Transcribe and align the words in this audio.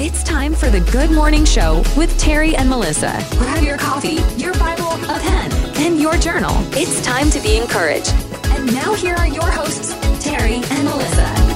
It's 0.00 0.24
time 0.24 0.54
for 0.54 0.70
the 0.70 0.80
Good 0.90 1.12
Morning 1.12 1.44
Show 1.44 1.84
with 1.96 2.18
Terry 2.18 2.56
and 2.56 2.68
Melissa. 2.68 3.24
Grab 3.38 3.62
your 3.62 3.78
coffee, 3.78 4.18
your 4.36 4.52
Bible, 4.54 4.90
a 5.04 5.20
pen, 5.20 5.52
and 5.76 6.00
your 6.00 6.16
journal. 6.16 6.52
It's 6.72 7.00
time 7.02 7.30
to 7.30 7.40
be 7.40 7.56
encouraged. 7.56 8.12
And 8.46 8.66
now 8.74 8.92
here 8.94 9.14
are 9.14 9.28
your 9.28 9.48
hosts, 9.48 9.94
Terry 10.22 10.56
and 10.56 10.84
Melissa. 10.84 11.53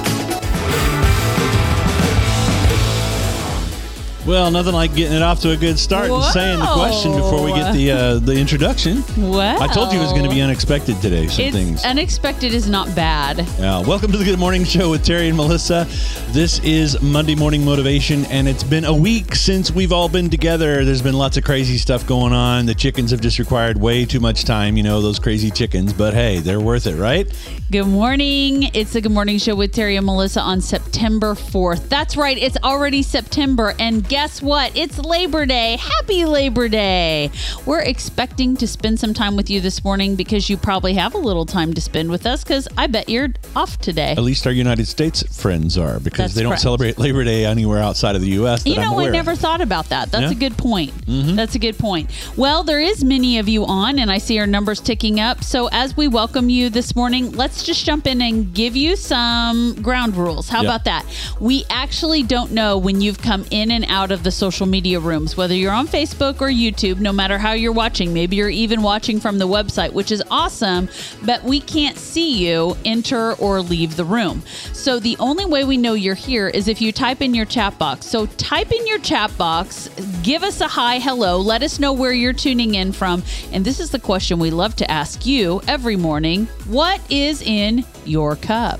Well, 4.27 4.51
nothing 4.51 4.73
like 4.73 4.93
getting 4.95 5.15
it 5.15 5.21
off 5.23 5.39
to 5.41 5.51
a 5.51 5.57
good 5.57 5.79
start 5.79 6.11
and 6.11 6.23
saying 6.25 6.59
the 6.59 6.65
question 6.73 7.13
before 7.13 7.43
we 7.43 7.51
get 7.53 7.73
the 7.73 7.91
uh, 7.91 8.19
the 8.19 8.33
introduction. 8.33 9.01
Wow. 9.17 9.57
I 9.59 9.67
told 9.67 9.91
you 9.91 9.97
it 9.99 10.03
was 10.03 10.11
going 10.11 10.25
to 10.25 10.29
be 10.29 10.41
unexpected 10.41 11.01
today. 11.01 11.27
Some 11.27 11.45
It's 11.45 11.55
things. 11.55 11.83
unexpected 11.85 12.53
is 12.53 12.67
not 12.69 12.93
bad. 12.95 13.39
Yeah, 13.57 13.79
welcome 13.79 14.11
to 14.11 14.17
the 14.17 14.25
Good 14.25 14.37
Morning 14.37 14.65
Show 14.65 14.91
with 14.91 15.03
Terry 15.03 15.29
and 15.29 15.37
Melissa. 15.37 15.87
This 16.31 16.59
is 16.59 17.01
Monday 17.01 17.33
Morning 17.33 17.65
Motivation, 17.65 18.25
and 18.25 18.47
it's 18.47 18.61
been 18.63 18.85
a 18.85 18.93
week 18.93 19.33
since 19.33 19.71
we've 19.71 19.91
all 19.93 20.09
been 20.09 20.29
together. 20.29 20.85
There's 20.85 21.01
been 21.01 21.17
lots 21.17 21.37
of 21.37 21.43
crazy 21.43 21.77
stuff 21.77 22.05
going 22.05 22.33
on. 22.33 22.65
The 22.67 22.75
chickens 22.75 23.09
have 23.11 23.21
just 23.21 23.39
required 23.39 23.79
way 23.79 24.05
too 24.05 24.19
much 24.19 24.43
time, 24.43 24.77
you 24.77 24.83
know, 24.83 25.01
those 25.01 25.17
crazy 25.17 25.49
chickens, 25.49 25.91
but 25.93 26.13
hey, 26.13 26.37
they're 26.39 26.59
worth 26.61 26.85
it, 26.85 26.97
right? 26.97 27.25
Good 27.71 27.87
morning. 27.87 28.69
It's 28.75 28.93
the 28.93 29.01
Good 29.01 29.11
Morning 29.13 29.37
Show 29.39 29.55
with 29.55 29.71
Terry 29.73 29.95
and 29.95 30.05
Melissa 30.05 30.41
on 30.41 30.59
September 30.61 31.33
4th. 31.35 31.87
That's 31.89 32.15
right. 32.17 32.37
It's 32.37 32.57
already 32.63 33.01
September. 33.01 33.73
And 33.79 34.07
guess 34.09 34.18
what? 34.41 34.75
It's 34.75 34.97
Labor 34.99 35.45
Day. 35.45 35.77
Happy 35.77 36.25
Labor 36.25 36.67
Day. 36.67 37.31
We're 37.65 37.79
expecting 37.79 38.57
to 38.57 38.67
spend 38.67 38.99
some 38.99 39.13
time 39.13 39.37
with 39.37 39.49
you 39.49 39.61
this 39.61 39.81
morning 39.83 40.15
because 40.15 40.49
you 40.49 40.57
probably 40.57 40.93
have 40.95 41.13
a 41.15 41.17
little 41.17 41.45
time 41.45 41.73
to 41.73 41.79
spend 41.79 42.09
with 42.11 42.25
us 42.25 42.43
because 42.43 42.67
I 42.77 42.87
bet 42.87 43.07
you're 43.07 43.29
off 43.55 43.79
today. 43.79 44.11
At 44.11 44.19
least 44.23 44.45
our 44.45 44.51
United 44.51 44.87
States 44.89 45.23
friends 45.41 45.77
are 45.77 46.01
because 46.01 46.17
That's 46.17 46.33
they 46.35 46.41
don't 46.41 46.49
correct. 46.51 46.61
celebrate 46.63 46.97
Labor 46.99 47.23
Day 47.23 47.45
anywhere 47.45 47.79
outside 47.79 48.15
of 48.17 48.21
the 48.21 48.27
U.S. 48.31 48.63
That 48.63 48.69
You 48.69 48.75
know, 48.75 48.89
I 48.91 48.93
aware 48.93 49.07
of. 49.07 49.13
never 49.13 49.35
thought 49.35 49.61
about 49.61 49.87
that. 49.87 50.11
That's 50.11 50.23
Yeah. 50.23 50.31
a 50.31 50.35
good 50.35 50.57
point. 50.57 50.91
Mm-hmm. 51.05 51.35
That's 51.37 51.55
a 51.55 51.59
good 51.59 51.77
point. 51.77 52.09
Well, 52.35 52.63
there 52.65 52.81
is 52.81 53.05
many 53.05 53.39
of 53.39 53.47
you 53.47 53.65
on, 53.65 53.99
and 53.99 54.11
I 54.11 54.17
see 54.17 54.37
our 54.39 54.47
numbers 54.47 54.81
ticking 54.81 55.21
up. 55.21 55.45
So 55.45 55.69
as 55.71 55.95
we 55.95 56.09
welcome 56.09 56.49
you 56.49 56.69
this 56.69 56.93
morning, 56.93 57.31
let's 57.31 57.63
just 57.63 57.85
jump 57.85 58.05
in 58.05 58.21
and 58.21 58.53
give 58.53 58.75
you 58.75 58.97
some 58.97 59.75
ground 59.81 60.17
rules. 60.17 60.49
How 60.49 60.61
Yeah. 60.61 60.67
about 60.69 60.83
that? 60.83 61.05
We 61.39 61.63
actually 61.69 62.23
don't 62.23 62.51
know 62.51 62.77
when 62.77 62.99
you've 62.99 63.21
come 63.21 63.45
in 63.49 63.71
and 63.71 63.85
out 63.87 63.98
of 64.11 64.23
the 64.23 64.31
social 64.31 64.65
media 64.65 64.99
rooms, 64.99 65.35
whether 65.35 65.53
you're 65.53 65.71
on 65.71 65.87
Facebook 65.87 66.41
or 66.41 66.47
YouTube, 66.47 66.99
no 66.99 67.11
matter 67.11 67.37
how 67.37 67.53
you're 67.53 67.71
watching. 67.71 68.13
Maybe 68.13 68.37
you're 68.37 68.49
even 68.49 68.81
watching 68.81 69.19
from 69.19 69.37
the 69.37 69.47
website, 69.47 69.93
which 69.93 70.11
is 70.11 70.23
awesome, 70.31 70.89
but 71.25 71.43
we 71.43 71.59
can't 71.59 71.97
see 71.97 72.47
you 72.47 72.77
enter 72.85 73.33
or 73.33 73.61
leave 73.61 73.95
the 73.95 74.05
room. 74.05 74.41
So 74.73 74.99
the 74.99 75.17
only 75.19 75.45
way 75.45 75.65
we 75.65 75.77
know 75.77 75.93
you're 75.93 76.15
here 76.15 76.47
is 76.47 76.67
if 76.67 76.81
you 76.81 76.91
type 76.91 77.21
in 77.21 77.33
your 77.33 77.45
chat 77.45 77.77
box. 77.77 78.05
So 78.05 78.25
type 78.25 78.71
in 78.71 78.87
your 78.87 78.99
chat 78.99 79.37
box, 79.37 79.89
give 80.23 80.43
us 80.43 80.61
a 80.61 80.67
hi, 80.67 80.99
hello, 80.99 81.37
let 81.37 81.61
us 81.61 81.79
know 81.79 81.93
where 81.93 82.13
you're 82.13 82.33
tuning 82.33 82.75
in 82.75 82.91
from. 82.91 83.21
And 83.51 83.65
this 83.65 83.79
is 83.79 83.91
the 83.91 83.99
question 83.99 84.39
we 84.39 84.51
love 84.51 84.75
to 84.77 84.89
ask 84.89 85.25
you 85.25 85.61
every 85.67 85.95
morning 85.95 86.45
What 86.67 87.01
is 87.11 87.41
in 87.41 87.85
your 88.05 88.35
cup? 88.35 88.79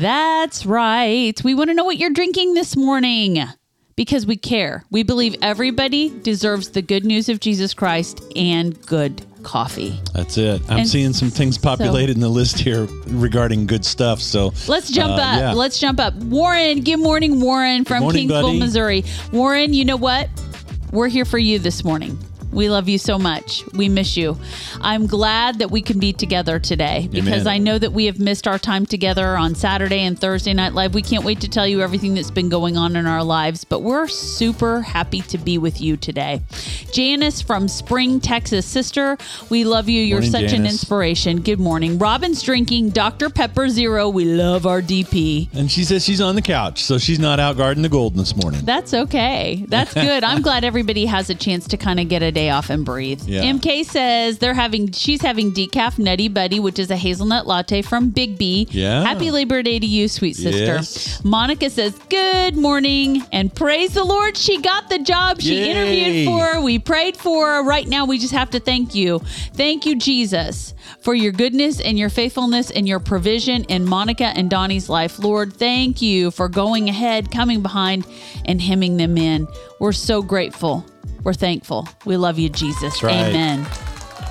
That's 0.00 0.64
right. 0.64 1.34
We 1.42 1.54
want 1.54 1.70
to 1.70 1.74
know 1.74 1.84
what 1.84 1.96
you're 1.98 2.10
drinking 2.10 2.54
this 2.54 2.76
morning 2.76 3.42
because 3.96 4.26
we 4.26 4.36
care. 4.36 4.84
We 4.90 5.02
believe 5.02 5.34
everybody 5.42 6.10
deserves 6.20 6.70
the 6.70 6.82
good 6.82 7.04
news 7.04 7.28
of 7.28 7.40
Jesus 7.40 7.74
Christ 7.74 8.22
and 8.36 8.80
good 8.86 9.20
coffee. 9.42 9.98
That's 10.14 10.38
it. 10.38 10.62
I'm 10.70 10.78
And 10.80 10.88
seeing 10.88 11.12
some 11.12 11.30
things 11.30 11.58
populated 11.58 12.12
in 12.14 12.20
the 12.20 12.28
list 12.28 12.60
here 12.60 12.84
regarding 13.08 13.66
good 13.66 13.84
stuff. 13.84 14.20
So 14.20 14.52
Let's 14.68 14.88
jump 14.90 15.12
uh, 15.12 15.16
up. 15.22 15.38
yeah. 15.40 15.52
Let's 15.52 15.80
jump 15.80 15.98
up. 15.98 16.14
Warren, 16.14 16.82
good 16.84 16.98
morning, 16.98 17.40
Warren 17.40 17.84
from 17.84 18.02
morning, 18.02 18.28
Kingsville, 18.28 18.42
buddy. 18.42 18.58
Missouri. 18.60 19.04
Warren, 19.32 19.74
you 19.74 19.84
know 19.84 19.96
what? 19.96 20.28
We're 20.92 21.08
here 21.08 21.24
for 21.24 21.38
you 21.38 21.58
this 21.58 21.82
morning. 21.82 22.16
We 22.52 22.70
love 22.70 22.88
you 22.88 22.98
so 22.98 23.18
much. 23.18 23.64
We 23.74 23.88
miss 23.88 24.16
you. 24.16 24.38
I'm 24.80 25.06
glad 25.06 25.58
that 25.58 25.70
we 25.70 25.82
can 25.82 25.98
be 25.98 26.12
together 26.12 26.58
today 26.58 27.08
because 27.10 27.42
Amen. 27.42 27.46
I 27.46 27.58
know 27.58 27.78
that 27.78 27.92
we 27.92 28.06
have 28.06 28.18
missed 28.18 28.48
our 28.48 28.58
time 28.58 28.86
together 28.86 29.36
on 29.36 29.54
Saturday 29.54 30.00
and 30.00 30.18
Thursday 30.18 30.54
Night 30.54 30.72
Live. 30.72 30.94
We 30.94 31.02
can't 31.02 31.24
wait 31.24 31.40
to 31.42 31.48
tell 31.48 31.66
you 31.66 31.82
everything 31.82 32.14
that's 32.14 32.30
been 32.30 32.48
going 32.48 32.76
on 32.76 32.96
in 32.96 33.06
our 33.06 33.22
lives, 33.22 33.64
but 33.64 33.80
we're 33.80 34.08
super 34.08 34.80
happy 34.80 35.20
to 35.22 35.38
be 35.38 35.58
with 35.58 35.80
you 35.80 35.96
today. 35.96 36.42
Janice 36.92 37.42
from 37.42 37.68
Spring, 37.68 38.20
Texas. 38.20 38.64
Sister, 38.64 39.18
we 39.50 39.64
love 39.64 39.88
you. 39.88 40.00
You're 40.00 40.20
Morning, 40.20 40.30
such 40.30 40.52
an 40.52 40.64
inspiration. 40.64 41.42
Good 41.42 41.60
morning. 41.60 41.98
Robin's 41.98 42.42
drinking 42.42 42.90
Dr. 42.90 43.28
Pepper 43.28 43.68
Zero. 43.68 44.08
We 44.08 44.24
love 44.24 44.66
our 44.66 44.80
DP. 44.80 45.52
And 45.54 45.70
she 45.70 45.84
says 45.84 46.04
she's 46.04 46.20
on 46.20 46.34
the 46.34 46.42
couch, 46.42 46.82
so 46.82 46.98
she's 46.98 47.18
not 47.18 47.40
out 47.40 47.56
guarding 47.56 47.82
the 47.82 47.88
golden 47.88 48.18
this 48.18 48.34
morning. 48.34 48.64
That's 48.64 48.94
okay. 48.94 49.64
That's 49.68 49.92
good. 50.08 50.24
I'm 50.24 50.40
glad 50.42 50.64
everybody 50.64 51.06
has 51.06 51.28
a 51.28 51.34
chance 51.34 51.68
to 51.68 51.76
kind 51.76 52.00
of 52.00 52.08
get 52.08 52.22
a 52.22 52.32
day 52.38 52.50
off 52.50 52.70
and 52.70 52.84
breathe. 52.84 53.22
Yeah. 53.26 53.42
MK 53.42 53.84
says 53.84 54.38
they're 54.38 54.54
having 54.54 54.92
she's 54.92 55.22
having 55.22 55.52
decaf 55.52 55.98
nutty 55.98 56.28
buddy, 56.28 56.60
which 56.60 56.78
is 56.78 56.90
a 56.90 56.96
hazelnut 56.96 57.46
latte 57.46 57.82
from 57.82 58.10
Big 58.10 58.38
B. 58.38 58.68
Yeah. 58.70 59.02
Happy 59.02 59.30
Labor 59.30 59.62
Day 59.62 59.78
to 59.80 59.86
you, 59.86 60.06
sweet 60.06 60.36
sister. 60.36 60.76
Yes. 60.76 61.24
Monica 61.24 61.68
says, 61.68 61.98
Good 62.08 62.56
morning 62.56 63.22
and 63.32 63.52
praise 63.52 63.94
the 63.94 64.04
Lord. 64.04 64.36
She 64.36 64.60
got 64.60 64.88
the 64.88 65.00
job 65.00 65.40
she 65.40 65.56
Yay. 65.56 65.70
interviewed 65.70 66.26
for. 66.28 66.60
We 66.62 66.78
prayed 66.78 67.16
for 67.16 67.46
her. 67.46 67.62
Right 67.64 67.88
now, 67.88 68.04
we 68.06 68.18
just 68.18 68.32
have 68.34 68.50
to 68.50 68.60
thank 68.60 68.94
you. 68.94 69.18
Thank 69.54 69.84
you, 69.84 69.96
Jesus, 69.96 70.74
for 71.00 71.14
your 71.14 71.32
goodness 71.32 71.80
and 71.80 71.98
your 71.98 72.10
faithfulness 72.10 72.70
and 72.70 72.88
your 72.88 73.00
provision 73.00 73.64
in 73.64 73.84
Monica 73.84 74.26
and 74.26 74.50
Donnie's 74.50 74.88
life. 74.88 75.18
Lord, 75.18 75.52
thank 75.52 76.02
you 76.02 76.30
for 76.30 76.48
going 76.48 76.88
ahead, 76.88 77.30
coming 77.30 77.62
behind, 77.62 78.06
and 78.44 78.60
hemming 78.60 78.96
them 78.96 79.16
in. 79.16 79.48
We're 79.80 79.92
so 79.92 80.22
grateful. 80.22 80.84
We're 81.22 81.34
thankful. 81.34 81.88
We 82.04 82.16
love 82.16 82.38
you, 82.38 82.48
Jesus. 82.48 83.02
right. 83.02 83.14
Amen. 83.14 83.66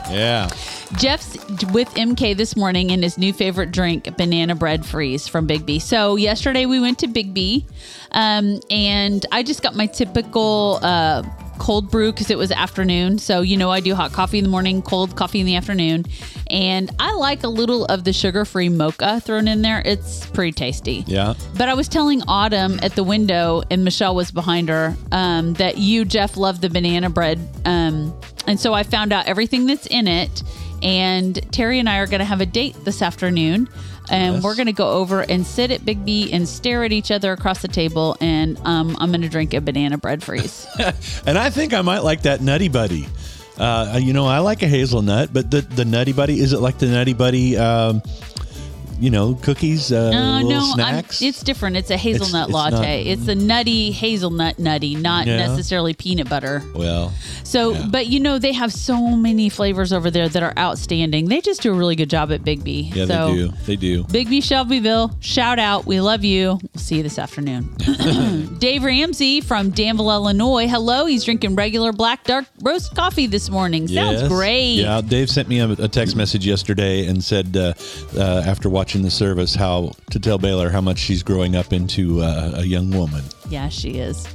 Yeah. 0.09 0.49
Jeff's 0.95 1.35
with 1.73 1.89
MK 1.95 2.37
this 2.37 2.55
morning 2.55 2.91
in 2.91 3.01
his 3.01 3.17
new 3.17 3.33
favorite 3.33 3.71
drink, 3.71 4.15
banana 4.17 4.55
bread 4.55 4.85
freeze 4.85 5.27
from 5.27 5.45
Big 5.45 5.65
B. 5.65 5.79
So 5.79 6.15
yesterday 6.15 6.65
we 6.65 6.79
went 6.79 6.99
to 6.99 7.07
Big 7.07 7.33
B, 7.33 7.65
um, 8.11 8.59
and 8.69 9.25
I 9.31 9.43
just 9.43 9.61
got 9.61 9.75
my 9.75 9.85
typical 9.85 10.79
uh, 10.81 11.23
cold 11.57 11.91
brew 11.91 12.11
because 12.11 12.29
it 12.29 12.37
was 12.37 12.51
afternoon. 12.51 13.19
So 13.19 13.41
you 13.41 13.57
know 13.57 13.69
I 13.69 13.79
do 13.79 13.95
hot 13.95 14.11
coffee 14.11 14.37
in 14.37 14.43
the 14.43 14.49
morning, 14.49 14.81
cold 14.81 15.15
coffee 15.15 15.39
in 15.39 15.45
the 15.45 15.55
afternoon, 15.55 16.05
and 16.49 16.89
I 16.99 17.13
like 17.13 17.43
a 17.43 17.47
little 17.47 17.85
of 17.85 18.03
the 18.03 18.13
sugar-free 18.13 18.69
mocha 18.69 19.19
thrown 19.19 19.47
in 19.47 19.61
there. 19.61 19.81
It's 19.85 20.25
pretty 20.27 20.51
tasty. 20.51 21.03
Yeah. 21.07 21.33
But 21.57 21.69
I 21.69 21.73
was 21.73 21.87
telling 21.87 22.21
Autumn 22.27 22.79
at 22.81 22.95
the 22.95 23.03
window, 23.03 23.63
and 23.69 23.83
Michelle 23.83 24.15
was 24.15 24.31
behind 24.31 24.69
her, 24.69 24.95
um, 25.11 25.53
that 25.55 25.77
you, 25.77 26.05
Jeff, 26.05 26.37
love 26.37 26.61
the 26.61 26.69
banana 26.69 27.09
bread. 27.09 27.39
Um, 27.65 28.17
and 28.45 28.59
so 28.59 28.73
I 28.73 28.83
found 28.83 29.11
out 29.11 29.25
everything 29.25 29.65
that's 29.65 29.87
in 29.87 30.07
it. 30.07 30.43
And 30.83 31.35
Terry 31.51 31.79
and 31.79 31.89
I 31.89 31.97
are 31.97 32.05
going 32.05 32.19
to 32.19 32.25
have 32.25 32.39
a 32.39 32.45
date 32.45 32.75
this 32.85 33.01
afternoon. 33.01 33.67
And 34.09 34.35
Yes. 34.35 34.43
we're 34.43 34.55
going 34.55 34.67
to 34.67 34.73
go 34.73 34.89
over 34.91 35.21
and 35.21 35.45
sit 35.45 35.69
at 35.71 35.83
Big 35.85 36.05
B 36.05 36.31
and 36.31 36.47
stare 36.47 36.83
at 36.83 36.91
each 36.91 37.11
other 37.11 37.31
across 37.33 37.61
the 37.61 37.67
table. 37.67 38.15
And 38.21 38.57
um, 38.63 38.95
I'm 38.99 39.09
going 39.11 39.21
to 39.21 39.29
drink 39.29 39.53
a 39.53 39.61
banana 39.61 39.97
bread 39.97 40.23
freeze. 40.23 40.65
And 41.25 41.37
I 41.37 41.49
think 41.49 41.73
I 41.73 41.81
might 41.81 41.99
like 42.03 42.21
that 42.23 42.41
Nutty 42.41 42.69
Buddy. 42.69 43.07
Uh, 43.57 43.99
you 44.01 44.13
know, 44.13 44.25
I 44.27 44.39
like 44.39 44.61
a 44.63 44.67
hazelnut, 44.67 45.33
but 45.33 45.49
the, 45.51 45.61
the 45.61 45.83
Nutty 45.83 46.13
Buddy, 46.13 46.39
is 46.39 46.53
it 46.53 46.59
like 46.59 46.77
the 46.77 46.85
Nutty 46.87 47.13
Buddy, 47.13 47.57
um, 47.57 48.01
you 48.99 49.09
know, 49.09 49.35
cookies, 49.35 49.91
uh, 49.91 50.11
Uh, 50.13 50.41
little 50.43 50.75
no, 50.77 50.83
I'm, 50.83 51.05
it's 51.21 51.41
different. 51.43 51.77
It's 51.77 51.89
a 51.91 51.97
hazelnut 51.97 52.45
it's 52.49 52.53
latte. 52.53 52.75
not- 53.03 53.11
it's 53.13 53.27
a 53.27 53.35
nutty 53.35 53.91
hazelnut 53.91 54.59
nutty, 54.59 54.95
not 54.95 55.27
Yeah. 55.27 55.37
necessarily 55.37 55.93
peanut 55.93 56.29
butter. 56.29 56.63
well, 56.75 57.13
So, 57.43 57.73
Yeah. 57.73 57.85
but 57.89 58.07
you 58.07 58.19
know, 58.19 58.39
they 58.39 58.51
have 58.53 58.73
so 58.73 58.99
many 59.15 59.49
flavors 59.49 59.93
over 59.93 60.11
there 60.11 60.27
that 60.27 60.43
are 60.43 60.53
outstanding. 60.57 61.27
They 61.29 61.39
just 61.41 61.61
do 61.61 61.71
a 61.71 61.75
really 61.75 61.95
good 61.95 62.09
job 62.09 62.31
at 62.31 62.43
Big 62.43 62.63
B. 62.63 62.91
yeah, 62.93 63.05
so, 63.05 63.29
they 63.29 63.35
do. 63.35 63.53
They 63.65 63.75
do. 63.75 64.03
Big 64.11 64.29
B 64.29 64.41
Shelbyville, 64.41 65.11
shout 65.19 65.59
out. 65.59 65.85
We 65.85 66.01
love 66.01 66.23
you. 66.25 66.59
We'll 66.61 66.81
see 66.81 66.97
you 66.97 67.03
this 67.03 67.17
afternoon. 67.19 67.69
Dave 68.59 68.83
Ramsey 68.83 69.41
from 69.41 69.69
Danville, 69.69 70.11
Illinois. 70.11 70.67
Hello. 70.67 71.05
He's 71.05 71.23
drinking 71.23 71.55
regular 71.55 71.91
black 71.93 72.23
dark 72.25 72.45
roast 72.61 72.95
coffee 72.95 73.27
this 73.27 73.49
morning. 73.49 73.87
Sounds 73.87 74.21
Yes. 74.21 74.27
great. 74.29 74.73
Yeah, 74.75 75.01
Dave 75.01 75.29
sent 75.29 75.47
me 75.47 75.59
a, 75.59 75.69
a 75.71 75.87
text 75.87 76.15
message 76.15 76.45
yesterday 76.45 77.05
and 77.05 77.23
said 77.23 77.55
uh, 77.55 77.73
uh, 78.17 78.43
after 78.45 78.69
watching 78.69 78.86
the 78.95 79.11
service 79.11 79.53
how 79.53 79.91
to 80.11 80.19
tell 80.19 80.37
Baylor 80.37 80.69
how 80.69 80.81
much 80.81 80.97
she's 80.97 81.23
growing 81.23 81.55
up 81.55 81.73
into 81.73 82.21
uh, 82.21 82.53
a 82.55 82.63
young 82.63 82.91
woman. 82.91 83.23
Yeah, 83.49 83.69
she 83.69 83.99
is. 83.99 84.27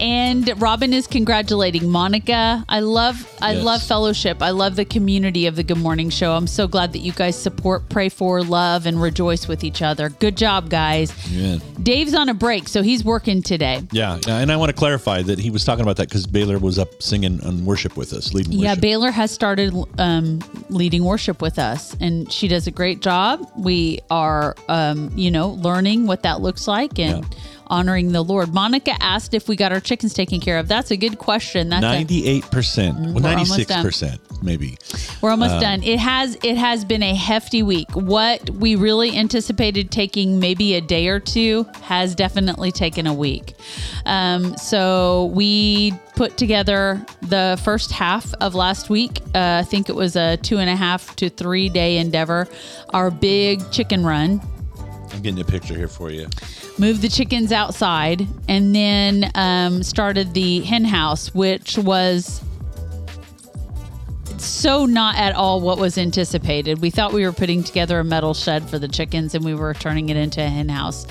And 0.00 0.50
Robin 0.60 0.94
is 0.94 1.06
congratulating 1.06 1.88
Monica. 1.90 2.64
I 2.68 2.80
love 2.80 3.26
I 3.42 3.52
Yes. 3.52 3.64
love 3.64 3.82
fellowship. 3.82 4.42
I 4.42 4.50
love 4.50 4.76
the 4.76 4.84
community 4.84 5.46
of 5.46 5.56
the 5.56 5.62
Good 5.62 5.78
Morning 5.78 6.10
Show. 6.10 6.32
I'm 6.34 6.46
so 6.46 6.66
glad 6.68 6.92
that 6.92 6.98
you 6.98 7.12
guys 7.12 7.36
support, 7.40 7.88
pray 7.88 8.08
for, 8.10 8.42
love, 8.42 8.84
and 8.86 9.00
rejoice 9.00 9.46
with 9.48 9.62
each 9.64 9.80
other. 9.82 10.08
Good 10.10 10.36
job, 10.36 10.68
guys. 10.68 11.12
Yeah. 11.30 11.58
Dave's 11.82 12.14
on 12.14 12.28
a 12.28 12.34
break, 12.34 12.68
so 12.68 12.82
he's 12.82 13.02
working 13.04 13.40
today. 13.42 13.82
Yeah, 13.92 14.18
yeah, 14.26 14.38
and 14.38 14.52
I 14.52 14.56
want 14.56 14.68
to 14.70 14.74
clarify 14.74 15.22
that 15.22 15.38
he 15.38 15.48
was 15.50 15.64
talking 15.64 15.82
about 15.82 15.96
that 15.96 16.08
because 16.08 16.26
Baylor 16.26 16.58
was 16.58 16.78
up 16.78 17.02
singing 17.02 17.42
on 17.44 17.64
worship 17.64 17.96
with 17.96 18.12
us, 18.12 18.34
leading 18.34 18.52
worship. 18.52 18.62
Yeah, 18.62 18.70
worship. 18.72 18.82
Baylor 18.82 19.10
has 19.10 19.30
started 19.30 19.74
um, 19.98 20.40
leading 20.68 21.04
worship 21.04 21.40
with 21.40 21.58
us, 21.58 21.96
and 22.00 22.30
she 22.30 22.46
does 22.48 22.66
a 22.66 22.70
great 22.70 23.00
job. 23.00 23.46
We 23.56 24.00
are, 24.10 24.54
um, 24.68 25.10
you 25.16 25.30
know, 25.30 25.50
learning 25.50 26.06
what 26.06 26.22
that 26.24 26.40
looks 26.42 26.68
like 26.68 26.98
and 26.98 27.24
Yeah. 27.24 27.38
Honoring 27.70 28.12
the 28.12 28.22
Lord. 28.22 28.52
Monica 28.52 28.92
asked 29.02 29.32
if 29.32 29.48
we 29.48 29.56
got 29.56 29.72
our 29.72 29.80
chickens 29.80 30.12
taken 30.12 30.40
care 30.40 30.58
of. 30.58 30.68
That's 30.68 30.90
a 30.90 30.96
good 30.96 31.16
question. 31.18 31.70
That's 31.70 31.80
Ninety-eight 31.82 32.50
percent, 32.50 32.96
well, 32.96 33.14
We're 33.14 33.30
almost 33.30 33.50
ninety-six 33.50 33.80
percent, 33.80 34.20
maybe. 34.42 34.76
we're 35.22 35.30
almost 35.30 35.54
Um, 35.54 35.60
done. 35.60 35.82
It 35.82 35.98
has 36.00 36.36
it 36.42 36.56
has 36.58 36.84
been 36.84 37.02
a 37.02 37.14
hefty 37.14 37.62
week. 37.62 37.88
What 37.94 38.50
we 38.50 38.74
really 38.74 39.16
anticipated 39.16 39.90
taking 39.90 40.38
maybe 40.40 40.74
a 40.74 40.80
day 40.80 41.08
or 41.08 41.20
two 41.20 41.66
has 41.82 42.14
definitely 42.14 42.72
taken 42.72 43.06
a 43.06 43.14
week. 43.14 43.54
Um, 44.04 44.56
so 44.56 45.26
we 45.34 45.94
put 46.16 46.36
together 46.36 47.04
the 47.22 47.58
first 47.64 47.92
half 47.92 48.34
of 48.40 48.54
last 48.54 48.90
week. 48.90 49.20
Uh, 49.34 49.60
I 49.60 49.62
think 49.62 49.88
it 49.88 49.94
was 49.94 50.16
a 50.16 50.36
two 50.38 50.58
and 50.58 50.68
a 50.68 50.76
half 50.76 51.14
to 51.16 51.30
three 51.30 51.68
day 51.68 51.98
endeavor. 51.98 52.48
Our 52.90 53.10
big 53.10 53.70
chicken 53.70 54.04
run. 54.04 54.40
I'm 55.12 55.22
getting 55.22 55.40
a 55.40 55.44
picture 55.44 55.74
here 55.74 55.88
for 55.88 56.10
you. 56.10 56.28
Moved 56.80 57.02
the 57.02 57.08
chickens 57.08 57.52
outside, 57.52 58.26
and 58.48 58.74
then 58.74 59.30
um, 59.34 59.82
started 59.82 60.32
the 60.32 60.60
hen 60.62 60.84
house, 60.84 61.32
which 61.34 61.76
was 61.76 62.42
so 64.38 64.86
not 64.86 65.16
at 65.16 65.34
all 65.34 65.60
what 65.60 65.78
was 65.78 65.98
anticipated. 65.98 66.80
We 66.80 66.88
thought 66.88 67.12
we 67.12 67.24
were 67.24 67.32
putting 67.32 67.62
together 67.62 68.00
a 68.00 68.04
metal 68.04 68.32
shed 68.32 68.68
for 68.68 68.78
the 68.78 68.88
chickens 68.88 69.34
and 69.34 69.44
we 69.44 69.54
were 69.54 69.74
turning 69.74 70.08
it 70.08 70.16
into 70.16 70.40
a 70.40 70.48
hen 70.48 70.70
house. 70.70 71.06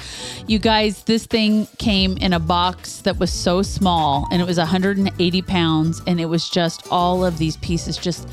You 0.48 0.58
guys, 0.58 1.04
this 1.04 1.28
thing 1.28 1.68
came 1.78 2.18
in 2.18 2.34
a 2.34 2.40
box 2.40 3.02
that 3.02 3.20
was 3.20 3.32
so 3.32 3.62
small 3.62 4.28
and 4.32 4.42
it 4.42 4.46
was 4.46 4.58
180 4.58 5.42
pounds 5.44 6.02
and 6.08 6.20
it 6.20 6.26
was 6.26 6.50
just 6.50 6.88
all 6.90 7.24
of 7.24 7.38
these 7.38 7.58
pieces, 7.58 7.98
just 7.98 8.28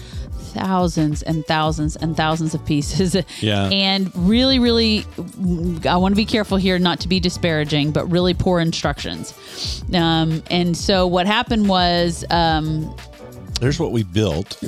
thousands 0.57 1.23
and 1.23 1.45
thousands 1.47 1.97
and 1.97 2.17
thousands 2.17 2.55
of 2.55 2.65
pieces. 2.65 3.17
Yeah. 3.41 3.69
And 3.69 4.11
really, 4.15 4.59
really, 4.59 5.05
I 5.89 5.97
want 5.97 6.13
to 6.13 6.17
be 6.17 6.25
careful 6.25 6.57
here 6.57 6.79
not 6.79 7.01
to 7.01 7.09
be 7.09 7.21
disparaging, 7.21 7.93
but 7.93 8.11
really 8.11 8.35
poor 8.35 8.61
instructions. 8.61 9.35
Um, 9.93 10.43
and 10.51 10.77
so 10.77 11.07
what 11.07 11.27
happened 11.27 11.69
was, 11.69 12.25
um, 12.31 12.95
There's 13.61 13.81
what 13.81 13.93
we 13.93 14.03
built. 14.03 14.63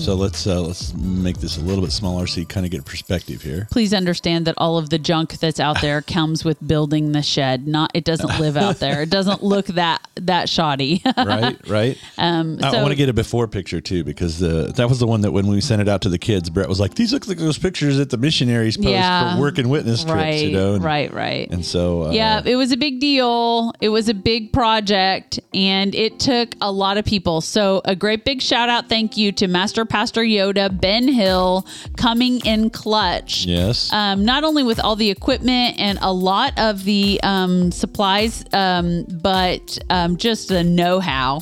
so 0.00 0.14
let's 0.14 0.46
uh, 0.46 0.60
let's 0.60 0.94
make 0.94 1.38
this 1.38 1.56
a 1.58 1.60
little 1.60 1.82
bit 1.84 1.92
smaller 1.92 2.26
so 2.26 2.40
you 2.40 2.46
kind 2.46 2.66
of 2.66 2.72
get 2.72 2.84
perspective 2.84 3.42
here. 3.42 3.68
please 3.70 3.94
understand 3.94 4.46
that 4.46 4.54
all 4.58 4.78
of 4.78 4.90
the 4.90 4.98
junk 4.98 5.38
that's 5.38 5.60
out 5.60 5.80
there 5.80 6.02
comes 6.16 6.44
with 6.44 6.58
building 6.66 7.12
the 7.12 7.22
shed. 7.22 7.66
Not 7.66 7.90
it 7.94 8.04
doesn't 8.04 8.38
live 8.40 8.56
out 8.56 8.76
there. 8.76 9.02
It 9.02 9.10
doesn't 9.10 9.42
look 9.42 9.66
that 9.66 10.06
that 10.16 10.48
shoddy. 10.48 11.02
Right, 11.16 11.56
right. 11.68 11.98
Um, 12.18 12.58
I, 12.62 12.70
so- 12.70 12.78
want 12.82 12.90
to 12.90 12.94
get 12.96 13.08
a 13.08 13.12
before 13.12 13.48
picture 13.48 13.80
too 13.80 14.04
because 14.04 14.42
uh, 14.42 14.70
that 14.76 14.88
was 14.88 14.98
the 15.00 15.06
one 15.06 15.22
that 15.22 15.32
when 15.32 15.46
we 15.46 15.60
sent 15.60 15.80
it 15.82 15.88
out 15.88 16.02
to 16.02 16.08
the 16.08 16.18
kids, 16.18 16.50
Brett 16.50 16.68
was 16.68 16.78
like, 16.78 16.94
"These 16.94 17.12
look 17.12 17.26
like 17.26 17.38
those 17.38 17.58
pictures 17.58 17.96
that 17.96 18.10
the 18.10 18.16
missionaries 18.18 18.76
post 18.76 18.88
Yeah. 18.90 19.34
for 19.34 19.40
work 19.40 19.58
and 19.58 19.70
witness 19.70 20.02
trips." 20.04 20.14
right, 20.14 20.44
you 20.44 20.52
know, 20.52 20.74
and, 20.74 20.84
right, 20.84 21.12
right. 21.12 21.48
And 21.50 21.64
so, 21.64 22.04
uh, 22.06 22.10
yeah, 22.10 22.42
it 22.44 22.56
was 22.56 22.70
a 22.72 22.76
big 22.76 23.00
deal. 23.00 23.72
It 23.80 23.88
was 23.88 24.08
a 24.08 24.14
big 24.14 24.52
project 24.52 25.40
and 25.54 25.94
it 25.94 26.20
took 26.20 26.50
a 26.60 26.70
lot 26.70 26.96
of 26.98 27.04
people. 27.04 27.40
So, 27.40 27.80
a 27.84 27.96
great 27.96 28.15
big 28.18 28.42
shout 28.42 28.68
out 28.68 28.88
thank 28.88 29.16
you 29.16 29.32
to 29.32 29.48
Master 29.48 29.84
Pastor 29.84 30.22
Yoda, 30.22 30.68
Ben 30.80 31.08
Hill, 31.08 31.66
coming 31.96 32.40
in 32.44 32.70
clutch. 32.70 33.44
yes, 33.46 33.92
Um, 33.92 34.24
not 34.24 34.44
only 34.44 34.62
with 34.62 34.80
all 34.80 34.96
the 34.96 35.10
equipment 35.10 35.78
and 35.78 35.98
a 36.02 36.12
lot 36.12 36.58
of 36.58 36.84
the 36.84 37.20
um, 37.22 37.70
supplies, 37.72 38.44
um, 38.52 39.04
but 39.22 39.78
um, 39.90 40.16
just 40.16 40.48
the 40.48 40.64
know 40.64 41.00
how. 41.00 41.40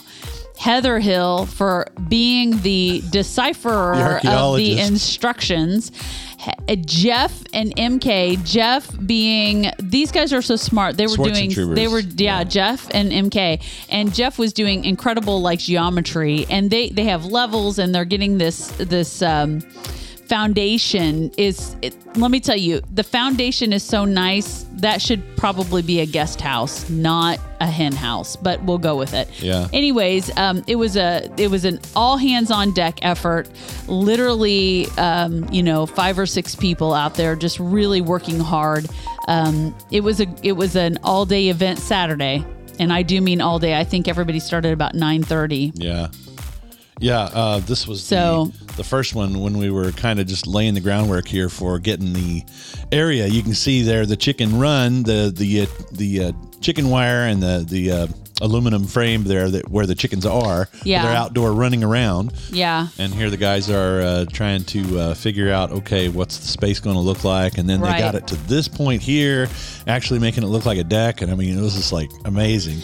Heather 0.56 1.00
Hill 1.00 1.46
for 1.46 1.88
being 2.08 2.60
the 2.62 3.02
decipherer 3.10 4.20
The 4.22 4.30
of 4.32 4.56
the 4.56 4.78
instructions. 4.80 5.90
Jeff 6.86 7.42
and 7.52 7.74
MK. 7.76 8.44
Jeff 8.44 8.90
being 9.06 9.70
these 9.78 10.10
guys 10.10 10.32
are 10.32 10.42
so 10.42 10.56
smart. 10.56 10.96
They 10.96 11.06
were 11.06 11.16
doing. 11.16 11.50
They 11.74 11.88
were 11.88 12.00
yeah, 12.00 12.44
Jeff 12.44 12.88
and 12.92 13.10
MK. 13.10 13.62
And 13.88 14.14
Jeff 14.14 14.38
was 14.38 14.52
doing 14.52 14.84
incredible 14.84 15.40
like 15.40 15.58
geometry, 15.60 16.46
and 16.50 16.70
they 16.70 16.90
they 16.90 17.04
have 17.04 17.24
levels, 17.26 17.78
and 17.78 17.94
they're 17.94 18.04
getting 18.04 18.38
this 18.38 18.68
this. 18.78 19.22
Um, 19.22 19.60
foundation 20.26 21.30
is 21.36 21.76
it, 21.82 21.94
let 22.16 22.30
me 22.30 22.40
tell 22.40 22.56
you 22.56 22.80
the 22.92 23.02
foundation 23.02 23.72
is 23.72 23.82
so 23.82 24.04
nice 24.04 24.64
that 24.74 25.00
should 25.02 25.22
probably 25.36 25.82
be 25.82 26.00
a 26.00 26.06
guest 26.06 26.40
house 26.40 26.88
not 26.88 27.38
a 27.60 27.66
hen 27.66 27.92
house 27.92 28.34
but 28.36 28.62
we'll 28.64 28.78
go 28.78 28.96
with 28.96 29.12
it. 29.14 29.28
Yeah. 29.42 29.68
anyways 29.72 30.34
um, 30.36 30.64
it 30.66 30.76
was 30.76 30.96
a 30.96 31.30
it 31.36 31.50
was 31.50 31.64
an 31.64 31.78
all 31.94 32.16
hands 32.16 32.50
on 32.50 32.72
deck 32.72 32.98
effort. 33.02 33.48
Literally 33.88 34.86
um, 34.98 35.46
you 35.52 35.62
know 35.62 35.86
five 35.86 36.18
or 36.18 36.26
six 36.26 36.54
people 36.54 36.94
out 36.94 37.14
there 37.14 37.36
just 37.36 37.58
really 37.60 38.00
working 38.00 38.40
hard. 38.40 38.86
Um, 39.28 39.74
it 39.90 40.00
was 40.00 40.20
a 40.20 40.26
it 40.42 40.52
was 40.52 40.76
an 40.76 40.98
all 41.02 41.24
day 41.26 41.48
event 41.48 41.78
saturday 41.78 42.44
and 42.78 42.92
i 42.92 43.02
do 43.02 43.20
mean 43.20 43.40
all 43.40 43.58
day. 43.58 43.78
I 43.78 43.84
think 43.84 44.08
everybody 44.08 44.40
started 44.40 44.72
about 44.72 44.94
9.30 44.94 45.72
yeah, 45.76 46.08
yeah. 47.00 47.20
Uh, 47.32 47.58
this 47.60 47.86
was 47.86 48.02
So- 48.02 48.52
the, 48.66 48.74
the 48.76 48.84
first 48.84 49.14
one 49.14 49.40
when 49.40 49.58
we 49.58 49.70
were 49.70 49.92
kind 49.92 50.20
of 50.20 50.26
just 50.26 50.46
laying 50.46 50.74
the 50.74 50.80
groundwork 50.80 51.26
here 51.28 51.48
for 51.48 51.78
getting 51.78 52.12
the 52.12 52.42
area. 52.92 53.26
You 53.26 53.42
can 53.42 53.54
see 53.54 53.82
there 53.82 54.06
the 54.06 54.16
chicken 54.16 54.58
run, 54.58 55.02
the 55.02 55.32
the 55.34 55.62
uh, 55.62 55.66
the 55.92 56.24
uh, 56.24 56.32
chicken 56.60 56.90
wire, 56.90 57.26
and 57.26 57.42
the 57.42 57.64
the 57.68 57.90
uh, 57.90 58.06
aluminum 58.40 58.84
frame 58.84 59.22
there 59.24 59.48
that 59.48 59.70
where 59.70 59.86
the 59.86 59.94
chickens 59.94 60.26
are. 60.26 60.68
Yeah. 60.82 61.02
they're 61.06 61.16
outdoor 61.16 61.52
running 61.52 61.84
around. 61.84 62.32
yeah 62.50 62.88
And 62.98 63.14
here 63.14 63.30
the 63.30 63.36
guys 63.36 63.70
are 63.70 64.00
uh, 64.00 64.24
trying 64.32 64.64
to 64.64 64.98
uh, 64.98 65.14
figure 65.14 65.52
out, 65.52 65.70
okay, 65.70 66.08
what's 66.08 66.38
the 66.38 66.48
space 66.48 66.80
going 66.80 66.96
to 66.96 67.00
look 67.00 67.22
like? 67.22 67.58
And 67.58 67.68
then 67.70 67.80
they 67.80 67.96
got 67.96 68.16
it 68.16 68.26
to 68.26 68.36
this 68.48 68.66
point 68.66 69.02
here, 69.02 69.48
actually 69.86 70.18
making 70.18 70.42
it 70.42 70.48
look 70.48 70.66
like 70.66 70.78
a 70.78 70.84
deck. 70.84 71.22
And 71.22 71.30
I 71.30 71.36
mean, 71.36 71.56
it 71.56 71.60
was 71.62 71.74
just 71.76 71.92
like 71.92 72.10
amazing 72.24 72.80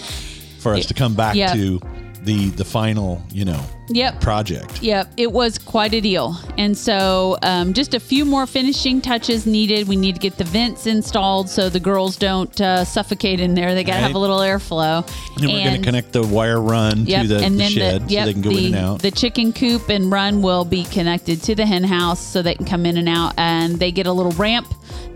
for 0.60 0.72
us 0.74 0.86
to 0.86 0.94
come 0.94 1.14
back 1.14 1.34
Yeah. 1.34 1.52
to 1.52 1.80
the 2.24 2.50
the 2.50 2.64
final, 2.64 3.22
you 3.30 3.44
know, 3.44 3.60
yep 3.88 4.20
project. 4.20 4.82
Yep, 4.82 5.12
it 5.16 5.32
was 5.32 5.58
quite 5.58 5.94
a 5.94 6.00
deal. 6.00 6.36
And 6.58 6.76
so, 6.76 7.38
um, 7.42 7.72
just 7.72 7.94
a 7.94 8.00
few 8.00 8.24
more 8.24 8.46
finishing 8.46 9.00
touches 9.00 9.46
needed. 9.46 9.88
We 9.88 9.96
need 9.96 10.16
to 10.16 10.20
get 10.20 10.36
the 10.36 10.44
vents 10.44 10.86
installed 10.86 11.48
so 11.48 11.68
the 11.70 11.80
girls 11.80 12.16
don't 12.16 12.60
uh, 12.60 12.84
suffocate 12.84 13.40
in 13.40 13.54
there. 13.54 13.74
They 13.74 13.84
got 13.84 13.94
to 13.94 14.00
Right. 14.00 14.06
have 14.06 14.14
a 14.14 14.18
little 14.18 14.38
airflow. 14.40 15.06
And 15.36 15.44
then 15.44 15.50
we're 15.52 15.64
going 15.64 15.80
to 15.80 15.84
connect 15.84 16.12
the 16.12 16.22
wire 16.26 16.60
run 16.60 17.06
Yep, 17.06 17.22
to 17.22 17.28
the, 17.28 17.38
and 17.44 17.54
the 17.54 17.58
then 17.58 17.70
shed 17.70 18.08
the, 18.08 18.12
yep, 18.12 18.22
so 18.22 18.26
they 18.26 18.32
can 18.34 18.42
go 18.42 18.50
the, 18.50 18.58
in 18.58 18.74
and 18.74 18.84
out. 18.84 19.02
The 19.02 19.10
chicken 19.10 19.52
coop 19.52 19.88
and 19.88 20.12
run 20.12 20.42
will 20.42 20.64
be 20.64 20.84
connected 20.84 21.42
to 21.44 21.54
the 21.54 21.64
hen 21.66 21.84
house 21.84 22.20
so 22.20 22.42
they 22.42 22.54
can 22.54 22.66
come 22.66 22.84
in 22.86 22.96
and 22.98 23.08
out, 23.08 23.32
and 23.38 23.78
they 23.78 23.90
get 23.92 24.06
a 24.06 24.12
little 24.12 24.32
ramp 24.32 24.66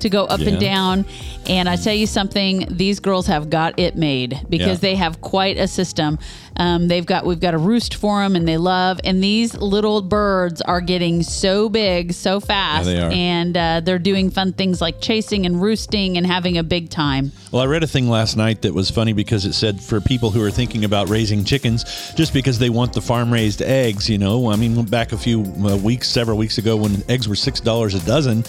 to 0.01 0.09
go 0.11 0.25
up 0.25 0.41
Yeah. 0.41 0.49
and 0.49 0.61
down. 0.61 1.05
And 1.47 1.69
I 1.69 1.77
tell 1.77 1.95
you 1.95 2.07
something, 2.07 2.67
these 2.71 3.01
girls 3.01 3.27
have 3.27 3.51
got 3.51 3.79
it 3.79 3.97
made 3.97 4.41
because 4.49 4.69
Yeah. 4.79 4.89
they 4.89 4.95
have 4.97 5.21
quite 5.21 5.59
a 5.59 5.69
system. 5.69 6.19
Um, 6.57 6.87
they've 6.89 7.05
got 7.05 7.27
we've 7.27 7.41
got 7.41 7.53
a 7.55 7.59
roost 7.59 7.97
for 7.97 8.23
them, 8.23 8.37
and 8.37 8.47
they 8.47 8.57
love. 8.59 9.01
And 9.03 9.23
these 9.23 9.55
little 9.57 10.01
birds 10.03 10.61
are 10.63 10.81
getting 10.81 11.23
so 11.25 11.69
big 11.69 12.13
so 12.13 12.39
fast, 12.39 12.87
they 12.87 13.01
are. 13.01 13.11
and 13.11 13.57
uh, 13.57 13.81
they're 13.85 13.99
doing 13.99 14.31
fun 14.31 14.53
things 14.53 14.81
like 14.81 15.01
chasing 15.01 15.47
and 15.47 15.61
roosting 15.61 16.17
and 16.17 16.25
having 16.27 16.57
a 16.57 16.63
big 16.63 16.91
time. 16.91 17.33
Well, 17.51 17.61
I 17.63 17.67
read 17.67 17.83
a 17.83 17.87
thing 17.89 18.09
last 18.09 18.37
night 18.37 18.63
that 18.63 18.73
was 18.73 18.89
funny 18.91 19.13
because 19.13 19.45
it 19.47 19.53
said 19.55 19.81
for 19.81 20.01
people 20.01 20.31
who 20.31 20.43
are 20.45 20.51
thinking 20.51 20.85
about 20.85 21.09
raising 21.09 21.45
chickens 21.45 21.85
just 22.17 22.33
because 22.33 22.59
they 22.61 22.71
want 22.71 22.93
the 22.93 23.01
farm 23.03 23.33
raised 23.33 23.61
eggs, 23.61 24.09
you 24.09 24.19
know, 24.19 24.51
I 24.51 24.57
mean, 24.57 24.81
back 24.85 25.13
a 25.13 25.19
few 25.19 25.43
uh, 25.43 25.77
weeks, 25.77 26.09
several 26.09 26.39
weeks 26.39 26.59
ago 26.59 26.77
when 26.77 27.03
eggs 27.09 27.29
were 27.29 27.35
$6 27.35 27.95
a 28.03 28.07
dozen, 28.07 28.45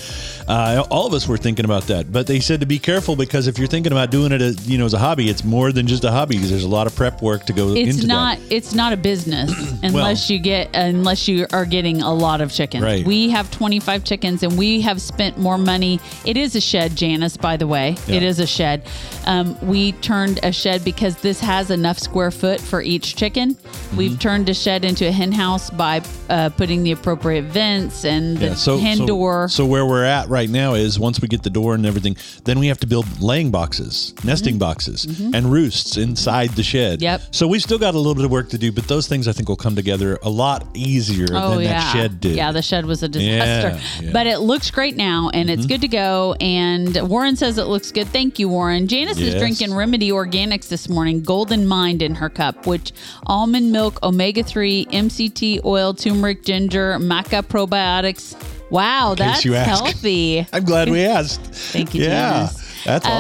uh, 0.48 0.84
all 0.92 1.08
of 1.08 1.14
us 1.16 1.28
were 1.28 1.38
thinking 1.38 1.66
about 1.66 1.84
that. 1.88 2.12
But 2.12 2.28
they 2.28 2.40
said 2.40 2.60
to 2.60 2.66
be 2.66 2.78
careful 2.78 3.16
because 3.16 3.48
if 3.48 3.58
you're 3.58 3.68
thinking 3.68 3.92
about 3.92 4.12
doing 4.12 4.32
it, 4.32 4.42
as, 4.42 4.68
you 4.70 4.78
know, 4.78 4.86
as 4.86 4.94
a 4.94 5.00
hobby, 5.00 5.30
it's 5.30 5.44
more 5.44 5.72
than 5.72 5.88
just 5.88 6.04
a 6.04 6.12
hobby 6.12 6.36
because 6.36 6.50
there's 6.52 6.64
a 6.64 6.70
lot 6.70 6.86
of 6.88 6.96
prep 6.96 7.22
work 7.22 7.46
to 7.46 7.54
go 7.54 7.70
It's 7.74 7.96
into 7.96 8.08
not 8.08 8.38
that. 8.38 8.52
it's 8.52 8.74
not 8.76 8.94
a 8.94 8.98
business 8.98 9.52
unless 9.84 10.30
you 10.30 10.38
get 10.40 10.70
unless 10.76 11.28
you 11.28 11.48
are 11.52 11.66
getting 11.66 12.02
a 12.02 12.14
lot 12.14 12.42
of 12.42 12.52
chickens. 12.52 12.84
Right. 12.84 13.06
We 13.06 13.30
have 13.30 13.50
25 13.52 14.04
chickens 14.04 14.44
and 14.44 14.58
we 14.58 14.82
have 14.82 15.02
spent 15.02 15.38
more 15.38 15.58
money. 15.58 16.00
It 16.26 16.38
is 16.38 16.56
a 16.56 16.62
shed, 16.62 16.96
Janice, 16.96 17.38
by 17.38 17.58
the 17.58 17.66
way. 17.68 17.96
Yeah. 18.08 18.16
It 18.18 18.24
is 18.24 18.40
a 18.40 18.48
shed. 18.48 18.84
Um, 19.26 19.58
we 19.66 19.94
turned 19.94 20.40
a 20.44 20.52
shed 20.52 20.84
because 20.84 21.16
this 21.18 21.40
has 21.40 21.72
enough 21.72 21.98
square 21.98 22.32
foot 22.32 22.60
for 22.62 22.82
each 22.82 23.16
chicken. 23.16 23.56
Mm-hmm. 23.56 23.98
We've 23.98 24.20
turned 24.20 24.50
a 24.50 24.54
shed 24.54 24.86
into 24.86 25.08
a 25.08 25.12
hen 25.12 25.32
house 25.32 25.70
by 25.70 26.02
uh, 26.30 26.50
putting 26.50 26.84
the 26.84 26.92
appropriate 26.92 27.44
vents 27.46 28.04
and 28.06 28.38
the 28.38 28.48
Yeah, 28.48 28.54
so, 28.56 28.78
hen 28.78 28.98
so, 28.98 29.06
door. 29.08 29.48
So 29.48 29.66
where 29.66 29.86
we're 29.86 30.04
at 30.04 30.28
right 30.30 30.50
now 30.50 30.74
is 30.74 31.00
once 31.06 31.20
we 31.22 31.26
we 31.26 31.28
get 31.28 31.42
the 31.42 31.50
door 31.50 31.74
and 31.74 31.88
everything, 31.88 32.16
then 32.44 32.60
we 32.60 32.68
have 32.68 32.78
to 32.78 32.86
build 32.86 33.06
laying 33.20 33.50
boxes, 33.50 34.14
nesting 34.24 34.60
boxes, 34.60 35.06
and 35.34 35.52
roosts 35.52 35.98
inside 35.98 36.52
the 36.52 36.62
shed. 36.62 37.00
Mm-hmm. 37.00 37.04
Yep. 37.04 37.22
So 37.32 37.48
we've 37.48 37.64
still 37.64 37.80
got 37.80 37.96
a 37.96 37.98
little 37.98 38.14
bit 38.14 38.26
of 38.26 38.30
work 38.30 38.50
to 38.50 38.60
do, 38.60 38.72
but 38.72 38.88
those 38.88 39.08
things 39.08 39.28
I 39.28 39.32
think 39.32 39.50
will 39.50 39.56
come 39.56 39.76
together 39.76 40.20
a 40.22 40.30
lot 40.30 40.68
easier 40.76 41.26
Oh 41.32 41.56
than 41.56 41.62
yeah, 41.64 41.80
that 41.80 41.92
shed 41.94 42.20
did. 42.20 42.36
yeah. 42.36 42.52
The 42.52 42.62
shed 42.62 42.86
was 42.86 43.02
a 43.02 43.08
disaster, 43.08 43.70
Yeah, 43.70 43.74
yeah. 43.76 43.80
Mm-hmm. 44.04 44.12
but 44.14 44.28
it 44.28 44.38
looks 44.38 44.70
great 44.70 44.96
now, 44.96 45.32
and 45.34 45.50
it's 45.50 45.66
good 45.66 45.82
to 45.82 45.88
go. 45.88 46.36
And 46.40 46.96
Warren 47.10 47.36
says 47.36 47.58
it 47.58 47.66
looks 47.66 47.92
good. 47.92 48.08
Thank 48.10 48.38
you, 48.38 48.48
Warren. 48.48 48.88
Janice 48.88 49.18
is 49.18 49.34
drinking 49.34 49.74
Remedy 49.74 50.12
Organics 50.12 50.68
this 50.68 50.88
morning, 50.88 51.24
Golden 51.24 51.66
Mind 51.66 52.04
in 52.04 52.14
her 52.14 52.30
cup, 52.30 52.68
which 52.68 52.92
almond 53.26 53.72
milk, 53.72 53.98
omega 54.04 54.44
three, 54.44 54.86
MCT 54.92 55.66
oil, 55.66 55.96
turmeric, 55.96 56.44
ginger, 56.46 57.00
maca 57.00 57.42
probiotics. 57.42 58.36
Wow, 58.70 59.16
that's 59.16 59.44
healthy. 59.44 60.46
I'm 60.54 60.64
glad 60.64 60.90
we 60.90 61.04
asked. 61.04 61.42
Thank 61.42 61.94
you, 61.94 62.04
Yeah, 62.04 62.48
Janice. 62.48 62.84
that's 62.84 63.06
Um, 63.06 63.12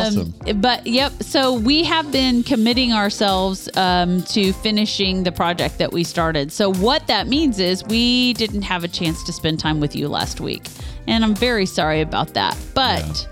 awesome. 0.44 0.60
But 0.62 0.88
yep, 0.88 1.12
so 1.22 1.54
we 1.54 1.84
have 1.84 2.12
been 2.12 2.44
committing 2.44 2.92
ourselves 2.94 3.70
um, 3.78 4.24
to 4.24 4.54
finishing 4.54 5.24
the 5.24 5.32
project 5.32 5.78
that 5.78 5.92
we 5.94 6.04
started. 6.04 6.52
So 6.52 6.74
what 6.74 7.06
that 7.08 7.28
means 7.28 7.60
is 7.60 7.84
we 7.86 8.34
didn't 8.34 8.64
have 8.64 8.84
a 8.84 8.88
chance 8.88 9.24
to 9.24 9.32
spend 9.34 9.60
time 9.60 9.80
with 9.80 9.96
you 9.96 10.08
last 10.08 10.40
week, 10.42 10.68
and 11.08 11.24
I'm 11.24 11.36
very 11.36 11.66
sorry 11.68 12.02
about 12.02 12.34
that. 12.34 12.58
But 12.74 13.28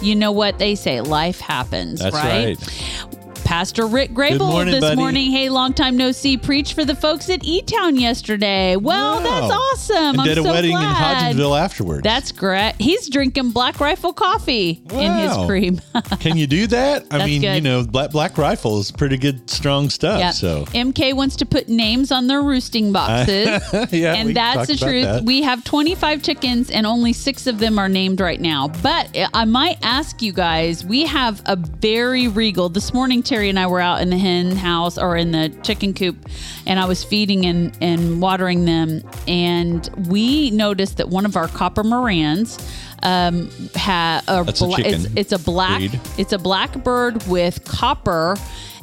you 0.00 0.14
know 0.14 0.32
what 0.32 0.58
they 0.58 0.74
say: 0.74 1.00
life 1.02 1.38
happens, 1.40 2.00
That's 2.00 2.14
right? 2.14 2.56
right. 2.58 3.17
Pastor 3.48 3.86
Rick 3.86 4.10
Grable 4.10 4.40
morning, 4.50 4.72
this 4.74 4.82
buddy. 4.82 4.96
morning. 4.96 5.30
Hey, 5.30 5.48
long 5.48 5.72
time 5.72 5.96
no 5.96 6.12
see. 6.12 6.36
Preached 6.36 6.74
for 6.74 6.84
the 6.84 6.94
folks 6.94 7.30
at 7.30 7.42
E 7.44 7.62
Town 7.62 7.96
yesterday. 7.96 8.76
Well, 8.76 9.16
Wow. 9.16 9.22
that's 9.22 9.50
awesome. 9.54 9.96
And 9.96 10.20
I'm 10.20 10.26
did 10.26 10.36
a 10.36 10.42
so 10.42 10.50
wedding 10.52 10.72
glad. 10.72 11.30
in 11.30 11.36
Hodgenville 11.38 11.58
afterwards. 11.58 12.02
That's 12.02 12.30
great. 12.30 12.74
He's 12.78 13.08
drinking 13.08 13.52
Black 13.52 13.80
Rifle 13.80 14.12
coffee 14.12 14.82
in 14.92 15.12
his 15.14 15.34
cream. 15.46 15.80
Can 16.20 16.36
you 16.36 16.46
do 16.46 16.66
that? 16.66 17.06
I 17.10 17.16
That's 17.18 17.24
mean, 17.30 17.40
good. 17.40 17.54
you 17.54 17.60
know, 17.62 17.84
Black 17.86 18.10
Black 18.10 18.36
Rifle 18.36 18.80
is 18.80 18.90
pretty 18.90 19.16
good, 19.16 19.48
strong 19.48 19.88
stuff. 19.88 20.20
Yeah. 20.20 20.32
So 20.32 20.66
MK 20.66 21.14
wants 21.14 21.36
to 21.36 21.46
put 21.46 21.70
names 21.70 22.12
on 22.12 22.26
their 22.26 22.42
roosting 22.42 22.92
boxes. 22.98 23.62
Yeah, 23.90 24.12
and 24.14 24.36
that's 24.36 24.68
the 24.68 24.76
truth. 24.76 25.04
that. 25.04 25.24
We 25.24 25.40
have 25.40 25.64
25 25.64 26.22
chickens 26.22 26.68
and 26.70 26.86
only 26.86 27.14
six 27.14 27.46
of 27.46 27.58
them 27.60 27.78
are 27.78 27.88
named 27.88 28.20
right 28.20 28.42
now. 28.42 28.68
But 28.82 29.08
eh, 29.16 29.26
I 29.32 29.46
might 29.46 29.78
ask 29.82 30.20
you 30.20 30.34
guys, 30.34 30.84
we 30.84 31.06
have 31.06 31.40
a 31.46 31.56
very 31.56 32.28
regal. 32.28 32.68
This 32.68 32.92
morning, 32.92 33.22
Terry 33.22 33.37
and 33.46 33.58
I 33.58 33.66
were 33.66 33.80
out 33.80 34.00
in 34.00 34.10
the 34.10 34.18
hen 34.18 34.56
house 34.56 34.98
or 34.98 35.16
in 35.16 35.32
the 35.32 35.48
chicken 35.62 35.94
coop, 35.94 36.16
and 36.66 36.78
I 36.80 36.86
was 36.86 37.04
feeding 37.04 37.46
and, 37.46 37.76
and 37.80 38.20
watering 38.20 38.64
them. 38.64 39.02
And 39.26 39.88
we 40.08 40.50
noticed 40.50 40.96
that 40.98 41.08
one 41.08 41.24
of 41.26 41.36
our 41.36 41.48
copper 41.48 41.82
Marans 41.82 42.60
um, 43.02 43.48
had 43.74 44.22
a, 44.28 44.44
That's 44.44 44.60
a 44.60 44.68
it's, 44.78 45.04
it's 45.16 45.32
a 45.32 45.38
black 45.38 45.78
breed. 45.78 46.00
it's 46.18 46.32
a 46.32 46.38
black 46.38 46.72
bird 46.82 47.26
with 47.28 47.64
copper. 47.64 48.36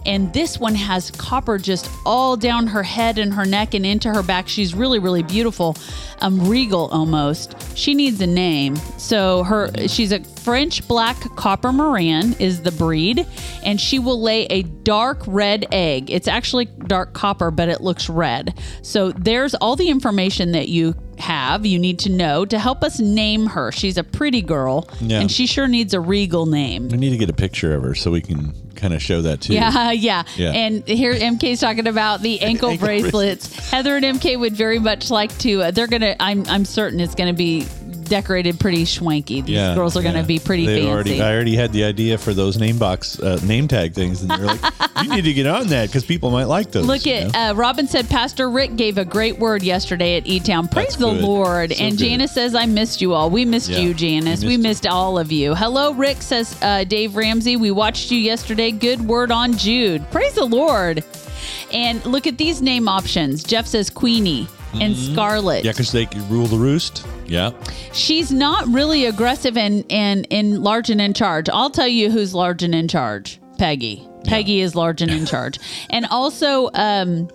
And 0.05 0.33
this 0.33 0.59
one 0.59 0.75
has 0.75 1.11
copper 1.11 1.57
just 1.57 1.89
all 2.05 2.37
down 2.37 2.67
her 2.67 2.83
head 2.83 3.17
and 3.17 3.33
her 3.33 3.45
neck 3.45 3.73
and 3.73 3.85
into 3.85 4.13
her 4.13 4.23
back. 4.23 4.47
She's 4.47 4.75
really, 4.75 4.99
really 4.99 5.23
beautiful, 5.23 5.75
um, 6.19 6.47
regal 6.49 6.87
almost. 6.87 7.55
She 7.77 7.93
needs 7.93 8.21
a 8.21 8.27
name. 8.27 8.75
So 8.97 9.43
her, 9.43 9.69
she's 9.87 10.11
a 10.11 10.23
French 10.23 10.87
black 10.87 11.19
copper 11.35 11.73
Maran 11.73 12.33
is 12.39 12.61
the 12.61 12.71
breed, 12.71 13.25
and 13.63 13.81
she 13.81 13.97
will 13.97 14.21
lay 14.21 14.45
a 14.45 14.61
dark 14.61 15.23
red 15.25 15.65
egg. 15.71 16.11
It's 16.11 16.27
actually 16.27 16.65
dark 16.65 17.13
copper, 17.13 17.49
but 17.49 17.67
it 17.67 17.81
looks 17.81 18.09
red. 18.09 18.59
So 18.83 19.11
there's 19.11 19.55
all 19.55 19.75
the 19.75 19.89
information 19.89 20.51
that 20.51 20.69
you 20.69 20.93
have, 21.19 21.65
you 21.65 21.79
need 21.79 21.99
to 21.99 22.09
know 22.09 22.45
to 22.45 22.59
help 22.59 22.83
us 22.83 22.99
name 22.99 23.45
her. 23.47 23.71
She's 23.71 23.97
a 23.97 24.03
pretty 24.03 24.41
girl, 24.41 24.87
Yeah. 25.01 25.21
and 25.21 25.31
she 25.31 25.47
sure 25.47 25.67
needs 25.67 25.93
a 25.93 25.99
regal 25.99 26.45
name. 26.45 26.89
we 26.89 26.97
need 26.97 27.11
to 27.11 27.17
get 27.17 27.29
a 27.29 27.33
picture 27.33 27.73
of 27.73 27.83
her 27.83 27.95
so 27.95 28.11
we 28.11 28.21
can 28.21 28.53
kind 28.75 28.93
of 28.93 29.01
show 29.01 29.21
that 29.21 29.41
too. 29.41 29.53
Yeah, 29.53 29.91
yeah, 29.91 30.23
Yeah. 30.35 30.51
And 30.51 30.85
here 30.87 31.13
MK's 31.13 31.59
talking 31.61 31.87
about 31.87 32.21
the 32.21 32.41
ankle, 32.41 32.69
Ankle 32.71 32.85
bracelets. 32.87 33.69
Heather 33.69 33.95
and 33.97 34.05
MK 34.05 34.39
would 34.39 34.53
very 34.53 34.79
much 34.79 35.09
like 35.09 35.35
to. 35.39 35.63
Uh, 35.63 35.71
they're 35.71 35.87
gonna. 35.87 36.15
I'm. 36.19 36.45
I'm 36.47 36.65
certain 36.65 36.99
it's 36.99 37.15
gonna 37.15 37.33
be 37.33 37.65
decorated 38.03 38.59
pretty 38.59 38.83
schwanky. 38.85 39.43
These 39.43 39.49
Yeah, 39.55 39.73
girls 39.73 39.97
are 39.97 40.03
gonna 40.03 40.19
yeah. 40.19 40.25
be 40.25 40.39
pretty 40.39 40.65
They 40.65 40.75
fancy. 40.81 40.91
Already, 40.91 41.21
I 41.21 41.33
already 41.33 41.55
had 41.55 41.71
the 41.71 41.83
idea 41.85 42.17
for 42.17 42.33
those 42.33 42.57
name 42.59 42.77
box, 42.77 43.19
uh, 43.19 43.39
name 43.43 43.67
tag 43.67 43.93
things, 43.93 44.21
and 44.21 44.29
they're 44.29 44.45
like, 44.45 44.61
"You 45.03 45.09
need 45.15 45.23
to 45.23 45.33
get 45.33 45.45
on 45.47 45.67
that 45.67 45.87
because 45.87 46.05
people 46.05 46.31
might 46.31 46.45
like 46.45 46.71
those." 46.71 46.85
Look 46.85 47.05
you 47.05 47.13
at 47.13 47.33
know? 47.33 47.39
uh, 47.51 47.53
Robin 47.53 47.87
said 47.87 48.09
Pastor 48.09 48.49
Rick 48.49 48.75
gave 48.75 48.97
a 48.97 49.05
great 49.05 49.37
word 49.39 49.63
yesterday 49.63 50.17
at 50.17 50.25
E 50.27 50.39
Town. 50.39 50.67
Praise 50.67 50.87
That's 50.87 50.95
the 50.97 51.11
good. 51.11 51.21
Lord. 51.21 51.73
So 51.73 51.83
and 51.83 51.97
good. 51.97 52.03
Janice 52.05 52.31
says 52.31 52.55
I 52.55 52.65
missed 52.65 53.01
you 53.01 53.13
all. 53.13 53.29
We 53.29 53.45
missed 53.45 53.69
Yeah, 53.69 53.79
you, 53.79 53.93
Janice. 53.93 54.41
we 54.41 54.49
We 54.49 54.57
missed 54.57 54.83
missed, 54.83 54.87
all 54.87 55.17
of 55.19 55.31
you. 55.31 55.55
Hello, 55.55 55.93
Rick 55.93 56.21
says 56.21 56.55
uh, 56.61 56.83
Dave 56.83 57.15
Ramsey. 57.15 57.55
We 57.57 57.71
watched 57.71 58.11
you 58.11 58.17
yesterday. 58.17 58.71
Good 58.71 59.01
word 59.01 59.31
on 59.31 59.53
Jude. 59.57 60.09
Praise 60.11 60.33
the 60.35 60.45
Lord. 60.45 61.03
And 61.73 62.03
look 62.05 62.27
at 62.27 62.37
these 62.37 62.61
name 62.61 62.87
options. 62.87 63.43
Jeff 63.43 63.67
says 63.67 63.89
Queenie 63.89 64.47
and 64.73 64.95
Scarlet. 64.95 65.59
Mm-hmm. 65.59 65.65
yeah, 65.67 65.71
because 65.71 65.91
they 65.91 66.05
rule 66.29 66.47
the 66.47 66.57
roost. 66.57 67.05
Yeah, 67.27 67.51
She's 67.91 68.31
not 68.31 68.67
really 68.67 69.05
aggressive 69.05 69.57
and 69.57 69.83
and 69.89 70.27
in 70.29 70.61
large 70.61 70.89
and 70.91 71.01
in 71.01 71.13
charge. 71.13 71.49
I'll 71.49 71.71
tell 71.71 71.87
you 71.87 72.11
who's 72.11 72.33
large 72.35 72.61
and 72.61 72.75
in 72.75 72.87
charge. 72.87 73.39
Peggy. 73.57 74.07
Peggy 74.27 74.61
is 74.61 74.75
large 74.75 75.01
and 75.01 75.11
in 75.11 75.25
charge. 75.33 75.59
And 75.89 76.05
also 76.07 76.69
um 76.73 77.29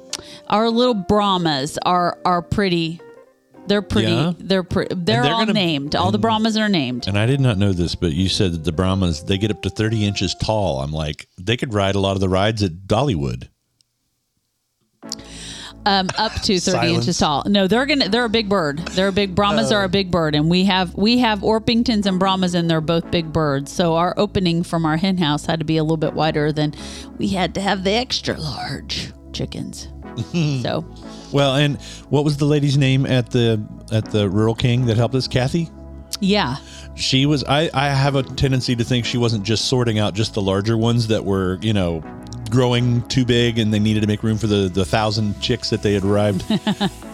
our 0.49 0.68
little 0.70 0.94
Brahmas 0.94 1.78
are 1.85 2.18
are 2.25 2.42
pretty 2.42 3.00
they're 3.66 3.82
pretty 3.82 4.11
Yeah. 4.11 4.32
they're 4.38 4.62
pre- 4.64 4.87
they're, 4.90 5.23
they're 5.23 5.32
all 5.32 5.40
gonna- 5.40 5.52
named. 5.52 5.94
All 5.94 6.11
the 6.11 6.18
Brahmas 6.18 6.56
are 6.56 6.68
named. 6.68 7.06
and 7.06 7.16
I 7.18 7.26
did 7.26 7.40
not 7.40 7.56
know 7.59 7.73
this, 7.73 7.94
but 7.94 8.12
you 8.12 8.28
said 8.28 8.52
that 8.52 8.64
the 8.64 8.73
Brahmas 8.73 9.23
they 9.25 9.38
get 9.38 9.50
up 9.50 9.62
to 9.62 9.70
thirty 9.70 10.04
inches 10.04 10.35
tall. 10.35 10.80
I'm 10.80 10.92
like, 10.92 11.28
they 11.38 11.56
could 11.56 11.73
ride 11.75 11.94
a 11.94 12.00
lot 12.00 12.12
of 12.12 12.20
the 12.20 12.28
rides 12.28 12.62
at 12.62 12.73
Dollywood. 12.87 13.49
Um 15.87 16.08
up 16.18 16.32
to 16.42 16.58
30 16.58 16.60
Silence. 16.60 16.90
inches 16.99 17.18
tall. 17.18 17.42
No, 17.46 17.66
they're 17.66 17.87
going 17.87 18.00
to 18.00 18.08
they're 18.08 18.25
a 18.26 18.28
big 18.28 18.49
bird. 18.49 18.78
They're 18.88 19.08
a 19.08 19.12
big 19.12 19.34
Brahmas 19.34 19.72
are 19.72 19.82
a 19.84 19.88
big 19.88 20.10
bird 20.10 20.34
and 20.34 20.50
we 20.50 20.64
have 20.64 20.94
we 20.94 21.18
have 21.18 21.40
Orpingtons 21.40 22.04
and 22.06 22.18
Brahmas 22.18 22.54
and 22.54 22.68
they're 22.70 22.80
both 22.82 23.10
big 23.10 23.32
birds. 23.32 23.72
So 23.72 23.94
our 23.94 24.12
opening 24.18 24.62
from 24.62 24.84
our 24.84 24.99
hen 24.99 25.16
house 25.18 25.46
had 25.46 25.58
to 25.60 25.64
be 25.64 25.78
a 25.78 25.82
little 25.82 25.96
bit 25.96 26.12
wider 26.12 26.52
than 26.52 26.75
we 27.18 27.28
had 27.28 27.54
to 27.54 27.60
have 27.62 27.84
the 27.84 27.92
extra 27.92 28.37
large 28.38 29.12
chickens. 29.32 29.88
so 30.62 30.84
Well, 31.32 31.54
and 31.56 31.80
what 32.10 32.25
was 32.25 32.37
the 32.37 32.44
lady's 32.44 32.76
name 32.76 33.06
at 33.06 33.30
the 33.30 33.64
at 33.90 34.10
the 34.10 34.28
Rural 34.28 34.54
King 34.54 34.84
that 34.87 34.96
helped 34.99 35.14
us? 35.14 35.26
Kathy. 35.28 35.70
Yeah. 36.20 36.56
She 36.96 37.25
was. 37.25 37.44
I. 37.44 37.70
I 37.72 37.88
have 37.88 38.16
a 38.16 38.22
tendency 38.22 38.76
to 38.76 38.84
think 38.84 39.06
she 39.06 39.16
wasn't 39.16 39.44
just 39.44 39.66
sorting 39.66 39.99
out 39.99 40.12
just 40.12 40.34
the 40.34 40.42
larger 40.42 40.76
ones 40.76 41.06
that 41.06 41.25
were, 41.25 41.56
you 41.62 41.72
know, 41.72 42.02
growing 42.50 43.02
too 43.09 43.25
big 43.25 43.59
and 43.59 43.73
they 43.73 43.78
needed 43.78 44.00
to 44.00 44.07
make 44.07 44.23
room 44.23 44.37
for 44.38 44.47
the 44.47 44.69
the 44.69 44.85
thousand 44.85 45.40
chicks 45.40 45.71
that 45.71 45.83
they 45.83 45.95
had 45.95 46.04
arrived. 46.04 46.45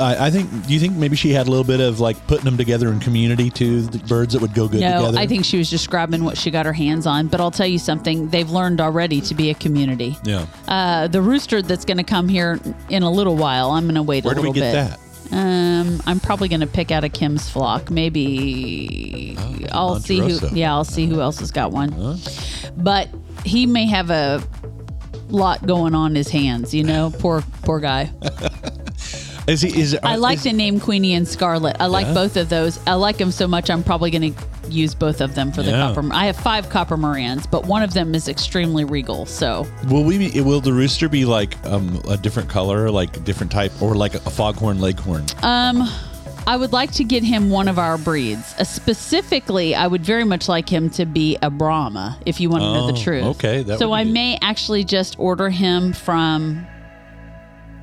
I, 0.00 0.26
I 0.26 0.31
think. 0.31 0.50
Do 0.66 0.73
you 0.75 0.81
think 0.81 0.95
maybe 0.95 1.14
she 1.16 1.31
had 1.33 1.47
a 1.47 1.50
little 1.50 1.64
bit 1.64 1.81
of 1.81 2.00
like 2.00 2.26
putting 2.26 2.45
them 2.45 2.57
together 2.57 2.88
in 2.88 3.00
community 3.00 3.50
too? 3.50 3.83
The 3.83 3.99
birds 3.99 4.33
that 4.33 4.43
would 4.43 4.55
go 4.55 4.66
good 4.69 4.81
No, 4.81 4.99
together. 5.00 5.19
I 5.19 5.26
think 5.26 5.45
she 5.45 5.59
was 5.59 5.71
just 5.71 5.90
grabbing 5.90 6.25
what 6.25 6.37
she 6.38 6.50
got 6.50 6.66
her 6.66 6.73
hands 6.73 7.07
on. 7.07 7.28
But 7.28 7.40
I'll 7.40 7.50
tell 7.50 7.66
you 7.66 7.78
something, 7.78 8.28
they've 8.31 8.50
learned 8.50 8.81
already 8.81 9.21
to 9.23 9.35
be 9.35 9.50
a 9.50 9.55
community. 9.55 10.16
Yeah. 10.25 10.47
Uh, 10.66 11.07
the 11.09 11.21
rooster 11.23 11.62
that's 11.62 11.85
going 11.85 11.99
to 11.99 12.05
come 12.05 12.28
here 12.28 12.59
in 12.88 13.02
a 13.02 13.11
little 13.11 13.37
while, 13.37 13.71
I'm 13.71 13.85
going 13.85 13.95
to 13.97 14.02
wait 14.02 14.25
Where 14.25 14.33
a 14.33 14.37
do 14.37 14.43
we 14.43 14.49
little 14.49 14.62
get 14.62 14.73
bit. 14.73 14.90
that? 14.90 15.00
Um, 15.33 16.00
I'm 16.07 16.21
probably 16.21 16.49
going 16.49 16.61
to 16.61 16.66
pick 16.69 16.90
out 16.93 17.02
a 17.02 17.09
Kim's 17.09 17.49
flock. 17.50 17.90
Maybe 17.90 19.37
I'll 19.73 19.99
see 20.00 20.19
who. 20.21 20.38
Yeah, 20.55 20.73
I'll 20.73 20.85
see 20.85 21.07
who 21.07 21.21
else 21.21 21.40
has 21.40 21.50
got 21.50 21.73
one. 21.73 22.19
But 22.76 23.09
he 23.45 23.66
may 23.66 23.87
have 23.87 24.11
a 24.11 24.43
lot 25.28 25.66
going 25.66 25.95
on 25.95 26.14
his 26.14 26.28
hands. 26.28 26.75
You 26.75 26.85
know, 26.85 27.12
poor 27.18 27.42
poor 27.62 27.80
guy. 27.80 28.11
Is 29.47 29.61
he? 29.61 29.80
Is 29.80 29.97
I 30.02 30.16
like 30.16 30.38
is, 30.38 30.42
to 30.45 30.52
name 30.52 30.80
Queenie 30.80 31.14
and 31.14 31.26
Scarlet. 31.28 31.76
I 31.78 31.87
like 31.87 32.06
Yeah? 32.09 32.14
both 32.14 32.37
of 32.37 32.49
those. 32.49 32.80
I 32.85 32.95
like 32.95 33.16
them 33.16 33.30
so 33.30 33.47
much. 33.47 33.71
I'm 33.71 33.85
probably 33.85 34.11
going 34.11 34.35
to 34.35 34.45
use 34.68 34.92
both 34.92 35.21
of 35.21 35.37
them 35.37 35.52
for 35.52 35.62
the 35.62 35.71
Yeah. 35.71 35.95
copper. 35.95 36.09
I 36.12 36.26
have 36.26 36.37
five 36.37 36.68
copper 36.68 36.97
Marans, 36.97 37.49
but 37.49 37.64
one 37.64 37.85
of 37.85 37.95
them 37.95 38.16
is 38.16 38.26
extremely 38.26 38.85
regal. 38.85 39.25
So 39.25 39.64
Will 39.88 40.02
we? 40.02 40.18
Be, 40.18 40.40
will 40.40 40.61
the 40.61 40.73
rooster 40.73 41.09
be 41.09 41.25
like 41.25 41.64
um, 41.64 42.02
a 42.09 42.16
different 42.16 42.49
color, 42.49 42.90
like 42.90 43.16
a 43.16 43.21
different 43.21 43.52
type, 43.52 43.71
or 43.80 43.95
like 43.95 44.14
a 44.14 44.18
foghorn 44.30 44.80
leghorn? 44.80 45.25
Um, 45.45 45.88
I 46.49 46.57
would 46.57 46.73
like 46.73 46.93
to 46.93 47.05
get 47.05 47.25
him 47.25 47.50
one 47.50 47.67
of 47.69 47.79
our 47.79 47.99
breeds. 47.99 48.55
Uh, 48.59 48.65
specifically, 48.65 49.75
I 49.75 49.87
would 49.87 50.05
very 50.05 50.25
much 50.25 50.49
like 50.49 50.69
him 50.69 50.91
to 50.91 51.05
be 51.05 51.37
a 51.43 51.50
Brahma, 51.50 52.19
if 52.25 52.41
you 52.41 52.49
want 52.50 52.62
to 52.62 52.73
know 52.73 52.87
the 52.87 52.93
Oh, 52.93 53.03
truth. 53.03 53.25
okay, 53.37 53.62
that 53.65 53.79
so 53.81 53.88
would 53.91 53.97
be 53.97 54.00
I 54.00 54.05
good. 54.05 54.12
may 54.12 54.38
actually 54.41 54.85
just 54.85 55.19
order 55.19 55.50
him 55.50 55.93
from 55.93 56.67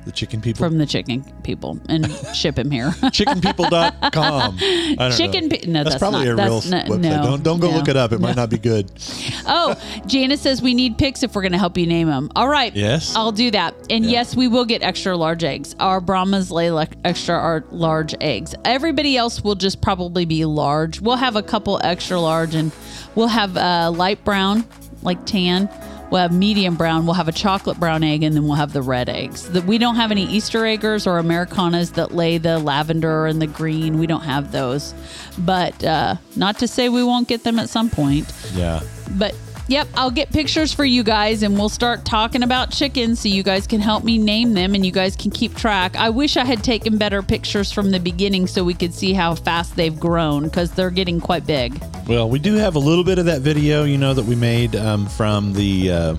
The 0.04 0.12
chicken 0.12 0.40
people. 0.40 0.58
from 0.66 0.76
the 0.78 0.86
chicken 0.86 1.24
people 1.42 1.78
and 1.88 2.10
ship 2.34 2.58
him 2.58 2.70
here. 2.70 2.90
Chickenpeople.com. 2.90 4.58
I 4.60 4.94
don't 4.98 5.12
Chicken 5.16 5.48
know. 5.48 5.56
pe- 5.56 5.66
no, 5.66 5.84
that's 5.84 5.96
probably 5.96 6.26
not- 6.26 6.32
a 6.32 6.36
real 6.36 6.60
that's 6.60 6.70
no- 6.70 6.78
website. 6.96 7.00
no, 7.00 7.22
don't 7.22 7.42
don't 7.42 7.60
go 7.60 7.70
no, 7.70 7.76
look 7.78 7.88
it 7.88 7.96
up. 7.96 8.12
It 8.12 8.20
might 8.20 8.36
not 8.36 8.50
be 8.50 8.58
good. 8.58 8.90
oh, 9.46 9.74
Janice 10.06 10.40
says 10.42 10.60
we 10.60 10.74
need 10.74 10.98
pics 10.98 11.22
if 11.22 11.34
we're 11.34 11.42
going 11.42 11.52
to 11.52 11.58
help 11.58 11.78
you 11.78 11.86
name 11.86 12.08
them. 12.08 12.30
All 12.36 12.48
right. 12.48 12.74
Yes. 12.74 13.16
I'll 13.16 13.32
do 13.32 13.50
that. 13.52 13.74
And 13.90 14.04
Yeah. 14.04 14.10
yes, 14.12 14.36
we 14.36 14.48
will 14.48 14.64
get 14.64 14.82
extra 14.82 15.16
large 15.16 15.42
eggs. 15.44 15.74
Our 15.80 16.00
Brahmas 16.00 16.50
lay 16.50 16.70
like 16.70 16.90
extra 17.04 17.62
large 17.70 18.14
eggs. 18.20 18.54
Everybody 18.64 19.16
else 19.16 19.42
will 19.42 19.54
just 19.54 19.80
probably 19.80 20.24
be 20.26 20.44
large. 20.44 21.00
We'll 21.00 21.16
have 21.16 21.36
a 21.36 21.42
couple 21.42 21.80
extra 21.82 22.20
large 22.20 22.54
and 22.54 22.72
we'll 23.14 23.28
have 23.28 23.56
uh, 23.56 23.90
light 23.94 24.24
brown, 24.24 24.66
like 25.02 25.24
tan. 25.26 25.68
We'll 26.14 26.22
have 26.22 26.32
medium 26.32 26.76
brown. 26.76 27.06
We'll 27.06 27.16
have 27.16 27.26
a 27.26 27.32
chocolate 27.32 27.80
brown 27.80 28.04
egg, 28.04 28.22
and 28.22 28.36
then 28.36 28.44
we'll 28.44 28.54
have 28.54 28.72
the 28.72 28.82
red 28.82 29.08
eggs. 29.08 29.50
The, 29.50 29.62
we 29.62 29.78
don't 29.78 29.96
have 29.96 30.12
any 30.12 30.22
Easter 30.22 30.64
eggers 30.64 31.08
or 31.08 31.20
Ameraucanas 31.20 31.94
that 31.94 32.12
lay 32.12 32.38
the 32.38 32.60
lavender 32.60 33.26
and 33.26 33.42
the 33.42 33.48
green. 33.48 33.98
We 33.98 34.06
don't 34.06 34.22
have 34.22 34.52
those. 34.52 34.94
But 35.36 35.82
uh, 35.82 36.14
not 36.36 36.60
to 36.60 36.68
say 36.68 36.88
we 36.88 37.02
won't 37.02 37.26
get 37.26 37.42
them 37.42 37.58
at 37.58 37.68
some 37.68 37.90
point. 37.90 38.32
Yeah. 38.54 38.80
But 39.18 39.34
yep, 39.68 39.88
I'll 39.94 40.10
get 40.10 40.30
pictures 40.30 40.72
for 40.72 40.84
you 40.84 41.02
guys 41.02 41.42
and 41.42 41.54
we'll 41.58 41.68
start 41.68 42.04
talking 42.04 42.42
about 42.42 42.70
chickens 42.70 43.20
so 43.20 43.28
you 43.28 43.42
guys 43.42 43.66
can 43.66 43.80
help 43.80 44.04
me 44.04 44.18
name 44.18 44.54
them 44.54 44.74
and 44.74 44.84
you 44.84 44.92
guys 44.92 45.16
can 45.16 45.30
keep 45.30 45.54
track. 45.56 45.96
I 45.96 46.10
wish 46.10 46.36
I 46.36 46.44
had 46.44 46.62
taken 46.64 46.98
better 46.98 47.22
pictures 47.22 47.72
from 47.72 47.90
the 47.90 48.00
beginning 48.00 48.46
so 48.46 48.64
we 48.64 48.74
could 48.74 48.94
see 48.94 49.12
how 49.12 49.34
fast 49.34 49.76
they've 49.76 49.98
grown 49.98 50.44
because 50.44 50.70
they're 50.72 50.90
getting 50.90 51.20
quite 51.20 51.46
big. 51.46 51.80
Well, 52.06 52.28
we 52.28 52.38
do 52.38 52.54
have 52.54 52.76
a 52.76 52.78
little 52.78 53.04
bit 53.04 53.18
of 53.18 53.26
that 53.26 53.40
video, 53.40 53.84
you 53.84 53.96
know, 53.98 54.12
that 54.14 54.24
we 54.24 54.34
made 54.34 54.76
um, 54.76 55.06
from 55.06 55.52
the 55.54 55.90
uh, 55.90 56.16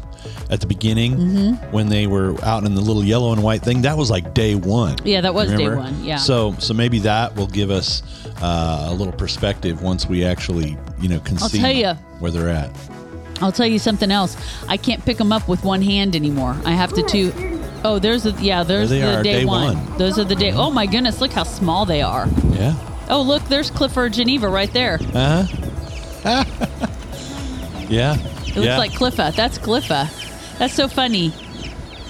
at 0.49 0.59
the 0.61 0.67
beginning 0.67 1.15
Mm-hmm. 1.15 1.71
when 1.71 1.87
they 1.87 2.07
were 2.07 2.35
out 2.43 2.63
in 2.63 2.73
the 2.73 2.81
little 2.81 3.03
yellow 3.03 3.31
and 3.33 3.43
white 3.43 3.61
thing. 3.61 3.81
That 3.83 3.97
was 3.97 4.09
like 4.09 4.33
day 4.33 4.55
one. 4.55 4.95
Yeah, 5.03 5.21
that 5.21 5.33
was 5.33 5.51
day 5.53 5.69
one, 5.69 6.03
yeah. 6.03 6.17
So 6.17 6.55
so 6.59 6.73
maybe 6.73 6.99
that 6.99 7.35
will 7.35 7.47
give 7.47 7.69
us 7.69 8.01
uh, 8.41 8.87
a 8.89 8.93
little 8.93 9.13
perspective 9.13 9.81
once 9.83 10.07
we 10.07 10.23
actually 10.25 10.77
you 10.99 11.09
know 11.09 11.19
can 11.19 11.37
I'll 11.37 11.49
see 11.49 11.83
where 12.19 12.31
they're 12.31 12.49
at. 12.49 12.71
I'll 13.41 13.51
tell 13.51 13.65
you 13.67 13.79
something 13.79 14.11
else. 14.11 14.37
I 14.67 14.77
can't 14.77 15.03
pick 15.05 15.17
them 15.17 15.31
up 15.31 15.47
with 15.47 15.63
one 15.63 15.81
hand 15.81 16.15
anymore. 16.15 16.55
I 16.65 16.71
have 16.71 16.93
to 16.93 17.03
two. 17.03 17.33
Oh, 17.83 17.99
there's 17.99 18.23
the 18.23 18.31
yeah. 18.41 18.63
There's 18.63 18.89
There 18.89 18.99
they 18.99 19.05
the 19.11 19.19
are, 19.19 19.23
day, 19.23 19.39
day 19.41 19.45
one. 19.45 19.75
one. 19.77 19.97
Those 19.97 20.17
are 20.17 20.23
the 20.23 20.35
day. 20.35 20.51
Oh 20.53 20.71
my 20.71 20.85
goodness! 20.85 21.19
Look 21.21 21.31
how 21.31 21.43
small 21.43 21.85
they 21.85 22.01
are. 22.01 22.27
Yeah. 22.51 22.73
Oh 23.09 23.21
look, 23.21 23.43
there's 23.43 23.69
Clifford 23.69 24.13
Geneva 24.13 24.49
right 24.49 24.71
there. 24.73 24.95
It 24.95 25.15
Uh 25.15 25.43
huh. 26.23 26.43
yeah. 27.89 28.15
It 28.15 28.55
looks 28.55 28.65
yeah. 28.67 28.77
like 28.77 28.91
Cliffa. 28.91 29.35
That's 29.35 29.57
Cliffa. 29.59 30.09
That's 30.57 30.73
so 30.73 30.87
funny. 30.87 31.33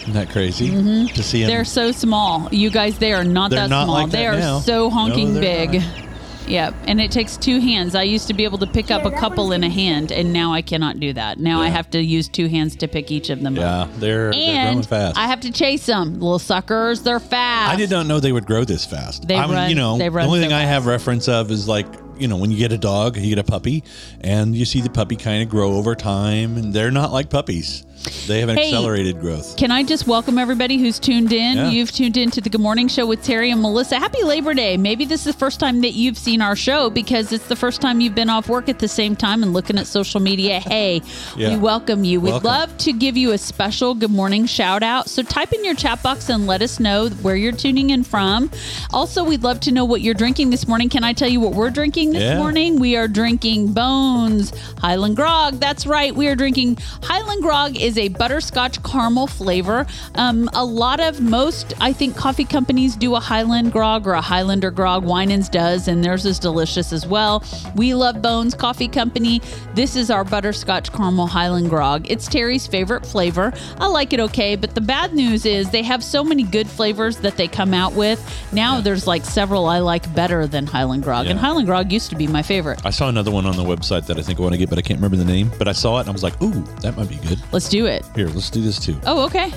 Isn't 0.02 0.14
that 0.14 0.30
crazy 0.30 0.70
to 0.70 1.24
see 1.24 1.42
them? 1.42 1.48
Mm-hmm. 1.48 1.48
They're 1.48 1.66
so 1.66 1.92
small. 1.92 2.48
You 2.54 2.70
guys, 2.70 3.00
they 3.00 3.12
are 3.14 3.24
not 3.24 3.50
They're 3.50 3.62
that 3.62 3.70
not 3.72 3.86
small. 3.86 3.96
like 4.04 4.12
they 4.12 4.20
that 4.26 4.36
are 4.36 4.40
now. 4.40 4.60
so 4.60 4.90
honking 4.92 5.34
No, 5.34 5.42
they're 5.42 5.68
big. 5.68 5.82
not. 5.82 6.05
Yep. 6.48 6.74
And 6.88 7.02
it 7.02 7.12
takes 7.12 7.38
two 7.38 7.60
hands. 7.60 7.96
I 7.96 8.04
used 8.04 8.28
to 8.28 8.34
be 8.34 8.44
able 8.44 8.58
to 8.60 8.68
pick 8.68 8.92
up 8.92 9.06
a 9.06 9.12
couple 9.12 9.52
in 9.52 9.64
a 9.64 9.70
hand, 9.70 10.12
and 10.12 10.32
now 10.32 10.54
I 10.54 10.62
cannot 10.62 11.00
do 11.00 11.12
that. 11.14 11.40
Now 11.40 11.60
I 11.62 11.68
have 11.70 11.90
to 11.92 12.02
use 12.02 12.28
two 12.30 12.48
hands 12.48 12.76
to 12.78 12.88
pick 12.88 13.12
each 13.12 13.30
of 13.30 13.42
them 13.42 13.58
up. 13.58 13.62
yeah, 13.90 13.98
they're, 14.00 14.32
they're 14.32 14.32
growing 14.32 14.78
And 14.78 14.86
fast. 14.86 15.18
I 15.18 15.28
have 15.28 15.40
to 15.42 15.52
chase 15.52 15.86
them. 15.86 16.14
Little 16.14 16.40
suckers, 16.40 17.02
they're 17.02 17.20
fast. 17.20 17.74
I 17.74 17.76
did 17.76 17.90
not 17.90 18.06
know 18.06 18.20
they 18.20 18.32
would 18.32 18.46
grow 18.46 18.64
this 18.64 18.86
fast. 18.86 19.28
They 19.28 19.36
I 19.36 19.46
mean, 19.48 19.56
run- 19.56 19.70
you 19.70 19.76
know, 19.76 19.98
they 19.98 20.10
run 20.10 20.26
the 20.26 20.28
only 20.28 20.40
so 20.42 20.48
thing 20.50 20.54
I 20.54 20.62
have 20.62 20.86
reference 20.86 21.28
of 21.28 21.50
is 21.52 21.68
like, 21.68 21.88
you 22.18 22.28
know, 22.28 22.38
when 22.38 22.52
you 22.52 22.58
get 22.58 22.72
a 22.72 22.78
dog, 22.78 23.18
you 23.18 23.30
get 23.30 23.40
a 23.40 23.44
puppy, 23.44 23.84
and 24.22 24.56
you 24.56 24.66
see 24.66 24.82
the 24.82 24.90
puppy 24.90 25.16
kind 25.16 25.42
of 25.44 25.50
grow 25.50 25.74
over 25.74 25.96
time, 25.96 26.58
and 26.58 26.74
they're 26.74 26.92
not 26.92 27.12
like 27.12 27.30
puppies. 27.30 27.86
They 28.28 28.40
have 28.40 28.50
an 28.50 28.58
Hey. 28.58 28.66
accelerated 28.70 29.20
growth. 29.20 29.56
Can 29.58 29.72
I 29.72 29.84
just 29.84 30.08
welcome 30.08 30.38
everybody 30.38 30.78
who's 30.78 31.00
tuned 31.00 31.32
in? 31.32 31.58
Yeah. 31.58 31.70
You've 31.70 31.92
tuned 31.92 32.18
in 32.18 32.32
to 32.32 32.42
the 32.42 32.50
Good 32.50 32.62
Morning 32.62 32.88
Show 32.88 33.06
with 33.06 33.24
Terry 33.24 33.52
and 33.52 33.62
Melissa. 33.62 33.98
Happy 34.00 34.24
Labor 34.24 34.54
Day. 34.54 34.78
Maybe 34.78 35.06
this 35.06 35.26
is 35.26 35.34
the 35.34 35.40
first 35.40 35.60
time 35.60 35.82
that 35.82 35.94
you've 35.94 36.18
seen 36.18 36.42
our 36.42 36.56
show 36.56 36.90
because 36.90 37.32
it's 37.32 37.48
the 37.48 37.56
first 37.56 37.82
time 37.82 38.02
you've 38.02 38.16
been 38.16 38.30
off 38.30 38.50
work 38.50 38.68
at 38.70 38.80
the 38.80 38.88
same 38.88 39.16
time 39.16 39.44
and 39.44 39.54
looking 39.54 39.78
at 39.78 39.88
social 39.88 40.20
media. 40.20 40.60
Hey, 40.76 41.02
Yeah. 41.38 41.52
we 41.52 41.58
welcome 41.58 42.04
you. 42.04 42.20
We'd 42.20 42.32
Welcome. 42.32 42.48
love 42.48 42.78
to 42.80 42.92
give 42.94 43.16
you 43.16 43.32
a 43.32 43.38
special 43.38 43.94
Good 43.94 44.12
Morning 44.12 44.46
shout 44.46 44.84
out. 44.84 45.10
So 45.10 45.22
type 45.22 45.54
in 45.54 45.64
your 45.64 45.76
chat 45.76 46.02
box 46.04 46.30
and 46.30 46.48
let 46.48 46.62
us 46.62 46.80
know 46.80 47.08
where 47.22 47.36
you're 47.36 47.52
tuning 47.52 47.92
in 47.92 48.04
from. 48.04 48.50
Also, 48.92 49.24
we'd 49.24 49.44
love 49.44 49.60
to 49.62 49.72
know 49.72 49.86
what 49.86 50.02
you're 50.02 50.14
drinking 50.16 50.50
this 50.50 50.68
morning. 50.68 50.90
Can 50.90 51.04
I 51.04 51.14
tell 51.14 51.30
you 51.30 51.40
what 51.40 51.54
we're 51.54 51.70
drinking 51.70 52.12
this 52.12 52.24
Yeah. 52.24 52.38
morning? 52.38 52.80
We 52.80 52.96
are 52.98 53.08
drinking 53.08 53.74
Bones 53.74 54.52
Highland 54.82 55.16
Grog. 55.16 55.60
That's 55.60 55.86
right. 55.88 56.14
We 56.16 56.28
are 56.28 56.36
drinking 56.36 56.78
Highland 57.04 57.42
Grog 57.42 57.78
is 57.78 57.95
a 57.98 58.10
butterscotch 58.10 58.82
caramel 58.84 59.28
flavor. 59.28 59.86
Um, 60.16 60.50
a 60.54 60.64
lot 60.64 61.00
of 61.00 61.22
most, 61.22 61.74
I 61.80 61.94
think, 61.94 62.16
coffee 62.16 62.46
companies 62.46 62.96
do 62.96 63.16
a 63.16 63.20
Highland 63.20 63.72
Grog 63.72 64.08
or 64.08 64.14
a 64.14 64.22
Highlander 64.22 64.72
Grog. 64.72 65.04
Winans 65.04 65.50
does, 65.50 65.88
and 65.88 66.04
theirs 66.04 66.26
is 66.26 66.40
delicious 66.40 66.94
as 66.94 67.06
well. 67.06 67.44
We 67.76 67.94
love 67.94 68.22
Bones 68.22 68.56
Coffee 68.56 68.88
Company. 68.88 69.42
This 69.74 69.96
is 69.96 70.10
our 70.10 70.24
butterscotch 70.24 70.92
caramel 70.92 71.28
Highland 71.28 71.70
Grog. 71.70 72.10
It's 72.10 72.28
Terry's 72.28 72.68
favorite 72.68 73.06
flavor. 73.06 73.54
I 73.78 73.88
like 73.88 74.14
it 74.14 74.20
okay, 74.20 74.56
but 74.56 74.76
the 74.76 74.82
bad 74.82 75.14
news 75.14 75.46
is 75.46 75.70
they 75.72 75.84
have 75.84 76.04
so 76.04 76.24
many 76.24 76.44
good 76.44 76.68
flavors 76.68 77.18
that 77.18 77.38
they 77.38 77.48
come 77.48 77.74
out 77.74 77.94
with. 77.94 78.20
Now 78.52 78.82
there's 78.82 79.08
like 79.08 79.26
several 79.26 79.66
I 79.66 79.80
like 79.80 80.14
better 80.16 80.48
than 80.48 80.66
Highland 80.66 81.04
Grog, 81.04 81.28
and 81.28 81.40
Highland 81.40 81.68
Grog 81.68 81.92
used 81.92 82.10
to 82.10 82.16
be 82.16 82.28
my 82.28 82.42
favorite. 82.42 82.86
I 82.86 82.90
saw 82.90 83.10
another 83.10 83.32
one 83.32 83.46
on 83.46 83.56
the 83.56 83.64
website 83.64 84.06
that 84.08 84.18
I 84.18 84.22
think 84.22 84.40
I 84.40 84.42
want 84.42 84.54
to 84.54 84.58
get, 84.58 84.70
but 84.70 84.78
I 84.80 84.82
can't 84.82 84.98
remember 85.00 85.18
the 85.18 85.26
name. 85.26 85.52
But 85.58 85.68
I 85.68 85.72
saw 85.72 85.98
it 85.98 86.02
and 86.02 86.10
I 86.10 86.12
was 86.12 86.24
like, 86.24 86.42
ooh, 86.42 86.62
that 86.82 86.96
might 86.98 87.10
be 87.10 87.18
good. 87.18 87.40
Let's 87.52 87.70
do 87.70 87.85
it. 87.86 88.06
Here, 88.16 88.28
let's 88.28 88.50
do 88.50 88.62
this 88.62 88.80
too. 88.80 89.00
Oh, 89.06 89.26
okay. 89.26 89.52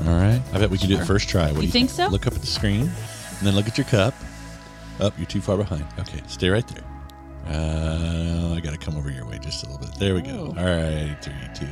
All 0.00 0.14
right. 0.16 0.40
I 0.52 0.58
bet 0.58 0.70
we 0.70 0.78
can 0.78 0.88
do 0.88 0.98
it 0.98 1.04
first 1.06 1.28
try. 1.28 1.50
What 1.52 1.60
do 1.60 1.66
you 1.66 1.72
think 1.72 1.90
so? 1.90 2.08
Look 2.08 2.26
up 2.26 2.34
at 2.34 2.40
the 2.40 2.46
screen 2.46 2.82
and 2.82 3.42
then 3.42 3.54
look 3.54 3.66
at 3.68 3.78
your 3.78 3.86
cup. 3.86 4.14
Up, 5.00 5.16
you're 5.18 5.26
too 5.26 5.40
far 5.40 5.56
behind. 5.56 5.84
Okay, 5.98 6.20
stay 6.28 6.48
right 6.48 6.66
there. 6.68 6.84
Uh, 7.46 8.54
I 8.54 8.60
got 8.60 8.72
to 8.72 8.78
come 8.78 8.96
over 8.96 9.10
your 9.10 9.26
way 9.26 9.38
just 9.38 9.64
a 9.64 9.70
little 9.70 9.86
bit. 9.86 9.94
There 9.98 10.14
we 10.14 10.22
go. 10.22 10.54
Oh. 10.56 10.58
All 10.58 10.64
right, 10.64 11.16
three, 11.20 11.34
two. 11.54 11.66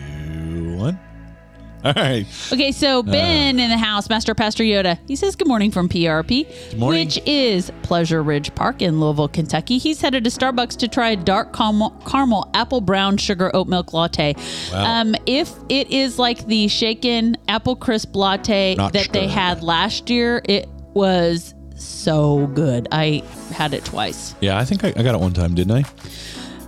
All 1.84 1.92
right. 1.94 2.26
Okay, 2.52 2.70
so 2.70 3.02
Ben 3.02 3.58
in 3.58 3.70
the 3.70 3.76
house, 3.76 4.08
Master 4.08 4.34
Pastor 4.34 4.62
Yoda, 4.62 4.98
he 5.08 5.16
says 5.16 5.34
good 5.34 5.48
morning 5.48 5.72
from 5.72 5.88
PRP, 5.88 6.78
morning. 6.78 7.06
which 7.06 7.20
is 7.26 7.72
Pleasure 7.82 8.22
Ridge 8.22 8.54
Park 8.54 8.82
in 8.82 9.00
Louisville, 9.00 9.28
Kentucky. 9.28 9.78
He's 9.78 10.00
headed 10.00 10.22
to 10.24 10.30
Starbucks 10.30 10.76
to 10.78 10.88
try 10.88 11.10
a 11.10 11.16
dark 11.16 11.52
caramel, 11.52 11.90
caramel 12.06 12.48
apple 12.54 12.80
brown 12.80 13.16
sugar 13.16 13.50
oat 13.54 13.66
milk 13.66 13.92
latte. 13.92 14.34
Wow. 14.72 15.00
Um, 15.00 15.14
if 15.26 15.52
it 15.68 15.90
is 15.90 16.18
like 16.18 16.46
the 16.46 16.68
shaken 16.68 17.36
apple 17.48 17.74
crisp 17.74 18.14
latte 18.14 18.76
Not 18.76 18.92
that 18.92 19.12
they 19.12 19.26
had 19.26 19.62
last 19.62 20.08
year, 20.08 20.40
it 20.44 20.68
was 20.94 21.54
so 21.74 22.46
good. 22.48 22.86
I 22.92 23.24
had 23.52 23.74
it 23.74 23.84
twice. 23.84 24.36
Yeah, 24.40 24.56
I 24.58 24.64
think 24.64 24.84
I, 24.84 24.88
I 24.96 25.02
got 25.02 25.14
it 25.16 25.20
one 25.20 25.32
time, 25.32 25.54
didn't 25.54 25.72
I? 25.72 25.84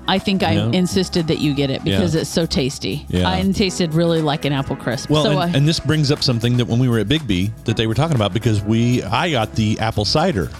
I 0.07 0.19
think 0.19 0.43
I 0.43 0.53
insisted 0.53 1.29
that 1.29 1.38
you 1.38 1.55
get 1.55 1.71
it 1.71 1.83
because 1.85 2.14
Yeah. 2.14 2.21
it's 2.23 2.31
so 2.31 2.45
tasty. 2.47 3.07
Yeah. 3.09 3.29
I 3.31 3.40
tasted 3.53 3.95
really 3.95 4.21
like 4.21 4.45
an 4.45 4.53
apple 4.53 4.77
crisp. 4.77 5.09
Well, 5.11 5.25
so 5.25 5.31
and, 5.38 5.40
I, 5.40 5.57
and 5.57 5.67
this 5.67 5.81
brings 5.81 6.11
up 6.11 6.23
something 6.23 6.57
that 6.59 6.67
when 6.67 6.79
we 6.79 6.88
were 6.88 6.99
at 6.99 7.09
Big 7.09 7.27
B 7.27 7.51
that 7.64 7.77
they 7.77 7.87
were 7.87 7.95
talking 7.95 8.17
about 8.17 8.33
because 8.35 8.62
we 8.62 9.03
I 9.03 9.31
got 9.31 9.55
the 9.55 9.79
apple 9.81 10.05
cider 10.05 10.51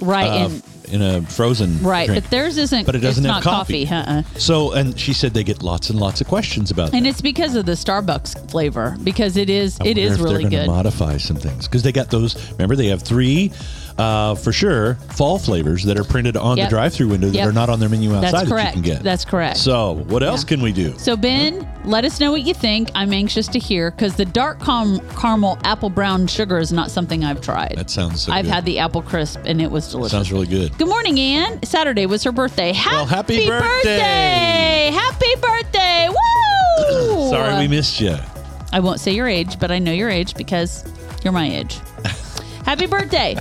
right, 0.00 0.26
uh, 0.28 0.48
and 0.48 0.62
in 0.90 1.02
a 1.02 1.20
frozen 1.22 1.82
Right, 1.82 2.06
drink. 2.06 2.24
but 2.24 2.30
theirs 2.30 2.56
isn't. 2.56 2.86
But 2.86 2.94
it 2.94 3.00
doesn't 3.00 3.22
it's 3.24 3.32
have 3.34 3.44
not 3.44 3.50
coffee. 3.50 3.86
Uh-uh. 3.86 4.22
So, 4.38 4.72
and 4.72 4.98
she 4.98 5.12
said 5.12 5.34
they 5.34 5.44
get 5.44 5.62
lots 5.62 5.90
and 5.90 6.00
lots 6.00 6.22
of 6.22 6.26
questions 6.28 6.70
about 6.70 6.94
And 6.94 7.04
that. 7.04 7.10
it's 7.10 7.20
because 7.20 7.56
of 7.56 7.66
the 7.66 7.72
Starbucks 7.72 8.50
flavor 8.50 8.96
because 9.04 9.36
it 9.36 9.50
is 9.50 9.78
I 9.82 9.88
it 9.88 9.98
if 9.98 10.18
really 10.18 10.44
they're 10.44 10.50
gonna 10.50 10.62
good. 10.64 10.66
Modify 10.66 11.18
some 11.18 11.36
things 11.36 11.68
because 11.68 11.82
they 11.82 11.92
got 11.92 12.10
those. 12.10 12.36
Remember, 12.52 12.74
they 12.74 12.86
have 12.86 13.02
three, 13.02 13.52
uh, 13.98 14.34
for 14.36 14.52
sure, 14.52 14.94
fall 15.16 15.38
flavors 15.38 15.84
that 15.84 15.98
are 15.98 16.04
printed 16.04 16.36
on 16.36 16.56
Yep. 16.56 16.66
the 16.66 16.70
drive-through 16.70 17.08
window 17.08 17.26
that 17.28 17.34
Yep. 17.36 17.48
are 17.48 17.52
not 17.52 17.68
on 17.68 17.80
their 17.80 17.88
menu 17.88 18.14
outside 18.14 18.30
That's 18.32 18.44
that 18.44 18.48
correct. 18.48 18.76
you 18.76 18.82
can 18.82 18.92
get. 18.92 19.02
That's 19.02 19.24
correct. 19.24 19.56
So, 19.58 20.04
what 20.08 20.22
else 20.22 20.42
Yeah. 20.44 20.48
can 20.48 20.62
we 20.62 20.72
do? 20.72 20.94
So 20.98 21.16
Ben, 21.16 21.66
let 21.84 22.04
us 22.04 22.20
know 22.20 22.30
what 22.30 22.42
you 22.42 22.54
think. 22.54 22.90
I'm 22.94 23.12
anxious 23.12 23.48
to 23.48 23.58
hear 23.58 23.90
because 23.90 24.14
the 24.14 24.24
dark 24.24 24.60
car- 24.60 24.86
caramel 25.20 25.58
apple 25.64 25.90
brown 25.90 26.26
sugar 26.28 26.58
is 26.58 26.72
not 26.72 26.90
something 26.90 27.24
I've 27.24 27.40
tried. 27.40 27.74
That 27.76 27.90
sounds 27.90 28.22
so 28.22 28.32
I've 28.32 28.44
good. 28.44 28.54
had 28.54 28.64
the 28.64 28.78
apple 28.78 29.02
crisp 29.02 29.40
and 29.44 29.60
it 29.60 29.70
was 29.70 29.88
delicious. 29.90 30.12
Sounds 30.12 30.30
really 30.32 30.46
good. 30.46 30.76
Good 30.78 30.88
morning, 30.88 31.18
Anne. 31.18 31.58
Saturday 31.64 32.06
was 32.06 32.22
her 32.24 32.32
birthday. 32.32 32.72
Happy, 32.72 32.94
Well, 32.96 33.06
happy 33.06 33.46
birthday! 33.48 34.90
Happy 34.94 35.34
birthday! 35.40 36.08
Woo! 36.08 37.28
Sorry 37.30 37.58
we 37.58 37.68
missed 37.68 38.00
you. 38.00 38.16
I 38.72 38.80
won't 38.80 39.00
say 39.00 39.12
your 39.12 39.26
age, 39.26 39.58
but 39.58 39.70
I 39.70 39.78
know 39.78 39.92
your 39.92 40.10
age 40.10 40.34
because 40.34 40.84
you're 41.24 41.32
my 41.32 41.50
age. 41.50 41.78
Happy 42.64 42.86
birthday. 42.86 43.34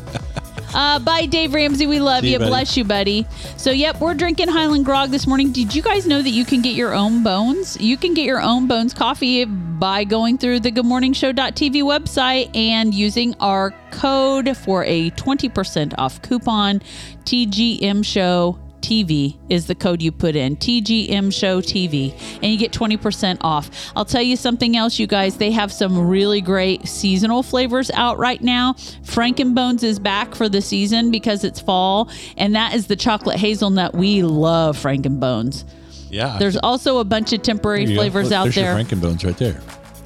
Uh, 0.74 1.00
bye, 1.00 1.26
Dave 1.26 1.54
Ramsey. 1.54 1.88
We 1.88 2.00
love 2.00 2.22
See 2.22 2.34
you, 2.34 2.40
buddy. 2.40 2.50
Bless 2.50 2.78
you, 2.78 2.84
buddy. 2.84 3.26
So, 3.58 3.72
yep, 3.72 4.00
we're 4.00 4.14
drinking 4.14 4.50
Highland 4.50 4.86
Grog 4.86 5.10
this 5.10 5.26
morning. 5.26 5.52
Did 5.52 5.74
you 5.74 5.82
guys 5.82 6.06
know 6.06 6.22
that 6.22 6.30
you 6.30 6.46
can 6.46 6.62
get 6.62 6.76
your 6.76 6.94
own 6.94 7.24
bones? 7.24 7.80
You 7.80 7.98
can 7.98 8.14
get 8.14 8.26
your 8.26 8.42
own 8.42 8.68
bones 8.68 8.94
coffee 8.94 9.46
by 9.46 10.04
going 10.04 10.38
through 10.38 10.60
the 10.62 10.72
goodmorningshow.tv 10.72 11.84
website 11.84 12.56
and 12.56 12.94
using 12.94 13.34
our 13.40 13.74
code 13.92 14.58
for 14.58 14.84
a 14.84 15.12
20% 15.12 15.94
off 15.98 16.22
coupon, 16.22 16.82
TGM 17.26 18.06
Show. 18.06 18.60
TV 18.88 19.36
is 19.50 19.68
the 19.68 19.76
code 19.76 20.02
you 20.02 20.14
put 20.14 20.38
in 20.38 20.56
TGM 20.56 21.34
Show 21.34 21.60
TV, 21.60 22.14
and 22.42 22.46
you 22.46 22.58
get 22.58 22.72
20% 22.72 23.38
off. 23.42 23.70
I'll 23.98 24.06
tell 24.06 24.22
you 24.22 24.38
something 24.38 24.78
else, 24.78 24.98
you 24.98 25.08
guys. 25.08 25.36
They 25.36 25.52
have 25.52 25.74
some 25.74 26.08
really 26.08 26.40
great 26.40 26.88
seasonal 26.88 27.44
flavors 27.44 27.92
out 27.92 28.18
right 28.18 28.42
now. 28.42 28.74
Frankenbones 29.04 29.84
is 29.84 30.00
back 30.00 30.34
for 30.36 30.48
the 30.48 30.62
season 30.62 31.12
because 31.12 31.44
it's 31.44 31.60
fall, 31.60 32.10
and 32.38 32.56
that 32.56 32.74
is 32.76 32.88
the 32.88 32.96
chocolate 32.96 33.38
hazelnut. 33.38 33.94
We 33.94 34.24
love 34.24 34.78
Frankenbones. 34.78 35.66
Yeah. 36.10 36.38
There's 36.40 36.56
also 36.56 37.00
a 37.00 37.04
bunch 37.04 37.34
of 37.34 37.42
temporary 37.42 37.84
There 37.84 37.90
you 37.90 37.96
go. 37.96 38.02
flavors 38.04 38.30
Look, 38.30 38.34
out 38.34 38.44
there's 38.44 38.56
there. 38.56 38.74
Frankenbones 38.74 39.26
right 39.26 39.38
there. 39.38 39.60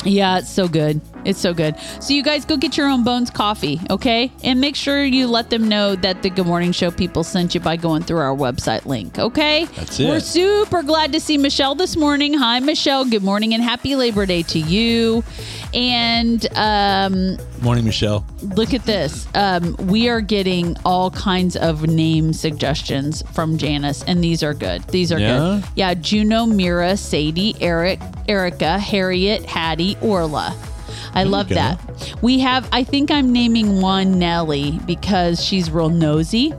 Yeah, 0.03 0.39
it's 0.39 0.49
so 0.49 0.67
good. 0.67 0.99
It's 1.25 1.39
so 1.39 1.53
good. 1.53 1.75
So 1.99 2.13
you 2.13 2.23
guys 2.23 2.45
go 2.45 2.57
get 2.57 2.77
your 2.77 2.87
own 2.87 3.03
Bones 3.03 3.29
coffee, 3.29 3.79
okay? 3.89 4.31
And 4.43 4.59
make 4.59 4.75
sure 4.75 5.03
you 5.03 5.27
let 5.27 5.49
them 5.49 5.67
know 5.69 5.95
that 5.97 6.23
the 6.23 6.29
Good 6.29 6.45
Morning 6.47 6.71
Show 6.71 6.91
people 6.91 7.23
sent 7.23 7.53
you 7.53 7.61
by 7.61 7.75
going 7.77 8.03
through 8.03 8.19
our 8.19 8.35
website 8.35 8.85
link, 8.85 9.19
okay? 9.19 9.65
That's 9.75 9.99
it. 9.99 10.07
We're 10.07 10.19
super 10.19 10.81
glad 10.83 11.11
to 11.13 11.19
see 11.19 11.37
Michelle 11.37 11.75
this 11.75 11.95
morning. 11.95 12.33
Hi, 12.33 12.59
Michelle. 12.59 13.05
Good 13.05 13.23
morning 13.23 13.53
and 13.53 13.61
happy 13.63 13.95
Labor 13.95 14.25
Day 14.25 14.43
to 14.43 14.59
you. 14.59 15.23
And 15.73 16.45
um, 16.57 17.37
Morning, 17.61 17.85
Michelle. 17.85 18.25
look 18.55 18.73
at 18.73 18.83
this. 18.85 19.27
Um, 19.35 19.75
we 19.79 20.09
are 20.09 20.19
getting 20.21 20.75
all 20.83 21.11
kinds 21.11 21.55
of 21.55 21.87
name 21.87 22.33
suggestions 22.33 23.21
from 23.33 23.57
Janice, 23.57 24.03
and 24.03 24.23
these 24.23 24.43
are 24.43 24.53
good. 24.53 24.83
These 24.85 25.11
are 25.13 25.19
Yeah? 25.19 25.37
good. 25.37 25.63
Yeah, 25.75 25.93
Juno, 25.93 26.45
Mira, 26.45 26.97
Sadie, 26.97 27.55
Eric, 27.61 27.99
Erica, 28.27 28.79
Harriet, 28.79 29.45
Hattie, 29.45 29.95
Orla. 30.01 30.55
I 31.13 31.23
love 31.23 31.49
go. 31.49 31.55
that. 31.55 31.79
We 32.21 32.39
have, 32.39 32.67
I 32.71 32.83
think 32.83 33.11
I'm 33.11 33.31
naming 33.31 33.81
one 33.81 34.17
Nellie 34.19 34.79
because 34.85 35.43
she's 35.43 35.69
real 35.69 35.89
nosy. 35.89 36.53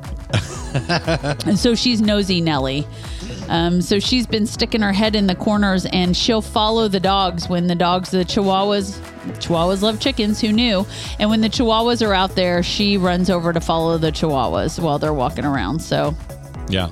and 1.46 1.58
so 1.58 1.74
she's 1.74 2.00
nosy 2.00 2.40
Nellie. 2.40 2.86
Um, 3.48 3.82
so 3.82 3.98
she's 3.98 4.26
been 4.26 4.46
sticking 4.46 4.80
her 4.82 4.92
head 4.92 5.14
in 5.14 5.26
the 5.26 5.34
corners 5.34 5.84
and 5.86 6.16
she'll 6.16 6.42
follow 6.42 6.88
the 6.88 7.00
dogs 7.00 7.48
when 7.48 7.66
the 7.66 7.74
dogs, 7.74 8.10
the 8.10 8.24
chihuahuas, 8.24 8.98
chihuahuas 9.40 9.82
love 9.82 10.00
chickens, 10.00 10.40
who 10.40 10.52
knew? 10.52 10.86
And 11.18 11.28
when 11.28 11.40
the 11.40 11.48
chihuahuas 11.50 12.06
are 12.06 12.14
out 12.14 12.34
there, 12.34 12.62
she 12.62 12.96
runs 12.96 13.28
over 13.30 13.52
to 13.52 13.60
follow 13.60 13.98
the 13.98 14.12
chihuahuas 14.12 14.80
while 14.80 14.98
they're 14.98 15.12
walking 15.12 15.44
around. 15.44 15.80
So 15.80 16.14
Yeah. 16.68 16.88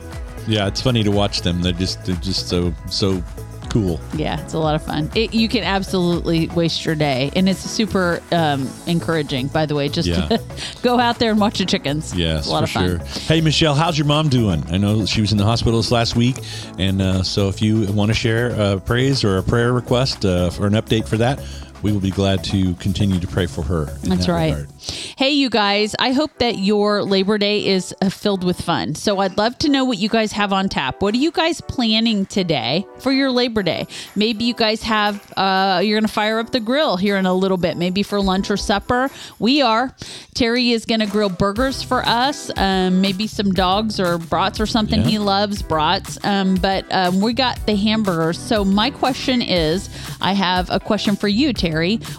Yeah, 0.46 0.66
it's 0.66 0.80
funny 0.80 1.02
to 1.04 1.10
watch 1.10 1.42
them. 1.42 1.62
They're 1.62 1.72
just 1.72 2.04
they're 2.04 2.16
just 2.16 2.48
so 2.48 2.74
so 2.88 3.22
cool. 3.70 4.00
yeah, 4.14 4.40
it's 4.42 4.52
a 4.54 4.58
lot 4.58 4.74
of 4.74 4.82
fun. 4.82 5.10
It, 5.14 5.32
you 5.32 5.48
can 5.48 5.64
absolutely 5.64 6.48
waste 6.48 6.84
your 6.84 6.94
day. 6.94 7.30
And 7.34 7.48
it's 7.48 7.60
super 7.60 8.20
um, 8.32 8.68
encouraging, 8.86 9.46
by 9.48 9.64
the 9.66 9.74
way, 9.74 9.88
just 9.88 10.08
Yeah. 10.08 10.26
to 10.28 10.42
go 10.82 10.98
out 10.98 11.18
there 11.18 11.30
and 11.30 11.40
watch 11.40 11.58
the 11.58 11.64
chickens. 11.64 12.14
Yes, 12.14 12.40
It's 12.40 12.48
a 12.48 12.50
lot 12.52 12.58
for 12.60 12.64
of 12.64 12.70
fun. 12.70 12.88
sure. 12.88 13.22
Hey, 13.22 13.40
Michelle, 13.40 13.74
how's 13.74 13.96
your 13.96 14.06
mom 14.06 14.28
doing? 14.28 14.62
I 14.70 14.76
know 14.76 15.06
she 15.06 15.20
was 15.20 15.32
in 15.32 15.38
the 15.38 15.44
hospital 15.44 15.78
this 15.80 15.90
last 15.90 16.16
week, 16.16 16.36
and 16.78 17.00
uh, 17.00 17.22
so 17.22 17.48
if 17.48 17.62
you 17.62 17.90
want 17.92 18.10
to 18.10 18.14
share 18.14 18.50
a 18.50 18.78
praise 18.80 19.24
or 19.24 19.38
a 19.38 19.42
prayer 19.42 19.72
request 19.72 20.24
uh, 20.26 20.50
for 20.50 20.66
an 20.66 20.74
update 20.74 21.06
for 21.08 21.16
that, 21.18 21.40
we 21.82 21.92
will 21.92 22.00
be 22.00 22.10
glad 22.10 22.44
to 22.44 22.74
continue 22.74 23.18
to 23.18 23.26
pray 23.26 23.46
for 23.46 23.62
her. 23.62 23.84
That's 23.84 24.26
that 24.26 24.32
right. 24.32 24.50
regard. 24.50 24.68
Hey, 25.16 25.30
you 25.30 25.50
guys, 25.50 25.94
I 25.98 26.12
hope 26.12 26.30
that 26.38 26.58
your 26.58 27.02
Labor 27.02 27.38
Day 27.38 27.66
is 27.66 27.94
uh, 28.02 28.10
filled 28.10 28.44
with 28.44 28.60
fun. 28.60 28.94
So 28.94 29.18
I'd 29.18 29.36
love 29.36 29.56
to 29.58 29.68
know 29.68 29.84
what 29.84 29.98
you 29.98 30.08
guys 30.08 30.32
have 30.32 30.52
on 30.52 30.68
tap. 30.68 31.00
What 31.02 31.14
are 31.14 31.18
you 31.18 31.30
guys 31.30 31.60
planning 31.60 32.26
today 32.26 32.86
for 32.98 33.12
your 33.12 33.30
Labor 33.30 33.62
Day? 33.62 33.86
Maybe 34.14 34.44
you 34.44 34.54
guys 34.54 34.82
have, 34.82 35.32
uh, 35.36 35.80
you're 35.82 35.98
going 35.98 36.06
to 36.06 36.12
fire 36.12 36.38
up 36.38 36.50
the 36.50 36.60
grill 36.60 36.96
here 36.96 37.16
in 37.16 37.26
a 37.26 37.34
little 37.34 37.56
bit, 37.56 37.76
maybe 37.76 38.02
for 38.02 38.20
lunch 38.20 38.50
or 38.50 38.56
supper. 38.56 39.10
We 39.38 39.62
are. 39.62 39.94
Terry 40.34 40.72
is 40.72 40.84
going 40.84 41.00
to 41.00 41.06
grill 41.06 41.28
burgers 41.28 41.82
for 41.82 42.02
us, 42.04 42.50
um, 42.56 43.00
maybe 43.00 43.26
some 43.26 43.52
dogs 43.52 43.98
or 44.00 44.18
brats 44.18 44.60
or 44.60 44.66
something. 44.66 45.00
Yeah. 45.00 45.08
He 45.08 45.18
loves 45.18 45.62
brats. 45.62 46.18
Um, 46.24 46.56
but 46.56 46.84
um, 46.90 47.20
we 47.20 47.32
got 47.32 47.64
the 47.66 47.76
hamburgers. 47.76 48.38
So 48.38 48.64
my 48.64 48.90
question 48.90 49.42
is 49.42 49.88
I 50.20 50.32
have 50.34 50.70
a 50.70 50.80
question 50.80 51.16
for 51.16 51.28
you, 51.28 51.52
Terry. 51.52 51.69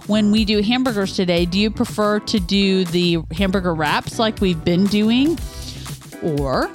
When 0.07 0.31
we 0.31 0.45
do 0.45 0.61
hamburgers 0.61 1.15
today, 1.15 1.45
do 1.45 1.59
you 1.59 1.69
prefer 1.71 2.19
to 2.19 2.39
do 2.39 2.85
the 2.85 3.19
hamburger 3.31 3.73
wraps 3.73 4.17
like 4.19 4.39
we've 4.41 4.63
been 4.63 4.85
doing? 4.85 5.37
Or 6.21 6.69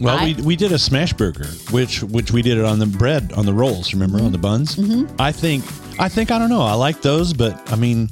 Well, 0.00 0.18
I- 0.18 0.24
we, 0.24 0.34
we 0.42 0.56
did 0.56 0.72
a 0.72 0.78
smash 0.78 1.12
burger, 1.12 1.46
which 1.70 2.02
which 2.02 2.30
we 2.32 2.42
did 2.42 2.58
it 2.58 2.64
on 2.64 2.78
the 2.78 2.86
bread, 2.86 3.32
on 3.32 3.46
the 3.46 3.52
rolls. 3.54 3.92
Remember 3.92 4.18
on 4.20 4.32
the 4.32 4.38
buns? 4.38 4.76
Mm-hmm. 4.76 5.14
I 5.20 5.32
think 5.32 5.64
I 6.00 6.08
think 6.08 6.30
I 6.30 6.38
don't 6.38 6.50
know. 6.50 6.62
I 6.62 6.74
like 6.74 7.02
those, 7.02 7.32
but 7.34 7.72
I 7.72 7.76
mean, 7.76 8.10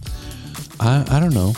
I 0.80 1.04
I 1.09 1.20
don't 1.20 1.35
know. 1.35 1.54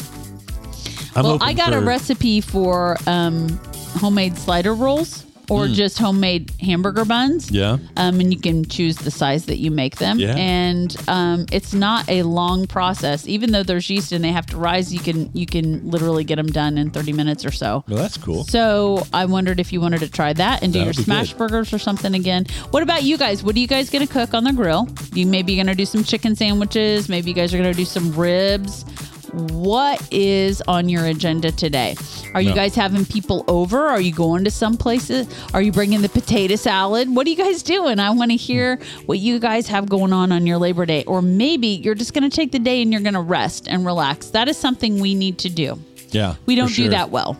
I'm 1.14 1.24
well, 1.24 1.38
I 1.42 1.52
got 1.52 1.74
a 1.74 1.80
recipe 1.80 2.40
for 2.40 2.96
um, 3.06 3.60
homemade 3.98 4.38
slider 4.38 4.74
rolls 4.74 5.26
or 5.50 5.66
just 5.68 5.98
homemade 5.98 6.50
hamburger 6.60 7.04
buns. 7.04 7.50
Yeah. 7.50 7.78
Um, 7.96 8.20
and 8.20 8.32
you 8.32 8.40
can 8.40 8.64
choose 8.64 8.96
the 8.96 9.10
size 9.10 9.46
that 9.46 9.58
you 9.58 9.70
make 9.70 9.96
them. 9.96 10.18
Yeah. 10.18 10.34
And 10.36 10.96
um, 11.08 11.46
it's 11.52 11.74
not 11.74 12.08
a 12.08 12.22
long 12.22 12.66
process. 12.66 13.26
Even 13.26 13.52
though 13.52 13.62
there's 13.62 13.88
yeast 13.90 14.12
and 14.12 14.24
they 14.24 14.32
have 14.32 14.46
to 14.46 14.56
rise, 14.56 14.92
you 14.94 15.00
can 15.00 15.30
you 15.34 15.46
can 15.46 15.90
literally 15.90 16.24
get 16.24 16.36
them 16.36 16.46
done 16.46 16.78
in 16.78 16.90
30 16.90 17.12
minutes 17.12 17.44
or 17.44 17.50
so. 17.50 17.84
Well, 17.88 17.98
that's 17.98 18.16
cool. 18.16 18.44
So 18.44 19.02
I 19.12 19.24
wondered 19.26 19.60
if 19.60 19.72
you 19.72 19.80
wanted 19.80 20.00
to 20.00 20.10
try 20.10 20.32
that 20.32 20.62
and 20.62 20.72
do 20.72 20.78
That 20.78 20.84
your 20.86 20.92
smash 20.94 21.32
good. 21.32 21.38
burgers 21.38 21.72
or 21.72 21.78
something 21.78 22.14
again. 22.14 22.46
What 22.70 22.82
about 22.82 23.02
you 23.02 23.18
guys? 23.18 23.42
What 23.42 23.56
are 23.56 23.58
you 23.60 23.66
guys 23.68 23.90
going 23.90 24.06
to 24.06 24.12
cook 24.12 24.34
on 24.34 24.44
the 24.44 24.52
grill? 24.52 24.88
You 25.14 25.26
maybe 25.26 25.54
going 25.56 25.66
to 25.66 25.74
do 25.74 25.84
some 25.84 26.04
chicken 26.04 26.34
sandwiches. 26.36 27.08
Maybe 27.08 27.28
you 27.30 27.34
guys 27.34 27.52
are 27.52 27.58
going 27.58 27.70
to 27.72 27.76
do 27.76 27.84
some 27.84 28.12
ribs. 28.14 28.84
What 29.32 30.06
is 30.12 30.62
on 30.68 30.90
your 30.90 31.06
agenda 31.06 31.52
today? 31.52 31.96
Are 32.34 32.42
you 32.42 32.54
guys 32.54 32.74
having 32.74 33.06
people 33.06 33.44
over? 33.48 33.86
Are 33.88 34.00
you 34.00 34.12
going 34.12 34.44
to 34.44 34.50
some 34.50 34.76
places? 34.76 35.26
Are 35.54 35.62
you 35.62 35.72
bringing 35.72 36.02
the 36.02 36.10
potato 36.10 36.56
salad? 36.56 37.14
What 37.14 37.26
are 37.26 37.30
you 37.30 37.36
guys 37.36 37.62
doing? 37.62 37.98
I 37.98 38.10
want 38.10 38.30
to 38.30 38.36
hear 38.36 38.78
what 39.06 39.18
you 39.20 39.38
guys 39.38 39.66
have 39.68 39.88
going 39.88 40.12
on 40.12 40.32
on 40.32 40.46
your 40.46 40.58
Labor 40.58 40.84
Day. 40.84 41.04
Or 41.04 41.22
maybe 41.22 41.68
you're 41.68 41.94
just 41.94 42.12
going 42.12 42.28
to 42.28 42.34
take 42.34 42.52
the 42.52 42.58
day 42.58 42.82
and 42.82 42.92
you're 42.92 43.00
going 43.00 43.14
to 43.14 43.20
rest 43.22 43.68
and 43.68 43.86
relax. 43.86 44.28
That 44.28 44.48
is 44.48 44.58
something 44.58 45.00
we 45.00 45.14
need 45.14 45.38
to 45.38 45.48
do. 45.48 45.78
yeah, 46.10 46.34
We 46.44 46.54
don't 46.54 46.74
do 46.74 46.90
that 46.90 47.10
well. 47.10 47.38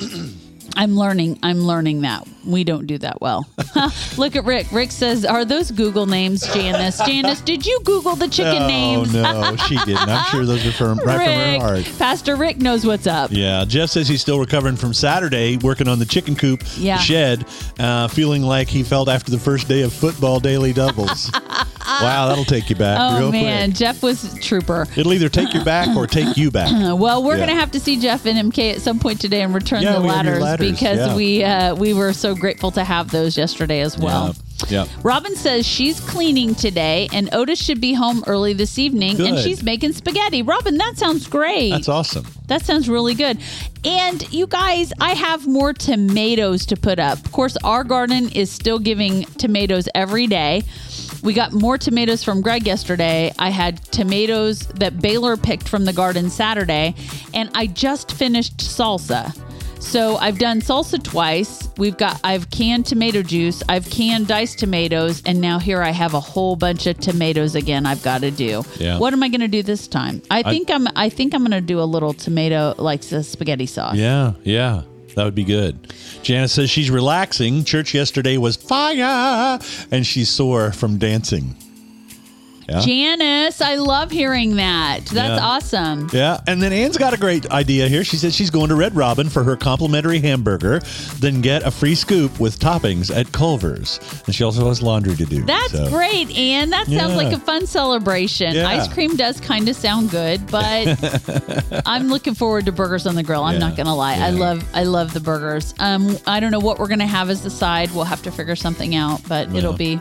I'm 0.76 0.96
learning. 0.96 1.38
I'm 1.42 1.60
learning 1.60 2.02
that 2.02 2.26
we 2.44 2.64
don't 2.64 2.86
do 2.86 2.98
that 2.98 3.20
well. 3.20 3.48
Look 4.18 4.36
at 4.36 4.44
Rick. 4.44 4.70
Rick 4.72 4.90
says, 4.90 5.24
"Are 5.24 5.44
those 5.44 5.70
Google 5.70 6.06
names, 6.06 6.42
Janice? 6.52 6.98
Janice, 6.98 7.40
did 7.40 7.64
you 7.64 7.80
Google 7.84 8.16
the 8.16 8.28
chicken 8.28 8.62
Oh 8.62 8.66
names?" 8.66 9.14
no, 9.14 9.56
she 9.68 9.76
didn't. 9.78 9.98
I'm 10.08 10.24
sure 10.30 10.44
those 10.44 10.66
are 10.66 10.72
from 10.72 10.98
right 10.98 11.16
from 11.16 11.16
her 11.16 11.58
heart. 11.58 11.98
Pastor 11.98 12.36
Rick 12.36 12.58
knows 12.58 12.84
what's 12.86 13.06
up. 13.06 13.30
Yeah, 13.32 13.64
Jeff 13.66 13.90
says 13.90 14.08
he's 14.08 14.20
still 14.20 14.38
recovering 14.40 14.76
from 14.76 14.92
Saturday, 14.94 15.56
working 15.58 15.88
on 15.88 15.98
the 15.98 16.06
chicken 16.06 16.34
coop 16.36 16.62
Yeah. 16.76 16.98
shed, 16.98 17.46
uh, 17.78 18.08
feeling 18.08 18.42
like 18.42 18.68
he 18.68 18.82
felt 18.82 19.08
after 19.08 19.30
the 19.30 19.38
first 19.38 19.68
day 19.68 19.82
of 19.82 19.92
football 19.92 20.40
daily 20.40 20.72
doubles. 20.72 21.30
wow, 21.86 22.28
that'll 22.28 22.44
take 22.44 22.70
you 22.70 22.76
back 22.76 22.98
Oh 23.00 23.30
man, 23.30 23.70
quick. 23.70 23.76
Jeff 23.78 24.02
was 24.02 24.34
trooper. 24.40 24.86
It'll 24.96 25.12
either 25.12 25.28
take 25.28 25.52
you 25.54 25.62
back 25.64 25.94
or 25.96 26.06
take 26.06 26.36
you 26.36 26.50
back. 26.50 26.70
Uh, 26.72 26.94
Well, 27.04 27.22
we're 27.22 27.36
Yeah. 27.36 27.46
gonna 27.46 27.60
have 27.60 27.70
to 27.72 27.80
see 27.80 27.98
Jeff 28.00 28.24
and 28.26 28.52
MK 28.52 28.74
at 28.74 28.80
some 28.80 28.98
point 28.98 29.20
today 29.20 29.42
and 29.42 29.54
return 29.54 29.82
Yeah, 29.82 29.94
the 29.94 30.00
we 30.02 30.08
have 30.08 30.24
your 30.24 30.34
ladders, 30.40 30.42
ladders, 30.42 30.70
because 30.72 30.98
yeah. 30.98 31.14
we 31.16 31.44
uh, 31.44 31.74
we 31.74 31.92
were 31.94 32.12
so 32.12 32.34
grateful 32.34 32.70
to 32.72 32.84
have 32.84 33.10
those 33.10 33.36
yesterday 33.36 33.80
as 33.80 33.98
well. 33.98 34.34
yeah, 34.68 34.84
yeah. 34.84 34.86
Robin 35.02 35.34
says 35.36 35.66
she's 35.66 36.00
cleaning 36.00 36.54
today, 36.54 37.08
and 37.12 37.28
Otis 37.34 37.62
should 37.62 37.80
be 37.80 37.92
home 37.92 38.22
early 38.26 38.52
this 38.54 38.78
evening, 38.78 39.20
and 39.20 39.38
she's 39.38 39.62
making 39.62 39.92
spaghetti. 39.92 40.42
Robin, 40.42 40.76
that 40.78 40.94
sounds 40.96 41.26
great. 41.26 41.70
That's 41.70 41.88
awesome. 41.88 42.24
That 42.46 42.64
sounds 42.64 42.88
really 42.88 43.14
good. 43.14 43.38
And 43.84 44.32
you 44.32 44.46
guys, 44.46 44.92
I 45.00 45.14
have 45.14 45.46
more 45.46 45.72
tomatoes 45.72 46.64
to 46.66 46.76
put 46.76 46.98
up. 46.98 47.18
Of 47.24 47.32
course, 47.32 47.56
our 47.64 47.84
garden 47.84 48.28
is 48.30 48.50
still 48.50 48.78
giving 48.78 49.24
tomatoes 49.38 49.88
every 49.94 50.26
day. 50.26 50.62
We 51.24 51.32
got 51.32 51.54
more 51.54 51.78
tomatoes 51.78 52.22
from 52.22 52.42
Greg 52.42 52.66
yesterday. 52.66 53.32
I 53.38 53.48
had 53.48 53.82
tomatoes 53.84 54.60
that 54.74 55.00
Baylor 55.00 55.38
picked 55.38 55.66
from 55.66 55.86
the 55.86 55.92
garden 55.92 56.28
Saturday, 56.28 56.94
and 57.32 57.50
I 57.54 57.66
just 57.66 58.12
finished 58.12 58.58
salsa. 58.58 59.34
So 59.80 60.16
I've 60.16 60.38
done 60.38 60.60
salsa 60.60 61.02
twice. 61.02 61.68
We've 61.78 61.96
got 61.96 62.20
I've 62.24 62.50
canned 62.50 62.84
tomato 62.84 63.22
juice, 63.22 63.62
I've 63.70 63.88
canned 63.88 64.26
diced 64.26 64.58
tomatoes, 64.58 65.22
and 65.24 65.40
now 65.40 65.58
here 65.58 65.82
I 65.82 65.90
have 65.92 66.12
a 66.12 66.20
whole 66.20 66.56
bunch 66.56 66.86
of 66.86 66.98
tomatoes 66.98 67.54
again 67.54 67.86
I've 67.86 68.02
got 68.02 68.20
to 68.20 68.30
do. 68.30 68.62
Yeah. 68.78 68.98
What 68.98 69.14
am 69.14 69.22
I 69.22 69.28
going 69.28 69.40
to 69.40 69.48
do 69.48 69.62
this 69.62 69.88
time? 69.88 70.20
I 70.30 70.42
think 70.42 70.70
I, 70.70 70.74
am 70.74 70.88
I 70.94 71.08
think 71.08 71.34
I'm 71.34 71.40
going 71.40 71.52
to 71.52 71.62
do 71.62 71.80
a 71.80 71.84
little 71.84 72.12
tomato 72.12 72.74
like 72.76 73.02
spaghetti 73.02 73.66
sauce. 73.66 73.96
Yeah, 73.96 74.34
yeah. 74.42 74.82
That 75.14 75.24
would 75.24 75.34
be 75.34 75.44
good. 75.44 75.92
Janice 76.22 76.52
says 76.52 76.70
she's 76.70 76.90
relaxing. 76.90 77.64
Church 77.64 77.94
yesterday 77.94 78.36
was 78.36 78.56
fire, 78.56 79.58
and 79.90 80.06
she's 80.06 80.28
sore 80.28 80.72
from 80.72 80.98
dancing. 80.98 81.56
Yeah. 82.68 82.80
Janice, 82.80 83.60
I 83.60 83.74
love 83.76 84.10
hearing 84.10 84.56
that. 84.56 85.00
That's 85.06 85.40
Yeah. 85.40 85.46
awesome. 85.46 86.08
Yeah, 86.12 86.40
and 86.46 86.62
then 86.62 86.72
Anne's 86.72 86.96
got 86.96 87.12
a 87.12 87.16
great 87.16 87.50
idea 87.50 87.88
here. 87.88 88.04
She 88.04 88.16
says 88.16 88.34
she's 88.34 88.50
going 88.50 88.68
to 88.70 88.74
Red 88.74 88.96
Robin 88.96 89.28
for 89.28 89.42
her 89.44 89.56
complimentary 89.56 90.18
hamburger, 90.20 90.80
then 91.18 91.40
get 91.40 91.62
a 91.64 91.70
free 91.70 91.94
scoop 91.94 92.38
with 92.40 92.58
toppings 92.58 93.14
at 93.14 93.30
Culver's. 93.32 94.00
And 94.26 94.34
she 94.34 94.44
also 94.44 94.68
has 94.68 94.82
laundry 94.82 95.14
to 95.16 95.24
do. 95.24 95.44
That's 95.44 95.72
so. 95.72 95.88
great, 95.90 96.30
Anne. 96.36 96.70
That 96.70 96.86
sounds 96.86 96.92
Yeah. 97.12 97.16
like 97.16 97.32
a 97.32 97.38
fun 97.40 97.66
celebration. 97.66 98.56
Ice 98.56 98.88
cream 98.88 99.16
does 99.16 99.40
kind 99.40 99.68
of 99.68 99.76
sound 99.76 100.10
good, 100.10 100.46
but 100.46 101.82
I'm 101.86 102.08
looking 102.08 102.34
forward 102.34 102.66
to 102.66 102.72
burgers 102.72 103.06
on 103.06 103.14
the 103.14 103.22
grill. 103.22 103.44
I'm 103.44 103.58
not 103.58 103.76
gonna 103.76 103.94
lie. 103.94 104.14
I 104.16 104.30
love 104.30 104.64
I 104.74 104.84
love 104.84 105.12
the 105.12 105.20
burgers. 105.20 105.74
Um, 105.78 106.16
I 106.26 106.40
don't 106.40 106.50
know 106.50 106.58
what 106.60 106.78
we're 106.78 106.88
gonna 106.88 107.06
have 107.06 107.30
as 107.30 107.42
the 107.42 107.50
side. 107.50 107.90
We'll 107.92 108.04
have 108.04 108.22
to 108.22 108.30
figure 108.32 108.56
something 108.56 108.94
out, 108.94 109.20
but 109.28 109.54
it'll 109.54 109.72
be 109.72 110.00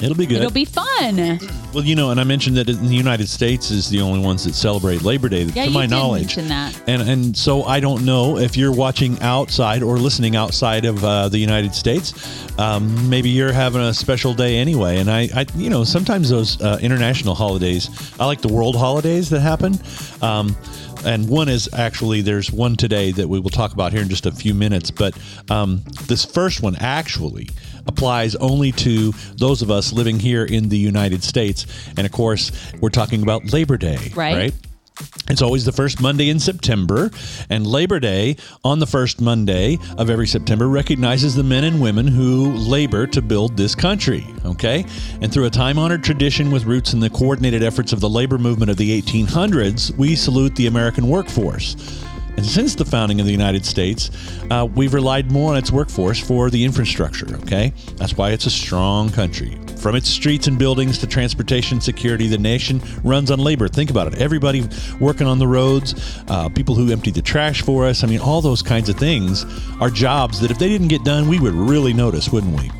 It'll 0.00 0.16
be 0.16 0.26
good. 0.26 0.38
it'll 0.38 0.50
be 0.50 0.64
fun. 0.64 1.38
well, 1.74 1.84
you 1.84 1.94
know, 1.94 2.10
and 2.10 2.20
I 2.20 2.24
mentioned 2.24 2.56
that 2.56 2.68
in 2.68 2.86
the 2.86 2.94
United 2.94 3.28
States 3.28 3.70
is 3.70 3.88
the 3.88 4.00
only 4.00 4.20
ones 4.20 4.44
that 4.44 4.54
celebrate 4.54 5.02
Labor 5.02 5.28
Day, 5.28 5.42
Yeah, 5.44 5.66
to 5.66 5.70
my 5.70 5.86
knowledge. 5.86 6.38
And 6.86 7.02
and 7.02 7.36
so 7.36 7.64
I 7.64 7.80
don't 7.80 8.04
know 8.04 8.38
if 8.38 8.56
you're 8.56 8.72
watching 8.72 9.20
outside 9.20 9.82
or 9.82 9.98
listening 9.98 10.36
outside 10.36 10.84
of 10.84 11.04
uh, 11.04 11.28
the 11.28 11.38
United 11.38 11.74
States. 11.74 12.12
Um, 12.58 13.08
maybe 13.08 13.30
you're 13.30 13.52
having 13.52 13.80
a 13.80 13.94
special 13.94 14.34
day 14.34 14.56
anyway. 14.56 14.98
And 14.98 15.10
I, 15.10 15.28
I 15.34 15.46
you 15.56 15.70
know, 15.70 15.84
sometimes 15.84 16.28
those 16.30 16.60
uh, 16.60 16.78
international 16.82 17.34
holidays, 17.34 17.88
I 18.18 18.26
like 18.26 18.40
the 18.40 18.52
world 18.52 18.76
holidays 18.76 19.30
that 19.30 19.40
happen. 19.40 19.78
Um, 20.20 20.56
and 21.04 21.28
one 21.28 21.48
is 21.48 21.68
actually 21.72 22.20
there's 22.20 22.52
one 22.52 22.76
today 22.76 23.10
that 23.12 23.28
we 23.28 23.40
will 23.40 23.50
talk 23.50 23.72
about 23.72 23.92
here 23.92 24.02
in 24.02 24.08
just 24.08 24.26
a 24.26 24.32
few 24.32 24.54
minutes. 24.54 24.90
But 24.90 25.18
um, 25.50 25.82
this 26.06 26.24
first 26.24 26.62
one 26.62 26.76
actually 26.76 27.48
applies 27.86 28.34
only 28.36 28.72
to 28.72 29.12
those 29.36 29.62
of 29.62 29.70
us 29.70 29.92
living 29.92 30.18
here 30.18 30.44
in 30.44 30.68
the 30.68 30.78
United 30.78 31.22
States. 31.22 31.66
And 31.96 32.06
of 32.06 32.12
course, 32.12 32.52
we're 32.80 32.90
talking 32.90 33.22
about 33.22 33.52
Labor 33.52 33.76
Day, 33.76 34.12
Right. 34.14 34.36
right? 34.36 34.54
It's 35.30 35.40
always 35.40 35.64
the 35.64 35.72
first 35.72 36.00
Monday 36.02 36.28
in 36.28 36.38
September, 36.38 37.10
and 37.48 37.66
Labor 37.66 37.98
Day 37.98 38.36
on 38.62 38.78
the 38.78 38.86
first 38.86 39.20
Monday 39.20 39.78
of 39.96 40.10
every 40.10 40.26
September 40.26 40.68
recognizes 40.68 41.34
the 41.34 41.42
men 41.42 41.64
and 41.64 41.80
women 41.80 42.06
who 42.06 42.52
labor 42.52 43.06
to 43.08 43.22
build 43.22 43.56
this 43.56 43.74
country. 43.74 44.26
Okay? 44.44 44.84
And 45.22 45.32
through 45.32 45.46
a 45.46 45.50
time 45.50 45.78
honored 45.78 46.04
tradition 46.04 46.50
with 46.50 46.64
roots 46.66 46.92
in 46.92 47.00
the 47.00 47.08
coordinated 47.10 47.62
efforts 47.62 47.92
of 47.92 48.00
the 48.00 48.08
labor 48.08 48.36
movement 48.36 48.70
of 48.70 48.76
the 48.76 49.00
1800s, 49.00 49.96
we 49.96 50.14
salute 50.14 50.54
the 50.56 50.66
American 50.66 51.08
workforce. 51.08 51.74
And 52.36 52.46
since 52.46 52.74
the 52.74 52.84
founding 52.84 53.20
of 53.20 53.26
the 53.26 53.32
United 53.32 53.66
States, 53.66 54.10
uh, 54.50 54.66
we've 54.74 54.94
relied 54.94 55.30
more 55.30 55.52
on 55.52 55.58
its 55.58 55.70
workforce 55.70 56.18
for 56.18 56.50
the 56.50 56.64
infrastructure, 56.64 57.36
okay? 57.42 57.72
That's 57.96 58.16
why 58.16 58.30
it's 58.30 58.46
a 58.46 58.50
strong 58.50 59.10
country. 59.10 59.58
From 59.76 59.96
its 59.96 60.08
streets 60.08 60.46
and 60.46 60.58
buildings 60.58 60.98
to 60.98 61.06
transportation 61.06 61.80
security, 61.80 62.28
the 62.28 62.38
nation 62.38 62.80
runs 63.02 63.30
on 63.30 63.38
labor. 63.40 63.68
Think 63.68 63.90
about 63.90 64.12
it. 64.12 64.20
Everybody 64.20 64.68
working 65.00 65.26
on 65.26 65.38
the 65.38 65.48
roads, 65.48 66.22
uh, 66.28 66.48
people 66.48 66.74
who 66.74 66.90
empty 66.90 67.10
the 67.10 67.22
trash 67.22 67.62
for 67.62 67.86
us. 67.86 68.04
I 68.04 68.06
mean, 68.06 68.20
all 68.20 68.40
those 68.40 68.62
kinds 68.62 68.88
of 68.88 68.96
things 68.96 69.44
are 69.80 69.90
jobs 69.90 70.40
that 70.40 70.50
if 70.50 70.58
they 70.58 70.68
didn't 70.68 70.88
get 70.88 71.04
done, 71.04 71.28
we 71.28 71.40
would 71.40 71.54
really 71.54 71.92
notice, 71.92 72.30
wouldn't 72.30 72.56
we? 72.56 72.70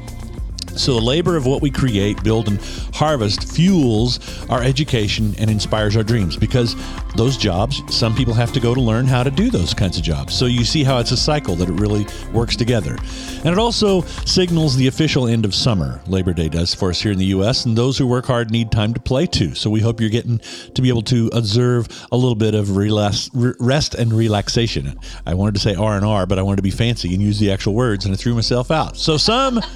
So, 0.76 0.94
the 0.94 1.00
labor 1.00 1.37
of 1.37 1.46
what 1.46 1.61
we 1.61 1.70
create, 1.70 2.22
build, 2.24 2.48
and 2.48 2.61
harvest 2.94 3.52
fuels 3.52 4.18
our 4.48 4.62
education 4.62 5.35
and 5.38 5.50
inspires 5.50 5.96
our 5.96 6.02
dreams 6.02 6.37
because 6.37 6.74
those 7.14 7.37
jobs, 7.37 7.82
some 7.94 8.14
people 8.14 8.32
have 8.32 8.52
to 8.52 8.61
go 8.61 8.74
to 8.74 8.80
learn 8.80 9.06
how 9.06 9.22
to 9.22 9.30
do 9.30 9.50
those 9.50 9.74
kinds 9.74 9.98
of 9.98 10.02
jobs. 10.02 10.35
So, 10.35 10.46
you 10.46 10.64
see 10.64 10.82
how 10.82 10.98
it's 10.98 11.12
a 11.12 11.16
cycle 11.16 11.54
that 11.56 11.68
it 11.68 11.74
really 11.74 12.06
works 12.32 12.56
together. 12.56 12.96
And 13.44 13.48
it 13.48 13.58
also 13.58 14.02
signals 14.24 14.76
the 14.76 14.87
official 14.87 15.28
end 15.28 15.44
of 15.44 15.54
summer, 15.54 16.00
Labor 16.06 16.32
Day 16.32 16.48
does 16.48 16.74
for 16.74 16.90
us 16.90 17.00
here 17.00 17.12
in 17.12 17.18
the 17.18 17.26
U.S., 17.26 17.66
and 17.66 17.76
those 17.76 17.98
who 17.98 18.06
work 18.06 18.26
hard 18.26 18.50
need 18.50 18.72
time 18.72 18.94
to 18.94 19.00
play 19.00 19.26
too. 19.26 19.54
So, 19.54 19.68
we 19.68 19.80
hope 19.80 20.00
you're 20.00 20.11
getting 20.11 20.40
to 20.74 20.82
be 20.82 20.88
able 20.88 21.02
to 21.02 21.30
observe 21.35 21.88
a 22.11 22.16
little 22.16 22.35
bit 22.35 22.54
of 22.54 22.76
relax, 22.76 23.30
rest 23.35 23.94
and 23.94 24.12
relaxation. 24.12 24.98
I 25.26 25.35
wanted 25.35 25.54
to 25.54 25.61
say 25.61 25.74
R&R, 25.74 26.26
but 26.26 26.38
I 26.38 26.42
wanted 26.42 26.56
to 26.56 26.62
be 26.62 26.70
fancy 26.70 27.12
and 27.12 27.22
use 27.22 27.38
the 27.38 27.52
actual 27.52 27.74
words, 27.74 28.06
and 28.06 28.14
I 28.14 28.16
threw 28.16 28.35
myself 28.35 28.70
out. 28.70 28.96
So, 28.96 29.16
some. 29.16 29.61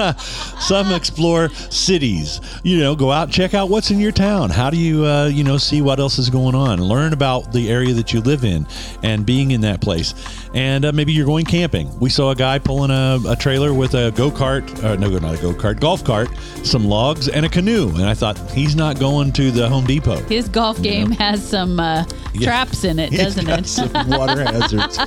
Some 0.60 0.92
explore 0.92 1.48
cities. 1.70 2.40
You 2.62 2.78
know, 2.78 2.94
go 2.94 3.10
out, 3.10 3.30
check 3.30 3.54
out 3.54 3.68
what's 3.70 3.90
in 3.90 3.98
your 3.98 4.12
town. 4.12 4.50
How 4.50 4.70
do 4.70 4.76
you, 4.76 5.04
uh, 5.04 5.26
you 5.26 5.44
know, 5.44 5.58
see 5.58 5.82
what 5.82 5.98
else 6.00 6.18
is 6.18 6.30
going 6.30 6.54
on? 6.54 6.80
Learn 6.80 7.12
about 7.12 7.52
the 7.52 7.70
area 7.70 7.92
that 7.94 8.12
you 8.12 8.20
live 8.20 8.44
in 8.44 8.66
and 9.02 9.24
being 9.24 9.50
in 9.50 9.60
that 9.62 9.80
place. 9.80 10.14
And 10.54 10.84
uh, 10.84 10.92
maybe 10.92 11.12
you're 11.12 11.26
going 11.26 11.46
camping. 11.46 11.96
We 12.00 12.10
saw 12.10 12.30
a 12.30 12.34
guy 12.34 12.58
pulling 12.58 12.90
a, 12.90 13.18
a 13.28 13.36
trailer 13.36 13.72
with 13.72 13.94
a 13.94 14.10
go 14.12 14.30
kart, 14.30 14.82
uh, 14.84 14.96
no, 14.96 15.08
not 15.18 15.38
a 15.38 15.42
go 15.42 15.52
kart, 15.52 15.80
golf 15.80 16.04
cart, 16.04 16.28
some 16.62 16.84
logs, 16.84 17.28
and 17.28 17.46
a 17.46 17.48
canoe. 17.48 17.88
And 17.90 18.04
I 18.04 18.14
thought 18.14 18.38
he's 18.50 18.76
not 18.76 18.98
going 18.98 19.32
to 19.32 19.50
the 19.50 19.68
Home 19.68 19.84
Depot. 19.86 20.20
His 20.24 20.48
golf 20.48 20.80
game 20.82 21.10
has 21.12 21.46
some 21.46 21.80
uh, 21.80 22.04
Yeah. 22.32 22.46
traps 22.46 22.84
in 22.84 23.00
it, 23.00 23.10
doesn't 23.16 23.48
it? 23.48 23.66
some 23.66 23.90
water 24.08 24.44
hazards. 24.44 25.00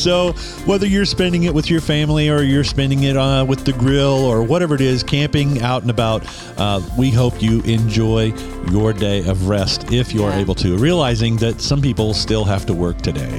so 0.00 0.32
whether 0.64 0.86
you're 0.86 1.04
spending 1.04 1.42
it 1.42 1.52
with 1.52 1.68
your 1.68 1.82
family 1.82 2.30
or 2.30 2.40
you're 2.42 2.64
spending 2.64 3.02
it 3.02 3.14
uh, 3.14 3.44
with 3.46 3.66
the 3.66 3.74
grill 3.74 4.24
or 4.24 4.42
whatever 4.42 4.61
it 4.70 4.80
is, 4.80 5.02
camping 5.02 5.60
out 5.62 5.82
and 5.82 5.90
about, 5.90 6.24
uh, 6.58 6.80
we 6.96 7.10
hope 7.10 7.42
you 7.42 7.60
enjoy 7.62 8.32
your 8.70 8.92
day 8.92 9.18
of 9.26 9.48
rest 9.48 9.92
if 9.92 10.14
you 10.14 10.24
are 10.24 10.30
Yeah. 10.30 10.38
able 10.38 10.54
to. 10.56 10.76
Realizing 10.78 11.36
that 11.38 11.60
some 11.60 11.80
people 11.82 12.14
still 12.14 12.44
have 12.44 12.64
to 12.66 12.74
work 12.74 13.00
today. 13.02 13.38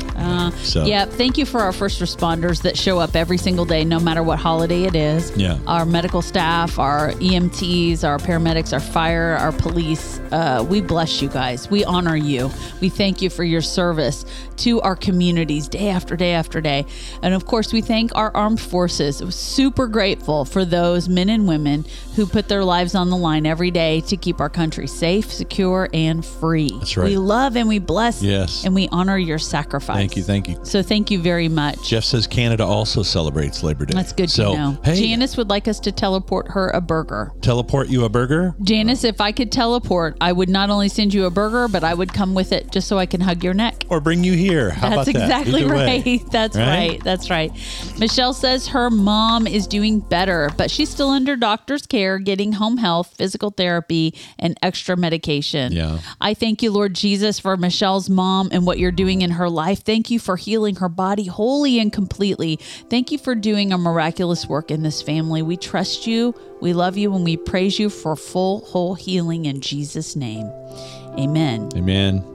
so 0.62 0.86
Yeah, 0.86 1.06
thank 1.06 1.38
you 1.38 1.46
for 1.46 1.62
our 1.62 1.72
first 1.72 2.02
responders 2.02 2.62
that 2.64 2.78
show 2.78 3.00
up 3.00 3.16
every 3.16 3.38
single 3.38 3.64
day, 3.66 3.86
no 3.86 4.00
matter 4.00 4.22
what 4.24 4.40
holiday 4.40 4.84
it 4.84 4.96
is. 4.96 5.32
Yeah. 5.36 5.58
Our 5.68 5.86
medical 5.86 6.22
staff, 6.22 6.78
our 6.80 7.14
EMTs, 7.22 8.04
our 8.04 8.18
paramedics, 8.18 8.74
our 8.74 8.80
fire, 8.80 9.38
our 9.40 9.52
police. 9.52 10.20
Uh, 10.32 10.66
we 10.68 10.82
bless 10.82 11.22
you 11.22 11.30
guys. 11.30 11.70
We 11.72 11.86
honor 11.86 12.16
you. 12.18 12.52
We 12.82 12.90
thank 12.90 13.22
you 13.22 13.30
for 13.30 13.44
your 13.44 13.62
service 13.62 14.26
to 14.58 14.82
our 14.82 14.96
communities 14.96 15.68
day 15.68 15.90
after 15.90 16.16
day 16.16 16.34
after 16.34 16.60
day. 16.62 16.86
And 17.22 17.34
of 17.34 17.46
course, 17.46 17.72
we 17.72 17.82
thank 17.82 18.12
our 18.16 18.32
armed 18.36 18.60
forces. 18.60 19.22
Super 19.30 19.88
grateful 19.88 20.46
for 20.46 20.66
those 20.66 21.08
men 21.14 21.30
and 21.30 21.48
women 21.48 21.86
who 22.16 22.26
put 22.26 22.48
their 22.48 22.64
lives 22.64 22.96
on 22.96 23.10
the 23.10 23.18
line 23.18 23.46
every 23.46 23.72
day 23.72 24.02
to 24.02 24.18
keep 24.18 24.40
our 24.40 24.50
country 24.50 24.88
safe, 24.88 25.32
secure, 25.32 25.90
and 25.94 26.26
free. 26.26 26.72
That's 26.80 26.98
right. 26.98 27.06
We 27.10 27.18
love 27.18 27.56
and 27.56 27.68
we 27.68 27.80
bless 27.80 28.22
Yes. 28.22 28.66
and 28.66 28.74
we 28.76 28.88
honor 28.92 29.18
your 29.18 29.40
sacrifice. 29.40 29.96
Thank 29.98 30.16
you, 30.18 30.24
thank 30.24 30.48
you. 30.48 30.60
So 30.64 30.82
thank 30.84 31.12
you 31.12 31.22
very 31.22 31.48
much. 31.50 31.88
Jeff 31.90 32.04
says 32.04 32.28
Canada 32.28 32.66
also 32.66 33.04
celebrates 33.04 33.64
Labor 33.64 33.86
Day. 33.86 33.94
That's 33.96 34.14
good 34.14 34.30
so, 34.30 34.52
to 34.54 34.58
know. 34.58 34.78
Hey, 34.84 34.96
Janice 34.96 35.38
would 35.38 35.50
like 35.50 35.68
us 35.68 35.80
to 35.82 35.92
teleport 35.92 36.50
her 36.52 36.70
a 36.70 36.82
burger. 36.82 37.32
teleport 37.42 37.90
you 37.90 38.06
a 38.06 38.10
burger? 38.10 38.56
Janice, 38.62 39.04
if 39.04 39.22
I 39.22 39.32
could 39.32 39.52
teleport, 39.52 40.18
I 40.22 40.32
would 40.32 40.50
not 40.50 40.70
only 40.70 40.90
send 40.90 41.14
you 41.14 41.26
a 41.26 41.30
burger, 41.32 41.68
but 41.68 41.84
I 41.84 41.94
would 41.94 42.14
come 42.14 42.34
with 42.34 42.52
it 42.52 42.72
just 42.72 42.88
so 42.88 42.98
I 42.98 43.06
can 43.06 43.22
hug 43.22 43.44
your 43.44 43.54
neck. 43.54 43.84
Or 43.90 44.00
bring 44.00 44.24
you 44.24 44.34
here? 44.34 44.70
How 44.72 44.90
That's 44.90 45.10
about 45.10 45.20
that? 45.20 45.24
exactly 45.42 45.66
way. 45.66 46.02
right. 46.04 46.22
That's 46.32 46.56
Right? 46.58 46.68
right? 46.92 47.04
That's 47.04 47.30
right. 47.30 47.52
Michelle 48.00 48.34
says 48.34 48.68
her 48.68 48.90
mom 48.90 49.48
is 49.48 49.68
doing 49.68 50.00
better, 50.00 50.50
but 50.58 50.70
she's 50.72 50.90
still 50.90 51.03
under 51.10 51.36
doctor's 51.36 51.86
care, 51.86 52.20
getting 52.20 52.54
home 52.54 52.78
health, 52.78 53.14
physical 53.16 53.50
therapy, 53.50 54.14
and 54.40 54.58
extra 54.62 54.96
medication. 54.96 55.72
Yeah. 55.72 56.00
I 56.20 56.34
thank 56.34 56.62
you, 56.62 56.72
Lord 56.72 56.94
Jesus, 56.94 57.40
for 57.40 57.58
Michelle's 57.58 58.10
mom 58.10 58.50
and 58.52 58.66
what 58.66 58.80
you're 58.80 58.92
doing 58.92 59.22
in 59.22 59.32
her 59.32 59.50
life. 59.50 59.84
Thank 59.84 60.12
you 60.12 60.20
for 60.20 60.36
healing 60.36 60.76
her 60.76 60.90
body 60.90 61.26
wholly 61.26 61.80
and 61.80 61.92
completely. 61.92 62.58
Thank 62.90 63.12
you 63.12 63.18
for 63.18 63.36
doing 63.36 63.72
a 63.72 63.78
miraculous 63.78 64.48
work 64.48 64.72
in 64.72 64.84
this 64.84 65.02
family. 65.02 65.42
We 65.42 65.58
trust 65.58 66.08
you, 66.08 66.36
we 66.62 66.74
love 66.74 66.98
you, 66.98 67.14
and 67.14 67.24
we 67.24 67.38
praise 67.38 67.80
you 67.80 67.90
for 67.90 68.16
full, 68.16 68.62
whole 68.66 68.96
healing 68.96 69.46
in 69.46 69.62
Jesus' 69.62 70.16
name. 70.16 70.48
Amen. 71.18 71.70
Amen. 71.76 72.33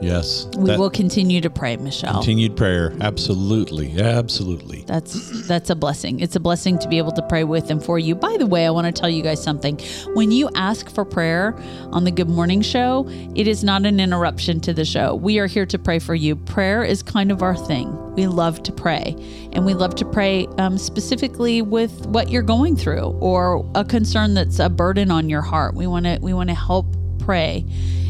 Yes. 0.00 0.46
We 0.56 0.70
That- 0.70 0.78
will 0.78 0.90
continue 0.90 1.40
to 1.40 1.50
pray, 1.50 1.76
Michelle. 1.76 2.14
Continued 2.14 2.56
prayer. 2.56 2.92
Absolutely. 3.00 3.98
Absolutely. 3.98 4.84
That's 4.86 5.46
that's 5.46 5.70
a 5.70 5.74
blessing. 5.74 6.20
It's 6.20 6.36
a 6.36 6.40
blessing 6.40 6.78
to 6.78 6.88
be 6.88 6.98
able 6.98 7.12
to 7.12 7.22
pray 7.22 7.44
with 7.44 7.70
and 7.70 7.82
for 7.82 7.98
you. 7.98 8.14
By 8.14 8.36
the 8.38 8.46
way, 8.46 8.66
I 8.66 8.70
want 8.70 8.86
to 8.86 8.92
tell 8.92 9.08
you 9.10 9.22
guys 9.22 9.42
something. 9.42 9.78
When 10.14 10.30
you 10.30 10.50
ask 10.54 10.90
for 10.90 11.04
prayer 11.04 11.54
on 11.92 12.04
the 12.04 12.10
Good 12.10 12.28
Morning 12.28 12.62
Show, 12.62 13.06
it 13.34 13.48
is 13.48 13.64
not 13.64 13.86
an 13.86 14.00
interruption 14.00 14.60
to 14.60 14.72
the 14.72 14.84
show. 14.84 15.14
We 15.14 15.38
are 15.38 15.46
here 15.46 15.66
to 15.66 15.78
pray 15.78 15.98
for 15.98 16.14
you. 16.14 16.36
Prayer 16.36 16.84
is 16.84 17.02
kind 17.02 17.30
of 17.32 17.42
our 17.42 17.56
thing. 17.56 17.96
We 18.14 18.26
love 18.26 18.62
to 18.62 18.72
pray, 18.72 19.14
and 19.52 19.66
we 19.66 19.74
love 19.74 19.94
to 19.96 20.04
pray 20.06 20.46
um, 20.58 20.78
specifically 20.78 21.60
with 21.60 22.06
what 22.06 22.30
you're 22.30 22.42
going 22.42 22.76
through 22.76 23.16
or 23.20 23.70
a 23.74 23.84
concern 23.84 24.34
that's 24.34 24.58
a 24.58 24.70
burden 24.70 25.10
on 25.10 25.28
your 25.28 25.42
heart. 25.42 25.74
We 25.74 25.86
want 25.86 26.06
to 26.06 26.18
we 26.22 26.32
want 26.32 26.48
to 26.48 26.54
help 26.54 26.86
pray 27.26 27.64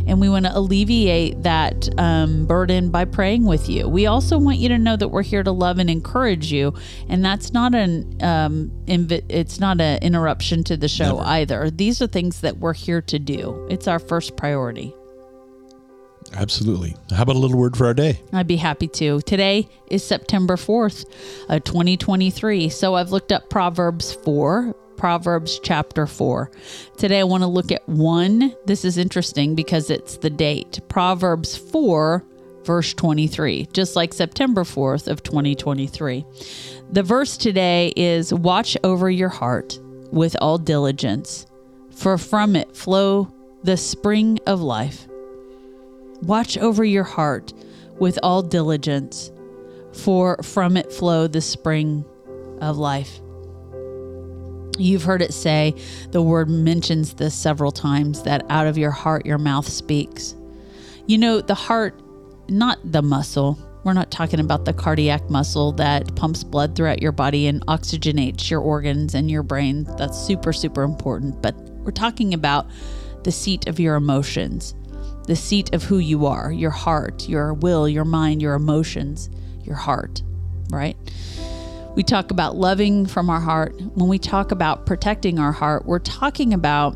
and 0.07 0.21
we 0.21 0.29
want 0.29 0.47
to 0.47 0.57
alleviate 0.57 1.43
that 1.43 1.89
um, 1.99 2.47
burden 2.47 2.91
by 2.91 3.05
praying 3.05 3.45
with 3.45 3.69
you. 3.69 3.89
We 3.89 4.07
also 4.07 4.39
want 4.39 4.59
you 4.59 4.69
to 4.69 4.79
know 4.79 4.97
that 4.97 5.09
we're 5.09 5.23
here 5.23 5.43
to 5.43 5.51
love 5.51 5.79
and 5.79 5.91
encourage 5.91 6.53
you, 6.53 6.75
and 7.09 7.25
that's 7.25 7.53
not 7.53 7.75
an 7.75 8.23
um, 8.23 8.71
invi- 8.87 9.25
it's 9.29 9.59
not 9.59 9.81
an 9.81 10.03
interruption 10.03 10.63
to 10.65 10.77
the 10.77 10.89
show 10.89 11.19
either. 11.19 11.71
These 11.71 12.01
are 12.01 12.07
things 12.07 12.41
that 12.43 12.59
we're 12.59 12.75
here 12.75 13.03
to 13.03 13.19
do. 13.19 13.67
It's 13.69 13.89
our 13.89 13.99
first 13.99 14.37
priority. 14.37 14.95
Absolutely. 16.33 16.95
How 17.11 17.23
about 17.23 17.37
a 17.37 17.39
little 17.39 17.59
word 17.59 17.77
for 17.77 17.87
our 17.87 17.95
day? 17.95 18.21
I'd 18.33 18.49
be 18.49 18.57
happy 18.57 18.89
to. 18.89 19.21
Today 19.23 19.69
is 19.89 20.05
September 20.05 20.57
4th, 20.57 21.07
uh, 21.49 21.61
2023. 21.61 22.69
So 22.69 22.95
I've 22.95 23.13
looked 23.13 23.31
up 23.31 23.49
Proverbs 23.49 24.13
4, 24.13 24.75
Proverbs 24.97 25.61
chapter 25.63 26.07
4. 26.07 26.51
Today 26.97 27.21
I 27.21 27.25
want 27.25 27.43
to 27.43 27.49
look 27.49 27.71
at 27.71 27.89
one. 27.89 28.55
This 28.67 28.85
is 28.85 28.99
interesting 28.99 29.55
because 29.55 29.91
it's 29.91 30.17
the 30.17 30.31
date. 30.31 30.81
Proverbs 30.89 31.57
4, 31.57 32.25
verse 32.65 32.95
23, 32.95 33.69
just 33.73 33.97
like 33.97 34.13
September 34.13 34.65
4th 34.65 35.09
of 35.09 35.23
2023. 35.23 36.25
The 36.91 37.03
verse 37.03 37.37
today 37.37 37.93
is 37.97 38.33
Watch 38.33 38.77
over 38.85 39.11
your 39.11 39.29
heart 39.29 39.79
with 40.11 40.37
all 40.41 40.59
diligence, 40.59 41.47
for 41.91 42.19
from 42.19 42.57
it 42.57 42.77
flow 42.77 43.33
the 43.63 43.77
spring 43.77 44.39
of 44.47 44.61
life. 44.61 45.07
Watch 46.23 46.57
over 46.57 46.85
your 46.85 47.05
heart 47.05 47.53
with 47.99 48.19
all 48.23 48.43
diligence, 48.43 49.31
for 49.93 50.37
from 50.43 50.77
it 50.77 50.93
flow 50.93 51.27
the 51.27 51.41
spring 51.41 52.05
of 52.61 52.79
life. 52.79 53.21
You've 54.79 55.05
heard 55.05 55.23
it 55.23 55.33
say, 55.33 55.75
the 56.11 56.23
word 56.23 56.49
mentions 56.49 57.15
this 57.15 57.35
several 57.35 57.73
times, 57.73 58.23
that 58.25 58.45
out 58.49 58.67
of 58.67 58.77
your 58.77 58.91
heart 58.91 59.27
your 59.27 59.39
mouth 59.39 59.69
speaks. 59.69 60.35
You 61.07 61.19
know, 61.19 61.41
the 61.41 61.55
heart, 61.55 62.01
not 62.49 62.79
the 62.85 63.03
muscle, 63.03 63.59
we're 63.87 63.93
not 63.93 64.11
talking 64.11 64.41
about 64.41 64.65
the 64.65 64.73
cardiac 64.73 65.31
muscle 65.31 65.71
that 65.75 66.17
pumps 66.17 66.43
blood 66.43 66.75
throughout 66.75 67.01
your 67.01 67.13
body 67.13 67.47
and 67.47 67.65
oxygenates 67.67 68.51
your 68.51 68.61
organs 68.61 69.15
and 69.15 69.31
your 69.31 69.45
brain. 69.45 69.85
That's 69.97 70.19
super, 70.19 70.53
super 70.53 70.83
important. 70.83 71.41
But 71.41 71.55
we're 71.55 71.93
talking 71.93 72.35
about 72.35 72.69
the 73.23 73.31
seat 73.31 73.69
of 73.69 73.79
your 73.79 73.95
emotions, 73.95 74.75
the 75.29 75.37
seat 75.37 75.73
of 75.73 75.85
who 75.85 75.99
you 75.99 76.27
are, 76.27 76.51
your 76.51 76.73
heart, 76.73 77.29
your 77.29 77.55
will, 77.55 77.89
your 77.89 78.05
mind, 78.05 78.43
your 78.43 78.55
emotions, 78.55 79.31
your 79.63 79.77
heart, 79.77 80.21
right? 80.69 80.97
We 81.97 82.03
talk 82.03 82.31
about 82.31 82.57
loving 82.57 83.07
from 83.07 83.31
our 83.31 83.41
heart. 83.41 83.75
When 83.95 84.11
we 84.11 84.19
talk 84.19 84.53
about 84.53 84.85
protecting 84.85 85.39
our 85.39 85.51
heart, 85.51 85.87
we're 85.87 85.99
talking 85.99 86.53
about 86.53 86.93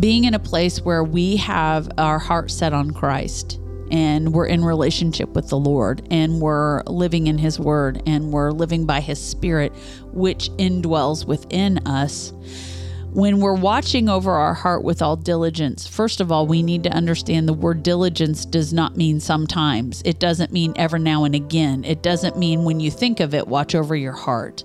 being 0.00 0.24
in 0.24 0.32
a 0.32 0.38
place 0.38 0.80
where 0.80 1.04
we 1.04 1.36
have 1.36 1.86
our 1.98 2.18
heart 2.18 2.50
set 2.50 2.72
on 2.72 2.92
Christ 2.92 3.60
and 3.90 4.32
we're 4.32 4.46
in 4.46 4.64
relationship 4.64 5.28
with 5.30 5.50
the 5.50 5.58
Lord 5.58 6.08
and 6.10 6.40
we're 6.40 6.82
living 6.84 7.26
in 7.26 7.36
His 7.36 7.60
Word 7.60 8.02
and 8.06 8.32
we're 8.32 8.50
living 8.50 8.86
by 8.86 9.00
His 9.00 9.18
Spirit, 9.18 9.74
which 10.06 10.48
indwells 10.52 11.26
within 11.26 11.86
us 11.86 12.32
when 13.12 13.40
we're 13.40 13.54
watching 13.54 14.08
over 14.08 14.32
our 14.32 14.54
heart 14.54 14.84
with 14.84 15.02
all 15.02 15.16
diligence, 15.16 15.86
first 15.86 16.20
of 16.20 16.30
all, 16.30 16.46
we 16.46 16.62
need 16.62 16.84
to 16.84 16.90
understand 16.90 17.48
the 17.48 17.52
word 17.52 17.82
diligence 17.82 18.44
does 18.44 18.72
not 18.72 18.96
mean 18.96 19.18
sometimes. 19.18 20.00
It 20.04 20.20
doesn't 20.20 20.52
mean 20.52 20.74
ever 20.76 20.98
now 20.98 21.24
and 21.24 21.34
again. 21.34 21.84
It 21.84 22.02
doesn't 22.02 22.36
mean 22.36 22.64
when 22.64 22.78
you 22.78 22.90
think 22.90 23.18
of 23.18 23.34
it, 23.34 23.48
watch 23.48 23.74
over 23.74 23.96
your 23.96 24.12
heart. 24.12 24.62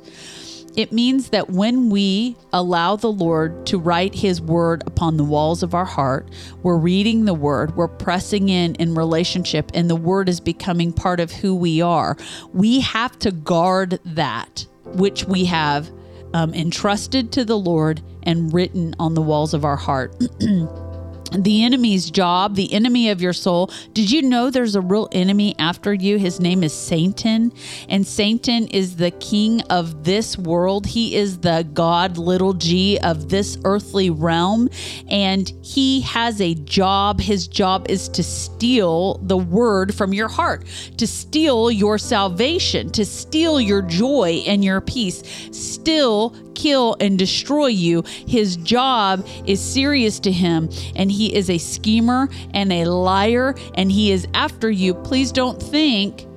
It 0.75 0.91
means 0.91 1.29
that 1.29 1.49
when 1.49 1.89
we 1.89 2.35
allow 2.51 2.97
the 2.97 3.11
Lord 3.11 3.65
to 3.67 3.79
write 3.79 4.13
His 4.13 4.41
word 4.41 4.83
upon 4.85 5.17
the 5.17 5.23
walls 5.23 5.63
of 5.63 5.73
our 5.73 5.85
heart, 5.85 6.29
we're 6.61 6.77
reading 6.77 7.25
the 7.25 7.33
word, 7.33 7.75
we're 7.75 7.87
pressing 7.87 8.49
in 8.49 8.75
in 8.75 8.93
relationship, 8.93 9.71
and 9.73 9.89
the 9.89 9.95
word 9.95 10.29
is 10.29 10.39
becoming 10.39 10.91
part 10.91 11.19
of 11.19 11.31
who 11.31 11.55
we 11.55 11.81
are. 11.81 12.17
We 12.53 12.81
have 12.81 13.17
to 13.19 13.31
guard 13.31 13.99
that 14.05 14.67
which 14.83 15.25
we 15.25 15.45
have 15.45 15.89
um, 16.35 16.53
entrusted 16.53 17.31
to 17.31 17.45
the 17.45 17.57
Lord 17.57 18.01
and 18.23 18.53
written 18.53 18.93
on 18.99 19.13
the 19.13 19.21
walls 19.21 19.53
of 19.53 19.63
our 19.63 19.77
heart. 19.77 20.13
the 21.43 21.63
enemy's 21.63 22.09
job, 22.09 22.55
the 22.55 22.71
enemy 22.73 23.09
of 23.09 23.21
your 23.21 23.33
soul. 23.33 23.71
Did 23.93 24.11
you 24.11 24.21
know 24.21 24.49
there's 24.49 24.75
a 24.75 24.81
real 24.81 25.07
enemy 25.11 25.55
after 25.59 25.93
you? 25.93 26.17
His 26.17 26.39
name 26.39 26.63
is 26.63 26.73
Satan. 26.73 27.51
And 27.89 28.05
Satan 28.05 28.67
is 28.67 28.95
the 28.95 29.11
king 29.11 29.61
of 29.69 30.03
this 30.03 30.37
world. 30.37 30.85
He 30.85 31.15
is 31.15 31.39
the 31.39 31.67
God, 31.73 32.17
little 32.17 32.53
g, 32.53 32.99
of 32.99 33.29
this 33.29 33.57
earthly 33.63 34.09
realm. 34.09 34.69
And 35.09 35.51
he 35.61 36.01
has 36.01 36.41
a 36.41 36.55
job. 36.55 37.19
His 37.19 37.47
job 37.47 37.87
is 37.89 38.09
to 38.09 38.23
steal 38.23 39.19
the 39.23 39.37
word 39.37 39.93
from 39.93 40.13
your 40.13 40.27
heart, 40.27 40.65
to 40.97 41.07
steal 41.07 41.71
your 41.71 41.97
salvation, 41.97 42.89
to 42.91 43.05
steal 43.05 43.59
your 43.59 43.81
joy 43.81 44.43
and 44.47 44.63
your 44.63 44.81
peace, 44.81 45.23
still 45.51 46.35
kill 46.55 46.95
and 46.99 47.19
destroy 47.19 47.67
you. 47.67 48.03
His 48.27 48.57
job 48.57 49.27
is 49.45 49.61
serious 49.61 50.19
to 50.21 50.31
him, 50.31 50.69
and 50.95 51.11
he 51.11 51.24
is 51.33 51.49
a 51.49 51.57
schemer 51.57 52.27
and 52.53 52.73
a 52.73 52.85
liar, 52.85 53.55
and 53.75 53.89
he 53.91 54.11
is 54.11 54.27
after 54.33 54.69
you. 54.69 54.93
Please 54.93 55.31
don't 55.31 55.61
think 55.61 56.27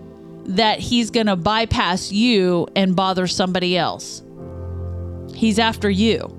that 0.44 0.79
he's 0.79 1.11
going 1.11 1.27
to 1.27 1.37
bypass 1.37 2.12
you 2.12 2.66
and 2.77 2.94
bother 2.94 3.27
somebody 3.27 3.77
else. 3.77 4.22
He's 5.35 5.59
after 5.59 5.90
you. 5.90 6.35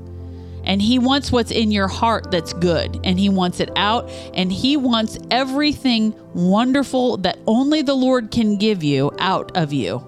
And 0.64 0.82
he 0.82 1.00
wants 1.00 1.32
what's 1.32 1.52
in 1.52 1.72
your 1.72 1.88
heart 1.88 2.32
that's 2.32 2.54
good, 2.54 3.00
and 3.04 3.20
he 3.20 3.30
wants 3.30 3.60
it 3.60 3.72
out, 3.76 4.10
and 4.34 4.52
he 4.52 4.78
wants 4.78 5.18
everything 5.32 6.14
wonderful 6.34 7.18
that 7.18 7.40
only 7.48 7.82
the 7.82 7.96
Lord 7.96 8.30
can 8.30 8.58
give 8.58 8.84
you 8.84 9.12
out 9.20 9.56
of 9.58 9.74
you. 9.74 10.04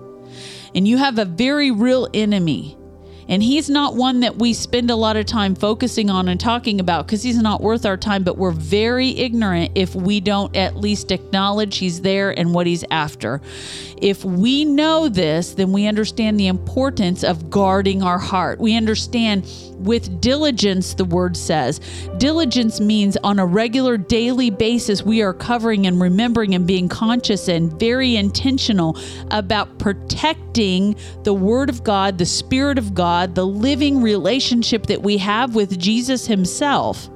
And 0.75 0.87
you 0.87 0.97
have 0.97 1.17
a 1.17 1.25
very 1.25 1.71
real 1.71 2.07
enemy 2.13 2.77
and 3.31 3.41
he's 3.41 3.69
not 3.69 3.95
one 3.95 4.19
that 4.19 4.35
we 4.35 4.53
spend 4.53 4.91
a 4.91 4.95
lot 4.95 5.15
of 5.15 5.25
time 5.25 5.55
focusing 5.55 6.09
on 6.09 6.27
and 6.27 6.37
talking 6.37 6.81
about 6.81 7.07
because 7.07 7.23
he's 7.23 7.41
not 7.41 7.61
worth 7.61 7.85
our 7.85 7.95
time, 7.95 8.25
but 8.25 8.37
we're 8.37 8.51
very 8.51 9.17
ignorant 9.17 9.71
if 9.73 9.95
we 9.95 10.19
don't 10.19 10.53
at 10.53 10.75
least 10.75 11.13
acknowledge 11.13 11.77
he's 11.77 12.01
there 12.01 12.37
and 12.37 12.53
what 12.53 12.67
he's 12.67 12.83
after. 12.91 13.41
If 14.01 14.25
we 14.25 14.65
know 14.65 15.07
this, 15.07 15.53
then 15.53 15.71
we 15.71 15.87
understand 15.87 16.37
the 16.37 16.47
importance 16.47 17.23
of 17.23 17.49
guarding 17.49 18.03
our 18.03 18.19
heart. 18.19 18.59
We 18.59 18.75
understand 18.75 19.45
with 19.83 20.21
diligence, 20.21 20.93
the 20.93 21.05
word 21.05 21.35
says. 21.35 21.79
Diligence 22.17 22.79
means 22.79 23.17
on 23.17 23.39
a 23.39 23.45
regular 23.45 23.97
daily 23.97 24.49
basis, 24.49 25.03
we 25.03 25.21
are 25.21 25.33
covering 25.33 25.87
and 25.87 25.99
remembering 25.99 26.55
and 26.55 26.67
being 26.67 26.87
conscious 26.87 27.47
and 27.47 27.77
very 27.79 28.15
intentional 28.15 28.97
about 29.31 29.79
protecting 29.79 30.95
the 31.23 31.33
word 31.33 31.69
of 31.69 31.83
God, 31.83 32.17
the 32.17 32.25
spirit 32.25 32.77
of 32.77 32.93
God 32.93 33.31
the 33.35 33.45
living 33.45 34.01
relationship 34.01 34.87
that 34.87 35.01
we 35.01 35.17
have 35.17 35.55
with 35.55 35.79
Jesus 35.79 36.27
Himself. 36.27 37.09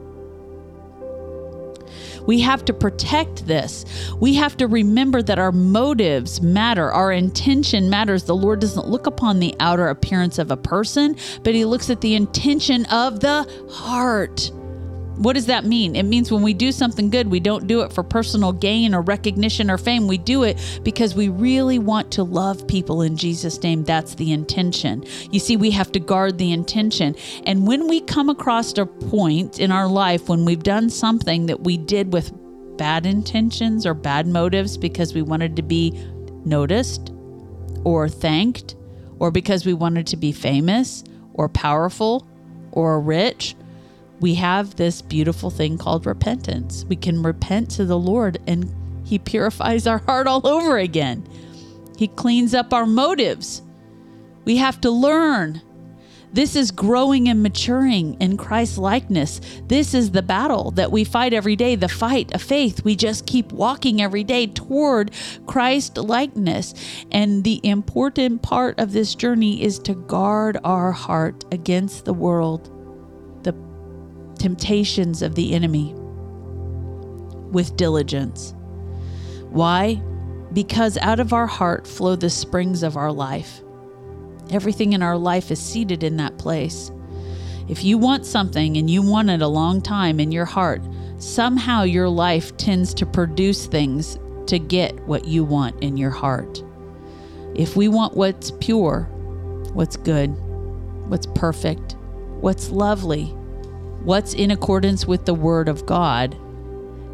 We 2.26 2.42
have 2.42 2.66
to 2.66 2.74
protect 2.74 3.48
this. 3.48 3.86
We 4.20 4.36
have 4.36 4.58
to 4.58 4.68
remember 4.68 5.22
that 5.22 5.40
our 5.40 5.52
motives 5.52 6.42
matter, 6.42 6.92
our 6.92 7.12
intention 7.12 7.90
matters. 7.90 8.24
The 8.24 8.36
Lord 8.36 8.60
doesn't 8.60 8.88
look 8.88 9.08
upon 9.08 9.40
the 9.40 9.56
outer 9.60 9.88
appearance 9.88 10.40
of 10.40 10.52
a 10.52 10.58
person, 10.58 11.16
but 11.44 11.56
He 11.56 11.66
looks 11.66 11.90
at 11.90 12.02
the 12.02 12.16
intention 12.16 12.86
of 12.86 13.20
the 13.20 13.48
heart. 13.70 14.52
What 15.18 15.34
does 15.34 15.46
that 15.46 15.66
mean? 15.66 15.96
It 15.96 16.04
means 16.04 16.32
when 16.32 16.42
we 16.42 16.54
do 16.54 16.72
something 16.72 17.10
good, 17.10 17.28
we 17.30 17.40
don't 17.40 17.68
do 17.68 17.82
it 17.82 17.94
for 17.94 18.04
personal 18.04 18.52
gain 18.52 18.94
or 18.94 19.02
recognition 19.02 19.72
or 19.72 19.78
fame. 19.78 20.08
We 20.08 20.18
do 20.18 20.44
it 20.44 20.60
because 20.84 21.16
we 21.16 21.30
really 21.30 21.80
want 21.80 22.12
to 22.14 22.24
love 22.24 22.68
people 22.68 23.02
in 23.02 23.16
Jesus' 23.16 23.62
name. 23.64 23.84
That's 23.84 24.16
the 24.16 24.34
intention. 24.34 25.04
You 25.32 25.40
see, 25.40 25.56
we 25.56 25.72
have 25.72 25.92
to 25.94 26.00
guard 26.00 26.38
the 26.38 26.52
intention. 26.52 27.16
And 27.46 27.66
when 27.66 27.88
we 27.88 28.02
come 28.02 28.30
across 28.30 28.78
a 28.78 28.86
point 28.86 29.60
in 29.60 29.72
our 29.72 29.88
life 29.88 30.28
when 30.28 30.44
we've 30.44 30.64
done 30.64 30.90
something 30.90 31.46
that 31.46 31.62
we 31.62 31.78
did 31.78 32.12
with 32.12 32.32
bad 32.78 33.06
intentions 33.06 33.86
or 33.86 33.94
bad 33.94 34.28
motives 34.28 34.78
because 34.78 35.14
we 35.14 35.22
wanted 35.22 35.56
to 35.56 35.62
be 35.62 35.92
noticed 36.44 37.14
or 37.84 38.10
thanked 38.10 38.76
or 39.20 39.32
because 39.32 39.66
we 39.66 39.74
wanted 39.74 40.08
to 40.08 40.18
be 40.18 40.32
famous 40.32 41.04
or 41.34 41.48
powerful 41.48 42.28
or 42.72 43.00
rich, 43.00 43.56
we 44.20 44.36
have 44.36 44.76
this 44.76 45.02
beautiful 45.02 45.50
thing 45.50 45.78
called 45.78 46.06
repentance. 46.06 46.86
We 46.88 46.96
can 46.96 47.22
repent 47.22 47.70
to 47.72 47.86
the 47.86 47.98
Lord 47.98 48.40
and 48.48 48.74
He 49.06 49.20
purifies 49.20 49.88
our 49.88 50.00
heart 50.00 50.28
all 50.28 50.46
over 50.48 50.78
again. 50.78 51.28
He 51.98 52.08
cleans 52.08 52.54
up 52.54 52.74
our 52.74 52.86
motives. 52.86 53.62
We 54.46 54.58
have 54.58 54.80
to 54.82 54.92
learn. 54.92 55.62
This 56.34 56.58
is 56.58 56.72
growing 56.72 57.30
and 57.30 57.42
maturing 57.42 58.16
in 58.20 58.36
Christ's 58.36 58.78
likeness. 58.78 59.40
This 59.68 59.94
is 59.94 60.12
the 60.12 60.22
battle 60.22 60.72
that 60.72 60.92
we 60.92 61.06
fight 61.06 61.34
every 61.34 61.56
day, 61.56 61.76
the 61.76 61.88
fight 61.88 62.34
of 62.34 62.42
faith. 62.42 62.84
We 62.84 62.98
just 62.98 63.26
keep 63.26 63.54
walking 63.54 64.02
every 64.02 64.26
day 64.26 64.48
toward 64.48 65.12
Christ 65.46 65.98
likeness. 65.98 66.74
And 67.10 67.46
the 67.46 67.62
important 67.64 68.42
part 68.42 68.78
of 68.80 68.92
this 68.92 69.16
journey 69.16 69.64
is 69.64 69.80
to 69.80 69.94
guard 69.94 70.58
our 70.66 70.92
heart 70.92 71.46
against 71.54 72.04
the 72.04 72.14
world 72.14 72.75
temptations 74.46 75.24
of 75.24 75.34
the 75.34 75.56
enemy 75.56 75.92
with 77.50 77.76
diligence. 77.78 78.54
Why? 79.50 79.96
Because 80.54 81.00
out 81.00 81.20
of 81.20 81.34
our 81.34 81.48
heart 81.48 81.88
flow 81.88 82.16
the 82.16 82.30
springs 82.30 82.84
of 82.84 82.96
our 82.96 83.12
life. 83.12 83.64
Everything 84.52 84.94
in 84.94 85.02
our 85.02 85.18
life 85.18 85.50
is 85.50 85.60
seated 85.60 86.04
in 86.04 86.18
that 86.18 86.38
place. 86.38 86.92
If 87.68 87.84
you 87.84 87.98
want 87.98 88.24
something 88.24 88.78
and 88.78 88.88
you 88.88 89.02
want 89.02 89.32
it 89.32 89.42
a 89.42 89.48
long 89.48 89.82
time 89.82 90.20
in 90.20 90.32
your 90.32 90.46
heart, 90.46 90.84
somehow 91.18 91.82
your 91.82 92.08
life 92.08 92.56
tends 92.56 92.94
to 92.94 93.08
produce 93.08 93.66
things 93.66 94.20
to 94.46 94.60
get 94.60 94.94
what 95.08 95.26
you 95.26 95.44
want 95.44 95.82
in 95.82 95.98
your 95.98 96.12
heart. 96.12 96.64
If 97.56 97.76
we 97.76 97.88
want 97.88 98.16
what's 98.16 98.52
pure, 98.52 99.10
what's 99.74 99.98
good, 99.98 100.28
what's 101.10 101.26
perfect, 101.34 101.96
what's 102.42 102.70
lovely, 102.70 103.36
what's 104.06 104.34
in 104.34 104.52
accordance 104.52 105.06
with 105.06 105.26
the 105.26 105.34
Word 105.34 105.68
of 105.68 105.86
God, 105.86 106.38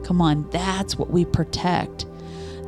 come 0.04 0.22
on, 0.22 0.50
that's 0.50 0.98
what 0.98 1.10
we 1.10 1.26
protect. 1.26 2.06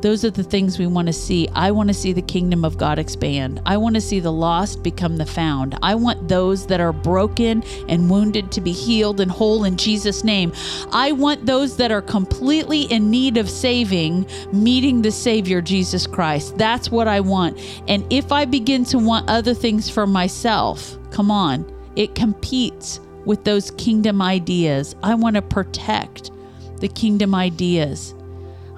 Those 0.00 0.22
are 0.22 0.30
the 0.30 0.44
things 0.44 0.78
we 0.78 0.86
want 0.86 1.06
to 1.06 1.14
see. 1.14 1.48
I 1.54 1.70
want 1.70 1.88
to 1.88 1.94
see 1.94 2.12
the 2.12 2.20
kingdom 2.20 2.62
of 2.62 2.76
God 2.76 2.98
expand. 2.98 3.62
I 3.64 3.78
want 3.78 3.94
to 3.94 4.02
see 4.02 4.20
the 4.20 4.30
lost 4.30 4.82
become 4.82 5.16
the 5.16 5.24
found. 5.24 5.78
I 5.82 5.94
want 5.94 6.28
those 6.28 6.66
that 6.66 6.78
are 6.78 6.92
broken 6.92 7.62
and 7.88 8.10
wounded 8.10 8.52
to 8.52 8.60
be 8.60 8.72
healed 8.72 9.20
and 9.20 9.30
whole 9.30 9.64
in 9.64 9.78
Jesus' 9.78 10.22
name. 10.22 10.52
I 10.92 11.12
want 11.12 11.46
those 11.46 11.78
that 11.78 11.90
are 11.90 12.02
completely 12.02 12.82
in 12.82 13.10
need 13.10 13.38
of 13.38 13.48
saving 13.48 14.26
meeting 14.52 15.00
the 15.00 15.10
Savior, 15.10 15.62
Jesus 15.62 16.06
Christ. 16.06 16.58
That's 16.58 16.90
what 16.90 17.08
I 17.08 17.20
want. 17.20 17.58
And 17.88 18.04
if 18.12 18.30
I 18.30 18.44
begin 18.44 18.84
to 18.86 18.98
want 18.98 19.30
other 19.30 19.54
things 19.54 19.88
for 19.88 20.06
myself, 20.06 20.98
come 21.12 21.30
on, 21.30 21.64
it 21.96 22.14
competes 22.14 23.00
with 23.24 23.44
those 23.44 23.70
kingdom 23.72 24.20
ideas. 24.20 24.94
I 25.02 25.14
want 25.14 25.36
to 25.36 25.42
protect 25.42 26.30
the 26.78 26.88
kingdom 26.88 27.34
ideas. 27.34 28.14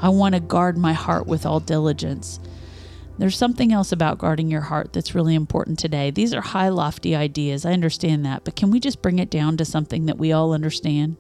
I 0.01 0.11
want 0.11 0.35
to 0.35 0.41
guard 0.41 0.77
my 0.77 0.93
heart 0.93 1.27
with 1.27 1.47
all 1.47 1.61
diligence. 1.61 2.39
There's 3.19 3.37
something 3.37 3.73
else 3.73 3.93
about 3.93 4.19
guarding 4.19 4.51
your 4.51 4.61
heart 4.61 4.93
that's 4.93 5.14
really 5.14 5.35
important 5.35 5.79
today. 5.79 6.11
These 6.11 6.35
are 6.35 6.43
high, 6.43 6.68
lofty 6.68 7.16
ideas. 7.16 7.64
I 7.64 7.73
understand 7.73 8.27
that. 8.27 8.45
But 8.45 8.57
can 8.57 8.70
we 8.70 8.79
just 8.79 9.01
bring 9.01 9.18
it 9.18 9.31
down 9.31 9.57
to 9.57 9.64
something 9.64 10.07
that 10.07 10.18
we 10.18 10.33
all 10.33 10.53
understand? 10.53 11.16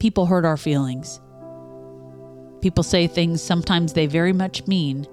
People 0.00 0.26
hurt 0.26 0.44
our 0.44 0.56
feelings. 0.56 1.20
People 2.60 2.82
say 2.82 3.06
things 3.06 3.40
sometimes 3.40 3.92
they 3.92 4.06
very 4.06 4.32
much 4.32 4.66
mean 4.66 5.06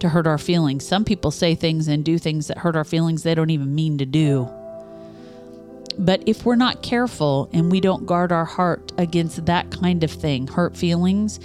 to 0.00 0.08
hurt 0.08 0.26
our 0.26 0.38
feelings. 0.38 0.84
Some 0.86 1.04
people 1.04 1.30
say 1.30 1.54
things 1.54 1.86
and 1.86 2.04
do 2.04 2.18
things 2.18 2.48
that 2.48 2.58
hurt 2.58 2.74
our 2.74 2.84
feelings 2.84 3.22
they 3.22 3.34
don't 3.34 3.50
even 3.50 3.74
mean 3.74 3.98
to 3.98 4.06
do. 4.06 4.50
But 5.98 6.22
if 6.26 6.44
we're 6.44 6.56
not 6.56 6.82
careful 6.82 7.48
and 7.52 7.70
we 7.70 7.80
don't 7.80 8.06
guard 8.06 8.32
our 8.32 8.44
heart 8.44 8.92
against 8.98 9.46
that 9.46 9.70
kind 9.70 10.02
of 10.02 10.10
thing, 10.10 10.46
hurt 10.46 10.76
feelings, 10.76 11.38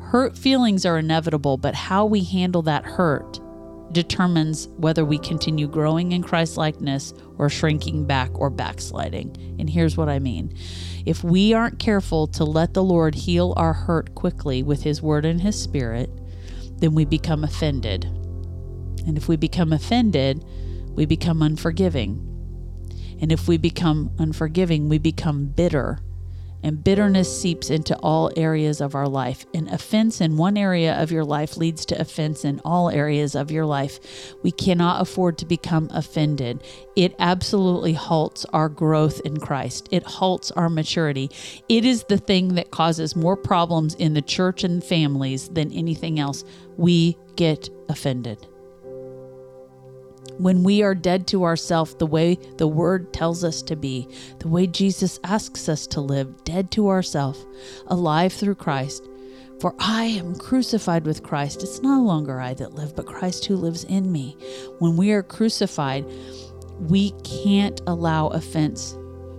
hurt 0.00 0.36
feelings 0.36 0.86
are 0.86 0.98
inevitable, 0.98 1.56
but 1.56 1.74
how 1.74 2.06
we 2.06 2.24
handle 2.24 2.62
that 2.62 2.84
hurt 2.84 3.40
determines 3.92 4.68
whether 4.78 5.04
we 5.04 5.18
continue 5.18 5.68
growing 5.68 6.12
in 6.12 6.22
Christ 6.22 6.56
likeness 6.56 7.12
or 7.38 7.48
shrinking 7.48 8.06
back 8.06 8.30
or 8.34 8.50
backsliding. 8.50 9.36
And 9.58 9.68
here's 9.68 9.96
what 9.96 10.08
I 10.08 10.18
mean 10.18 10.54
if 11.04 11.22
we 11.22 11.52
aren't 11.52 11.78
careful 11.78 12.26
to 12.28 12.44
let 12.44 12.74
the 12.74 12.82
Lord 12.82 13.14
heal 13.14 13.54
our 13.56 13.72
hurt 13.72 14.14
quickly 14.14 14.62
with 14.62 14.82
His 14.82 15.02
Word 15.02 15.24
and 15.24 15.40
His 15.40 15.60
Spirit, 15.60 16.10
then 16.76 16.94
we 16.94 17.04
become 17.04 17.44
offended. 17.44 18.04
And 19.06 19.16
if 19.16 19.28
we 19.28 19.36
become 19.36 19.72
offended, 19.72 20.44
we 20.94 21.06
become 21.06 21.42
unforgiving. 21.42 22.31
And 23.22 23.30
if 23.30 23.46
we 23.46 23.56
become 23.56 24.10
unforgiving, 24.18 24.88
we 24.88 24.98
become 24.98 25.46
bitter. 25.46 26.00
And 26.64 26.82
bitterness 26.82 27.40
seeps 27.40 27.70
into 27.70 27.96
all 27.98 28.30
areas 28.36 28.80
of 28.80 28.94
our 28.94 29.08
life. 29.08 29.46
And 29.54 29.68
offense 29.68 30.20
in 30.20 30.36
one 30.36 30.56
area 30.56 31.00
of 31.00 31.10
your 31.10 31.24
life 31.24 31.56
leads 31.56 31.84
to 31.86 32.00
offense 32.00 32.44
in 32.44 32.60
all 32.64 32.88
areas 32.90 33.34
of 33.34 33.50
your 33.50 33.64
life. 33.64 33.98
We 34.42 34.50
cannot 34.52 35.00
afford 35.00 35.38
to 35.38 35.46
become 35.46 35.88
offended. 35.92 36.62
It 36.96 37.14
absolutely 37.18 37.94
halts 37.94 38.44
our 38.52 38.68
growth 38.68 39.20
in 39.24 39.38
Christ, 39.38 39.88
it 39.90 40.04
halts 40.04 40.50
our 40.52 40.68
maturity. 40.68 41.30
It 41.68 41.84
is 41.84 42.04
the 42.04 42.18
thing 42.18 42.54
that 42.54 42.70
causes 42.70 43.16
more 43.16 43.36
problems 43.36 43.94
in 43.94 44.14
the 44.14 44.22
church 44.22 44.62
and 44.62 44.82
families 44.82 45.48
than 45.48 45.72
anything 45.72 46.20
else. 46.20 46.44
We 46.76 47.16
get 47.36 47.68
offended 47.88 48.46
when 50.38 50.62
we 50.62 50.82
are 50.82 50.94
dead 50.94 51.26
to 51.28 51.44
ourself 51.44 51.98
the 51.98 52.06
way 52.06 52.38
the 52.56 52.66
word 52.66 53.12
tells 53.12 53.44
us 53.44 53.62
to 53.62 53.76
be, 53.76 54.08
the 54.38 54.48
way 54.48 54.66
Jesus 54.66 55.18
asks 55.24 55.68
us 55.68 55.86
to 55.88 56.00
live, 56.00 56.44
dead 56.44 56.70
to 56.72 56.88
ourself, 56.88 57.44
alive 57.86 58.32
through 58.32 58.56
Christ. 58.56 59.08
For 59.60 59.74
I 59.78 60.04
am 60.04 60.34
crucified 60.34 61.06
with 61.06 61.22
Christ. 61.22 61.62
It's 61.62 61.82
no 61.82 62.02
longer 62.02 62.40
I 62.40 62.54
that 62.54 62.74
live, 62.74 62.96
but 62.96 63.06
Christ 63.06 63.44
who 63.44 63.56
lives 63.56 63.84
in 63.84 64.10
me. 64.10 64.36
When 64.80 64.96
we 64.96 65.12
are 65.12 65.22
crucified, 65.22 66.04
we 66.80 67.12
can't 67.22 67.80
allow 67.86 68.28
offense 68.28 68.96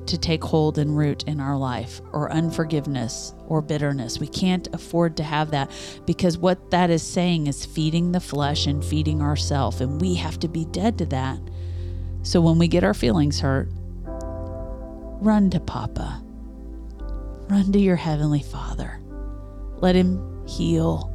to 0.08 0.18
take 0.18 0.43
hold 0.43 0.78
and 0.78 0.97
root 0.97 1.24
in 1.24 1.39
our 1.39 1.58
life 1.58 2.01
or 2.12 2.32
unforgiveness 2.32 3.34
or 3.47 3.62
bitterness. 3.62 4.20
We 4.20 4.28
can't 4.28 4.68
afford 4.74 5.18
to 5.18 5.24
have 5.24 5.51
that 5.51 5.72
because 6.06 6.38
what 6.38 6.72
that 6.72 6.89
is 6.89 7.04
saying 7.04 7.47
is 7.47 7.66
feeding 7.66 8.12
the 8.12 8.20
flesh 8.20 8.68
and 8.68 8.84
feeding 8.84 9.22
ourself 9.22 9.82
and 9.82 9.99
we 9.99 10.16
have 10.16 10.39
to 10.39 10.47
be 10.47 10.66
dead 10.66 10.97
to 10.99 11.06
that. 11.08 11.39
So 12.24 12.41
when 12.41 12.58
we 12.58 12.68
get 12.68 12.84
our 12.84 12.93
feelings 12.93 13.39
hurt, 13.39 13.70
run 14.04 15.49
to 15.51 15.60
Papa. 15.60 16.22
Run 17.49 17.72
to 17.72 17.80
your 17.80 17.97
heavenly 17.97 18.41
Father. 18.41 18.99
Let 19.78 19.95
him 19.95 20.45
heal, 20.47 21.10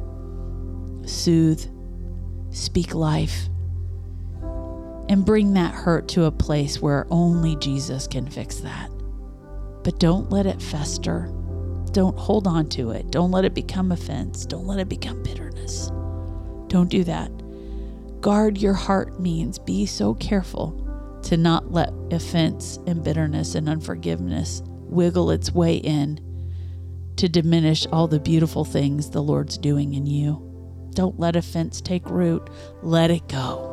soothe, 1.05 1.65
speak 2.51 2.93
life 2.93 3.49
and 5.09 5.25
bring 5.25 5.53
that 5.53 5.73
hurt 5.73 6.07
to 6.07 6.25
a 6.25 6.31
place 6.31 6.79
where 6.79 7.07
only 7.09 7.55
Jesus 7.57 8.07
can 8.07 8.29
fix 8.29 8.57
that. 8.57 8.89
But 9.83 9.99
don't 9.99 10.29
let 10.29 10.45
it 10.45 10.61
fester. 10.61 11.33
Don't 11.91 12.17
hold 12.17 12.45
on 12.45 12.69
to 12.69 12.91
it. 12.91 13.09
Don't 13.09 13.31
let 13.31 13.43
it 13.43 13.55
become 13.55 13.91
offense. 13.91 14.45
Don't 14.45 14.67
let 14.67 14.79
it 14.79 14.87
become 14.87 15.23
bitterness. 15.23 15.87
Don't 16.67 16.89
do 16.89 17.03
that. 17.05 17.31
Guard 18.21 18.59
your 18.59 18.75
heart 18.75 19.19
means 19.19 19.57
be 19.57 19.87
so 19.87 20.13
careful 20.13 21.19
to 21.23 21.35
not 21.37 21.71
let 21.71 21.91
offense 22.11 22.77
and 22.85 23.03
bitterness 23.03 23.55
and 23.55 23.67
unforgiveness 23.67 24.61
wiggle 24.65 25.31
its 25.31 25.51
way 25.51 25.77
in 25.77 26.19
to 27.15 27.27
diminish 27.27 27.87
all 27.87 28.07
the 28.07 28.19
beautiful 28.19 28.63
things 28.63 29.09
the 29.09 29.23
Lord's 29.23 29.57
doing 29.57 29.95
in 29.95 30.05
you. 30.05 30.45
Don't 30.93 31.19
let 31.19 31.35
offense 31.35 31.81
take 31.81 32.09
root. 32.09 32.49
Let 32.83 33.09
it 33.09 33.27
go. 33.27 33.68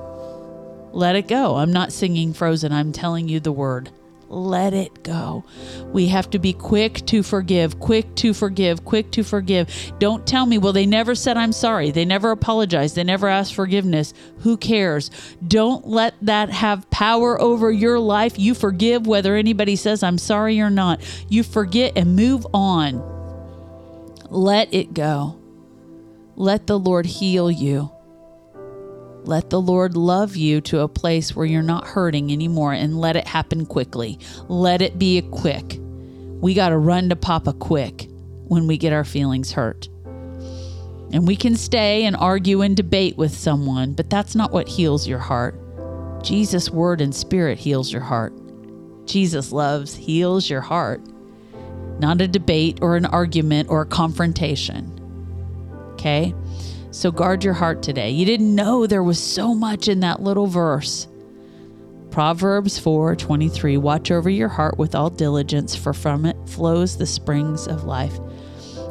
Let 0.92 1.16
it 1.16 1.28
go. 1.28 1.56
I'm 1.56 1.72
not 1.72 1.92
singing 1.92 2.32
Frozen. 2.32 2.72
I'm 2.72 2.92
telling 2.92 3.28
you 3.28 3.40
the 3.40 3.52
word. 3.52 3.90
Let 4.28 4.74
it 4.74 5.04
go. 5.04 5.44
We 5.92 6.08
have 6.08 6.28
to 6.30 6.40
be 6.40 6.52
quick 6.52 7.06
to 7.06 7.22
forgive, 7.22 7.78
quick 7.78 8.16
to 8.16 8.34
forgive, 8.34 8.84
quick 8.84 9.12
to 9.12 9.22
forgive. 9.22 9.92
Don't 10.00 10.26
tell 10.26 10.46
me, 10.46 10.58
well, 10.58 10.72
they 10.72 10.86
never 10.86 11.14
said 11.14 11.36
I'm 11.36 11.52
sorry. 11.52 11.92
They 11.92 12.04
never 12.04 12.32
apologized. 12.32 12.96
They 12.96 13.04
never 13.04 13.28
asked 13.28 13.54
forgiveness. 13.54 14.14
Who 14.38 14.56
cares? 14.56 15.10
Don't 15.46 15.86
let 15.86 16.14
that 16.22 16.50
have 16.50 16.90
power 16.90 17.40
over 17.40 17.70
your 17.70 18.00
life. 18.00 18.36
You 18.36 18.54
forgive 18.54 19.06
whether 19.06 19.36
anybody 19.36 19.76
says 19.76 20.02
I'm 20.02 20.18
sorry 20.18 20.60
or 20.60 20.70
not. 20.70 21.00
You 21.28 21.44
forget 21.44 21.92
and 21.94 22.16
move 22.16 22.46
on. 22.52 23.02
Let 24.28 24.74
it 24.74 24.92
go. 24.92 25.40
Let 26.34 26.66
the 26.66 26.78
Lord 26.78 27.06
heal 27.06 27.48
you. 27.48 27.92
Let 29.26 29.50
the 29.50 29.60
Lord 29.60 29.96
love 29.96 30.36
you 30.36 30.60
to 30.62 30.80
a 30.80 30.88
place 30.88 31.34
where 31.34 31.44
you're 31.44 31.60
not 31.60 31.84
hurting 31.84 32.30
anymore 32.30 32.72
and 32.72 33.00
let 33.00 33.16
it 33.16 33.26
happen 33.26 33.66
quickly. 33.66 34.20
Let 34.46 34.80
it 34.80 35.00
be 35.00 35.18
a 35.18 35.22
quick. 35.22 35.80
We 36.40 36.54
got 36.54 36.68
to 36.68 36.78
run 36.78 37.08
to 37.08 37.16
Papa 37.16 37.52
quick 37.54 38.08
when 38.46 38.68
we 38.68 38.78
get 38.78 38.92
our 38.92 39.02
feelings 39.02 39.50
hurt. 39.50 39.88
And 41.12 41.26
we 41.26 41.34
can 41.34 41.56
stay 41.56 42.04
and 42.04 42.14
argue 42.14 42.60
and 42.60 42.76
debate 42.76 43.16
with 43.16 43.36
someone, 43.36 43.94
but 43.94 44.10
that's 44.10 44.36
not 44.36 44.52
what 44.52 44.68
heals 44.68 45.08
your 45.08 45.18
heart. 45.18 45.58
Jesus' 46.22 46.70
word 46.70 47.00
and 47.00 47.12
spirit 47.12 47.58
heals 47.58 47.92
your 47.92 48.02
heart. 48.02 48.32
Jesus 49.06 49.50
loves 49.50 49.96
heals 49.96 50.48
your 50.48 50.60
heart, 50.60 51.00
not 51.98 52.20
a 52.20 52.28
debate 52.28 52.78
or 52.80 52.96
an 52.96 53.06
argument 53.06 53.70
or 53.70 53.80
a 53.80 53.86
confrontation. 53.86 54.92
Okay? 55.94 56.32
So 56.96 57.10
guard 57.10 57.44
your 57.44 57.52
heart 57.52 57.82
today. 57.82 58.08
You 58.08 58.24
didn't 58.24 58.54
know 58.54 58.86
there 58.86 59.02
was 59.02 59.22
so 59.22 59.54
much 59.54 59.86
in 59.86 60.00
that 60.00 60.22
little 60.22 60.46
verse. 60.46 61.06
Proverbs 62.10 62.78
4:23 62.78 63.76
Watch 63.76 64.10
over 64.10 64.30
your 64.30 64.48
heart 64.48 64.78
with 64.78 64.94
all 64.94 65.10
diligence 65.10 65.76
for 65.76 65.92
from 65.92 66.24
it 66.24 66.38
flows 66.46 66.96
the 66.96 67.04
springs 67.04 67.68
of 67.68 67.84
life. 67.84 68.18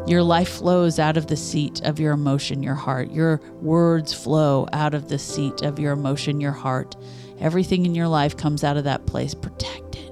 Your 0.06 0.22
life 0.22 0.50
flows 0.50 1.00
out 1.00 1.18
of 1.18 1.26
the 1.26 1.36
seat 1.36 1.82
of 1.84 2.00
your 2.00 2.14
emotion, 2.14 2.62
your 2.62 2.76
heart. 2.76 3.10
Your 3.10 3.42
words 3.60 4.14
flow 4.14 4.68
out 4.72 4.94
of 4.94 5.10
the 5.10 5.18
seat 5.18 5.64
of 5.64 5.80
your 5.80 5.94
emotion, 5.94 6.40
your 6.40 6.52
heart. 6.52 6.96
Everything 7.40 7.88
in 7.88 7.96
your 7.96 8.08
life 8.08 8.38
comes 8.38 8.64
out 8.64 8.78
of 8.78 8.84
that 8.84 9.08
place. 9.08 9.34
Protect 9.34 9.96
it. 9.96 10.12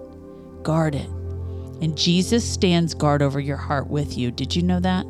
Guard 0.63 0.95
it. 0.95 1.09
And 1.79 1.95
Jesus 1.95 2.43
stands 2.43 2.95
guard 2.95 3.21
over 3.21 3.39
your 3.39 3.57
heart 3.57 3.87
with 3.87 4.17
you. 4.17 4.31
Did 4.31 4.55
you 4.55 4.63
know 4.63 4.79
that? 4.79 5.05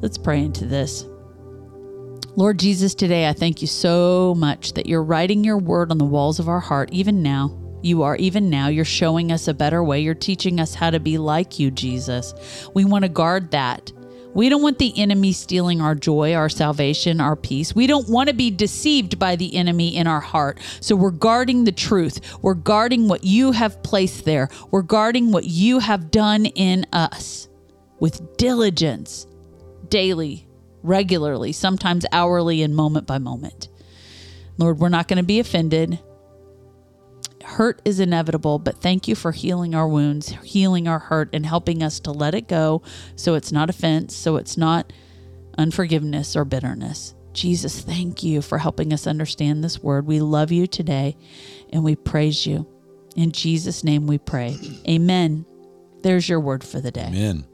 Let's 0.00 0.16
pray 0.16 0.40
into 0.42 0.64
this. 0.64 1.04
Lord 2.36 2.60
Jesus, 2.60 2.94
today 2.94 3.28
I 3.28 3.32
thank 3.32 3.60
you 3.60 3.66
so 3.66 4.34
much 4.36 4.74
that 4.74 4.86
you're 4.86 5.02
writing 5.02 5.42
your 5.42 5.58
word 5.58 5.90
on 5.90 5.98
the 5.98 6.04
walls 6.04 6.38
of 6.38 6.48
our 6.48 6.60
heart, 6.60 6.88
even 6.92 7.22
now. 7.22 7.56
You 7.82 8.02
are 8.02 8.14
even 8.16 8.48
now. 8.48 8.68
You're 8.68 8.84
showing 8.84 9.32
us 9.32 9.48
a 9.48 9.54
better 9.54 9.82
way. 9.82 10.00
You're 10.00 10.14
teaching 10.14 10.60
us 10.60 10.74
how 10.74 10.90
to 10.90 11.00
be 11.00 11.18
like 11.18 11.58
you, 11.58 11.72
Jesus. 11.72 12.68
We 12.72 12.84
want 12.84 13.04
to 13.04 13.08
guard 13.08 13.50
that. 13.50 13.90
We 14.32 14.48
don't 14.48 14.62
want 14.62 14.78
the 14.78 14.96
enemy 14.96 15.32
stealing 15.32 15.80
our 15.80 15.96
joy, 15.96 16.34
our 16.34 16.48
salvation, 16.48 17.20
our 17.20 17.34
peace. 17.34 17.74
We 17.74 17.88
don't 17.88 18.08
want 18.08 18.28
to 18.28 18.34
be 18.34 18.52
deceived 18.52 19.18
by 19.18 19.34
the 19.34 19.56
enemy 19.56 19.96
in 19.96 20.06
our 20.06 20.20
heart. 20.20 20.60
So 20.80 20.94
we're 20.94 21.10
guarding 21.10 21.64
the 21.64 21.72
truth. 21.72 22.38
We're 22.42 22.54
guarding 22.54 23.08
what 23.08 23.24
you 23.24 23.50
have 23.50 23.82
placed 23.82 24.24
there. 24.24 24.48
We're 24.70 24.82
guarding 24.82 25.32
what 25.32 25.44
you 25.44 25.80
have 25.80 26.12
done 26.12 26.46
in 26.46 26.86
us 26.92 27.48
with 27.98 28.36
diligence, 28.36 29.26
daily, 29.88 30.46
regularly, 30.82 31.52
sometimes 31.52 32.06
hourly, 32.12 32.62
and 32.62 32.74
moment 32.74 33.06
by 33.06 33.18
moment. 33.18 33.68
Lord, 34.58 34.78
we're 34.78 34.88
not 34.88 35.08
going 35.08 35.18
to 35.18 35.22
be 35.22 35.40
offended. 35.40 35.98
Hurt 37.44 37.80
is 37.84 37.98
inevitable, 37.98 38.58
but 38.58 38.80
thank 38.80 39.08
you 39.08 39.14
for 39.14 39.32
healing 39.32 39.74
our 39.74 39.88
wounds, 39.88 40.28
healing 40.44 40.86
our 40.86 40.98
hurt, 40.98 41.30
and 41.32 41.46
helping 41.46 41.82
us 41.82 42.00
to 42.00 42.12
let 42.12 42.34
it 42.34 42.48
go 42.48 42.82
so 43.16 43.34
it's 43.34 43.50
not 43.50 43.70
offense, 43.70 44.14
so 44.14 44.36
it's 44.36 44.56
not 44.56 44.92
unforgiveness 45.56 46.36
or 46.36 46.44
bitterness. 46.44 47.14
Jesus, 47.32 47.80
thank 47.80 48.22
you 48.22 48.42
for 48.42 48.58
helping 48.58 48.92
us 48.92 49.06
understand 49.06 49.62
this 49.62 49.82
word. 49.82 50.06
We 50.06 50.20
love 50.20 50.50
you 50.52 50.66
today 50.66 51.16
and 51.72 51.84
we 51.84 51.96
praise 51.96 52.46
you. 52.46 52.66
In 53.16 53.32
Jesus' 53.32 53.84
name 53.84 54.06
we 54.06 54.18
pray. 54.18 54.56
Amen. 54.88 55.46
There's 56.02 56.28
your 56.28 56.40
word 56.40 56.64
for 56.64 56.80
the 56.80 56.90
day. 56.90 57.06
Amen. 57.08 57.44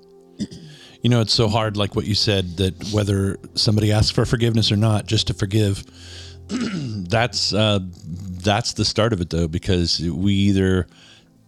You 1.07 1.11
know, 1.11 1.21
it's 1.21 1.33
so 1.33 1.47
hard, 1.47 1.77
like 1.77 1.95
what 1.95 2.05
you 2.05 2.17
said, 2.17 2.57
that 2.57 2.91
whether 2.91 3.39
somebody 3.55 3.93
asks 3.93 4.11
for 4.11 4.27
forgiveness 4.27 4.73
or 4.73 4.77
not, 4.77 5.07
just 5.07 5.29
to 5.29 5.35
forgive. 5.35 5.85
that's 6.49 7.55
uh, 7.55 7.79
that's 8.09 8.73
the 8.73 8.85
start 8.85 9.13
of 9.13 9.21
it, 9.21 9.31
though, 9.31 9.47
because 9.47 10.01
we 10.01 10.33
either 10.33 10.89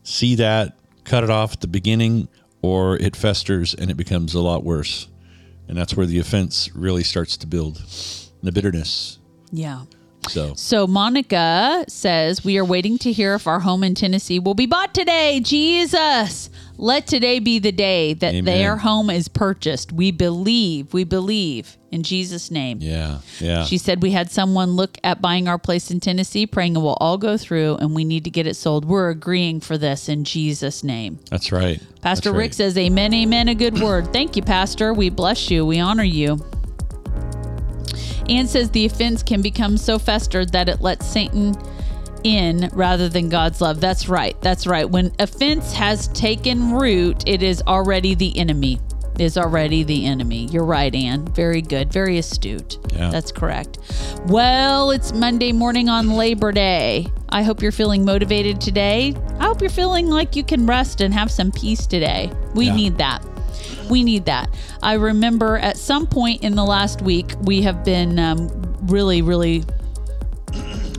see 0.04 0.36
that, 0.36 0.78
cut 1.02 1.24
it 1.24 1.30
off 1.30 1.54
at 1.54 1.60
the 1.60 1.66
beginning, 1.66 2.28
or 2.62 2.98
it 2.98 3.16
festers 3.16 3.74
and 3.74 3.90
it 3.90 3.96
becomes 3.96 4.32
a 4.32 4.40
lot 4.40 4.62
worse, 4.62 5.08
and 5.66 5.76
that's 5.76 5.96
where 5.96 6.06
the 6.06 6.20
offense 6.20 6.70
really 6.76 7.02
starts 7.02 7.36
to 7.38 7.48
build, 7.48 7.82
the 8.44 8.52
bitterness. 8.52 9.18
Yeah. 9.50 9.86
So, 10.28 10.54
So 10.54 10.86
Monica 10.86 11.84
says 11.88 12.44
we 12.44 12.58
are 12.58 12.64
waiting 12.64 12.98
to 12.98 13.12
hear 13.12 13.34
if 13.34 13.46
our 13.46 13.60
home 13.60 13.82
in 13.84 13.94
Tennessee 13.94 14.38
will 14.38 14.54
be 14.54 14.66
bought 14.66 14.94
today. 14.94 15.40
Jesus, 15.40 16.50
let 16.76 17.06
today 17.06 17.38
be 17.38 17.58
the 17.58 17.72
day 17.72 18.14
that 18.14 18.34
Amen. 18.34 18.44
their 18.44 18.76
home 18.76 19.10
is 19.10 19.28
purchased. 19.28 19.92
We 19.92 20.10
believe, 20.10 20.92
we 20.92 21.04
believe 21.04 21.76
in 21.90 22.02
Jesus' 22.02 22.50
name. 22.50 22.78
yeah, 22.80 23.20
yeah, 23.40 23.64
She 23.64 23.78
said 23.78 24.02
we 24.02 24.10
had 24.10 24.30
someone 24.30 24.72
look 24.72 24.98
at 25.02 25.22
buying 25.22 25.48
our 25.48 25.58
place 25.58 25.90
in 25.90 26.00
Tennessee, 26.00 26.46
praying 26.46 26.76
it 26.76 26.80
will 26.80 26.98
all 27.00 27.16
go 27.18 27.36
through 27.36 27.76
and 27.76 27.94
we 27.94 28.04
need 28.04 28.24
to 28.24 28.30
get 28.30 28.46
it 28.46 28.54
sold. 28.54 28.84
We're 28.84 29.08
agreeing 29.10 29.60
for 29.60 29.78
this 29.78 30.08
in 30.08 30.24
Jesus' 30.24 30.84
name. 30.84 31.18
that's 31.30 31.50
right. 31.50 31.80
Pastor 32.02 32.30
That's 32.30 32.36
Rick 32.38 32.48
right. 32.50 32.54
says, 32.54 32.78
Amen, 32.78 33.12
amen, 33.14 33.48
a 33.48 33.54
good 33.54 33.80
word. 33.80 34.12
Thank 34.12 34.36
you, 34.36 34.42
Pastor. 34.42 34.92
We 34.92 35.10
bless 35.10 35.50
you. 35.50 35.64
We 35.66 35.80
honor 35.80 36.04
you. 36.04 36.38
Ann 38.28 38.46
says 38.46 38.70
the 38.70 38.86
offense 38.86 39.22
can 39.22 39.40
become 39.42 39.76
so 39.76 39.98
festered 39.98 40.52
that 40.52 40.68
it 40.68 40.80
lets 40.80 41.06
Satan 41.06 41.56
in 42.24 42.68
rather 42.72 43.08
than 43.08 43.28
God's 43.28 43.60
love. 43.60 43.80
That's 43.80 44.08
right. 44.08 44.40
That's 44.42 44.66
right. 44.66 44.88
When 44.88 45.12
offense 45.18 45.72
has 45.72 46.08
taken 46.08 46.72
root, 46.72 47.22
it 47.26 47.42
is 47.42 47.62
already 47.66 48.14
the 48.14 48.36
enemy. 48.38 48.80
Is 49.18 49.36
already 49.36 49.82
the 49.82 50.06
enemy. 50.06 50.44
You're 50.46 50.64
right, 50.64 50.94
Anne. 50.94 51.26
Very 51.26 51.60
good. 51.60 51.92
Very 51.92 52.18
astute. 52.18 52.78
Yeah. 52.92 53.10
That's 53.10 53.32
correct. 53.32 53.78
Well, 54.26 54.92
it's 54.92 55.12
Monday 55.12 55.50
morning 55.50 55.88
on 55.88 56.10
Labor 56.10 56.52
Day. 56.52 57.08
I 57.28 57.42
hope 57.42 57.60
you're 57.60 57.72
feeling 57.72 58.04
motivated 58.04 58.60
today. 58.60 59.16
I 59.40 59.46
hope 59.46 59.60
you're 59.60 59.70
feeling 59.70 60.06
like 60.06 60.36
you 60.36 60.44
can 60.44 60.66
rest 60.66 61.00
and 61.00 61.12
have 61.12 61.32
some 61.32 61.50
peace 61.50 61.84
today. 61.84 62.30
We 62.54 62.66
Yeah. 62.66 62.76
need 62.76 62.98
that. 62.98 63.24
We 63.90 64.04
need 64.04 64.24
that. 64.26 64.48
I 64.82 64.94
remember 64.94 65.56
at 65.58 65.76
some 65.76 66.06
point 66.06 66.42
in 66.42 66.54
the 66.54 66.64
last 66.64 67.02
week, 67.02 67.32
we 67.42 67.62
have 67.62 67.84
been 67.84 68.18
um, 68.18 68.48
really, 68.82 69.22
really 69.22 69.64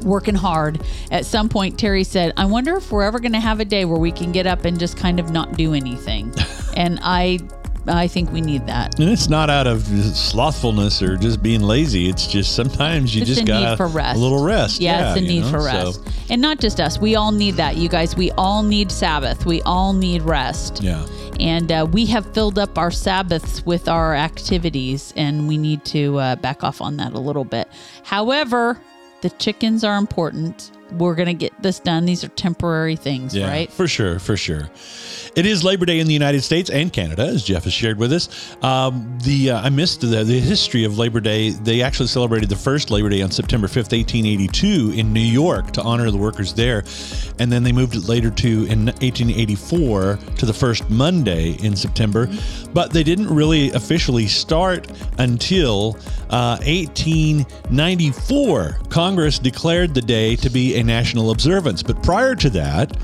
working 0.04 0.36
hard. 0.36 0.82
At 1.12 1.26
some 1.26 1.50
point, 1.50 1.78
Terry 1.78 2.04
said, 2.04 2.34
I 2.38 2.46
wonder 2.46 2.76
if 2.78 2.92
we're 2.92 3.04
ever 3.04 3.20
going 3.20 3.34
to 3.34 3.40
have 3.40 3.60
a 3.60 3.66
day 3.66 3.86
where 3.86 4.00
we 4.00 4.12
can 4.12 4.32
get 4.32 4.48
up 4.48 4.66
and 4.66 4.80
just 4.80 4.98
kind 4.98 5.20
of 5.20 5.32
not 5.32 5.58
do 5.58 5.74
anything. 5.74 6.34
and 6.78 7.00
I. 7.04 7.40
I 7.88 8.08
think 8.08 8.32
we 8.32 8.42
need 8.42 8.68
that. 8.68 9.00
And 9.00 9.10
it's 9.10 9.30
not 9.30 9.50
out 9.50 9.66
of 9.66 9.80
slothfulness 9.84 11.02
or 11.02 11.16
just 11.18 11.42
being 11.42 11.62
lazy. 11.62 12.08
It's 12.08 12.28
just 12.28 12.54
sometimes 12.54 13.16
you 13.16 13.22
It's 13.22 13.30
just 13.30 13.42
a 13.42 13.46
got 13.46 13.78
for 13.78 13.88
rest. 13.88 14.18
a 14.18 14.20
little 14.22 14.44
rest. 14.44 14.80
Yeah, 14.80 15.14
it's 15.14 15.18
a 15.18 15.22
need 15.22 15.40
know, 15.42 15.50
for 15.50 15.60
so- 15.62 15.66
rest. 15.66 16.02
And 16.30 16.40
not 16.40 16.60
just 16.60 16.80
us. 16.80 17.00
We 17.00 17.16
all 17.16 17.32
need 17.32 17.56
that, 17.56 17.78
you 17.78 17.90
guys. 17.90 18.16
We 18.16 18.30
all 18.32 18.62
need 18.62 18.92
Sabbath. 18.92 19.46
We 19.48 19.64
all 19.64 19.94
need 19.94 20.22
rest. 20.22 20.84
yeah. 20.84 21.08
And 21.40 21.72
uh, 21.72 21.88
we 21.90 22.06
have 22.08 22.34
filled 22.34 22.60
up 22.60 22.78
our 22.78 22.92
Sabbaths 22.92 23.66
with 23.66 23.88
our 23.88 24.14
activities, 24.14 25.14
and 25.16 25.48
we 25.48 25.58
need 25.58 25.86
to 25.86 26.18
uh, 26.18 26.36
back 26.36 26.64
off 26.64 26.82
on 26.82 26.98
that 26.98 27.14
a 27.14 27.20
little 27.20 27.46
bit. 27.46 27.70
However, 28.04 28.80
the 29.22 29.30
chickens 29.32 29.84
are 29.84 29.98
important. 29.98 30.72
We're 30.92 31.16
going 31.16 31.28
to 31.28 31.34
get 31.34 31.54
this 31.62 31.80
done. 31.80 32.06
These 32.06 32.24
are 32.24 32.30
temporary 32.30 32.96
things, 32.96 33.36
Yeah, 33.36 33.48
right? 33.50 33.72
for 33.72 33.88
sure, 33.88 34.20
for 34.20 34.36
sure. 34.36 34.70
It 35.36 35.46
is 35.46 35.64
Labor 35.64 35.86
Day 35.86 36.00
in 36.00 36.08
the 36.08 36.14
United 36.14 36.42
States 36.42 36.70
and 36.72 36.92
Canada, 36.92 37.24
as 37.24 37.44
Jeff 37.44 37.64
has 37.66 37.74
shared 37.74 37.98
with 38.00 38.12
us. 38.12 38.56
Um, 38.64 39.18
the 39.24 39.52
uh, 39.52 39.62
I 39.62 39.70
missed 39.70 40.02
the, 40.02 40.24
the 40.24 40.40
history 40.40 40.84
of 40.86 40.98
Labor 40.98 41.20
Day. 41.20 41.52
They 41.52 41.84
actually 41.84 42.08
celebrated 42.08 42.50
the 42.50 42.56
first 42.56 42.90
Labor 42.90 43.10
Day 43.10 43.22
on 43.22 43.30
September 43.30 43.68
fifth, 43.68 43.94
eighteen 43.94 44.26
eighty 44.26 44.48
two, 44.48 44.92
in 44.96 45.14
New 45.14 45.20
York 45.20 45.72
to 45.74 45.84
honor 45.84 46.10
the 46.10 46.18
workers 46.18 46.54
there, 46.54 46.84
and 47.38 47.52
then 47.52 47.62
they 47.64 47.72
moved 47.72 47.96
it 47.96 48.08
later 48.10 48.32
to 48.32 48.66
in 48.66 48.90
eighteen 49.02 49.30
eighty 49.30 49.56
four 49.56 50.18
to 50.38 50.46
the 50.48 50.54
first 50.54 50.90
Monday 50.90 51.52
in 51.62 51.76
September, 51.76 52.28
but 52.74 52.92
they 52.92 53.04
didn't 53.04 53.30
really 53.30 53.70
officially 53.74 54.26
start 54.26 54.88
until 55.20 55.96
uh, 56.32 56.58
eighteen 56.64 57.46
ninety 57.70 58.10
four. 58.12 58.80
Congress 58.90 59.38
declared 59.38 59.94
the 59.94 60.02
day 60.02 60.36
to 60.38 60.50
be 60.50 60.76
a 60.80 60.84
national 60.84 61.32
observance, 61.32 61.84
but 61.84 62.02
prior 62.02 62.36
to 62.36 62.50
that. 62.52 62.98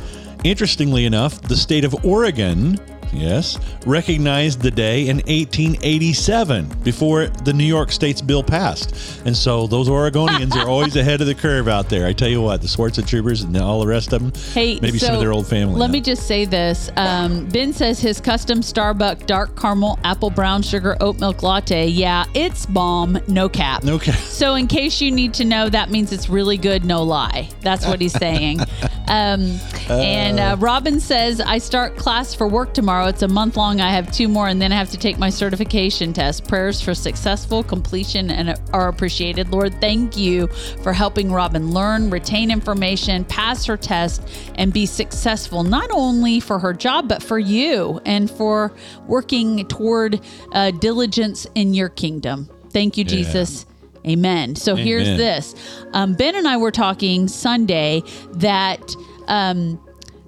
Interestingly 0.43 1.05
enough, 1.05 1.41
the 1.41 1.55
state 1.55 1.83
of 1.83 2.05
Oregon, 2.05 2.79
yes, 3.15 3.57
recognized 3.85 4.61
the 4.61 4.71
day 4.71 5.07
in 5.07 5.17
1887 5.17 6.67
before 6.83 7.27
the 7.27 7.53
New 7.53 7.65
York 7.65 7.91
State's 7.91 8.21
bill 8.21 8.43
passed. 8.43 9.21
And 9.25 9.35
so 9.35 9.67
those 9.67 9.89
Oregonians 9.89 10.55
are 10.55 10.67
always 10.67 10.95
ahead 10.95 11.21
of 11.21 11.27
the 11.27 11.35
curve 11.35 11.67
out 11.67 11.89
there. 11.89 12.07
I 12.07 12.13
tell 12.13 12.29
you 12.29 12.41
what, 12.41 12.61
the 12.61 12.67
Swartz 12.67 13.01
Troopers 13.05 13.41
and 13.41 13.55
all 13.57 13.79
the 13.79 13.87
rest 13.87 14.13
of 14.13 14.21
them, 14.21 14.33
Hey, 14.53 14.79
maybe 14.81 14.97
some 14.97 15.13
of 15.13 15.19
their 15.19 15.31
old 15.31 15.47
family. 15.47 15.75
Let 15.75 15.87
now. 15.87 15.93
me 15.93 16.01
just 16.01 16.27
say 16.27 16.45
this. 16.45 16.89
Um, 16.95 17.45
ben 17.49 17.73
says 17.73 17.99
his 17.99 18.21
custom 18.21 18.59
Starbucks 18.59 19.25
dark 19.25 19.59
caramel 19.59 19.99
apple 20.03 20.29
brown 20.29 20.61
sugar 20.61 20.95
oat 21.01 21.19
milk 21.19 21.43
latte. 21.43 21.87
Yeah, 21.87 22.25
it's 22.33 22.65
bomb. 22.65 23.17
No 23.27 23.49
cap. 23.49 23.83
No 23.83 23.99
cap. 23.99 24.15
So, 24.35 24.55
in 24.55 24.67
case 24.67 24.99
you 24.99 25.11
need 25.11 25.33
to 25.35 25.45
know, 25.45 25.69
that 25.69 25.89
means 25.89 26.11
it's 26.11 26.29
really 26.29 26.57
good. 26.57 26.83
No 26.83 27.03
lie. 27.03 27.49
That's 27.61 27.85
what 27.85 28.01
he's 28.01 28.11
saying. 28.11 28.59
um, 29.07 29.59
and 29.89 30.39
uh, 30.39 30.57
Robin 30.59 30.99
says, 30.99 31.39
I 31.39 31.57
start 31.57 31.95
class 31.95 32.33
for 32.33 32.47
work 32.47 32.73
tomorrow. 32.73 33.04
It's 33.07 33.21
a 33.21 33.27
month 33.27 33.57
long. 33.57 33.81
I 33.81 33.91
have 33.91 34.11
two 34.11 34.27
more, 34.27 34.47
and 34.47 34.61
then 34.61 34.71
I 34.71 34.75
have 34.75 34.89
to 34.91 34.97
take 34.97 35.17
my 35.17 35.29
certification 35.29 36.13
test. 36.13 36.47
Prayers 36.47 36.81
for 36.81 36.93
successful 36.93 37.63
completion 37.63 38.29
and 38.29 38.59
are 38.73 38.87
appreciated. 38.87 39.49
Lord, 39.49 39.79
thank 39.81 40.17
you 40.17 40.47
for 40.81 40.93
helping 40.93 41.31
Robin 41.31 41.71
learn, 41.71 42.09
retain 42.09 42.51
information, 42.51 43.25
pass 43.25 43.65
her 43.65 43.77
test, 43.77 44.21
and 44.55 44.73
be 44.73 44.85
successful, 44.85 45.63
not 45.63 45.89
only 45.91 46.39
for 46.39 46.59
her 46.59 46.73
job, 46.73 47.07
but 47.07 47.23
for 47.23 47.39
you 47.39 47.99
and 48.05 48.29
for 48.29 48.73
working 49.07 49.67
toward 49.67 50.19
uh, 50.51 50.71
diligence 50.71 51.47
in 51.55 51.73
your 51.73 51.89
kingdom. 51.89 52.49
Thank 52.71 52.97
you, 52.97 53.03
Jesus. 53.03 53.65
Amen. 54.07 54.55
So 54.55 54.75
here's 54.75 55.07
this. 55.17 55.55
Um, 55.93 56.13
ben 56.13 56.35
and 56.35 56.47
I 56.47 56.57
were 56.57 56.71
talking 56.71 57.27
Sunday 57.27 58.03
that 58.33 58.95
um, 59.27 59.81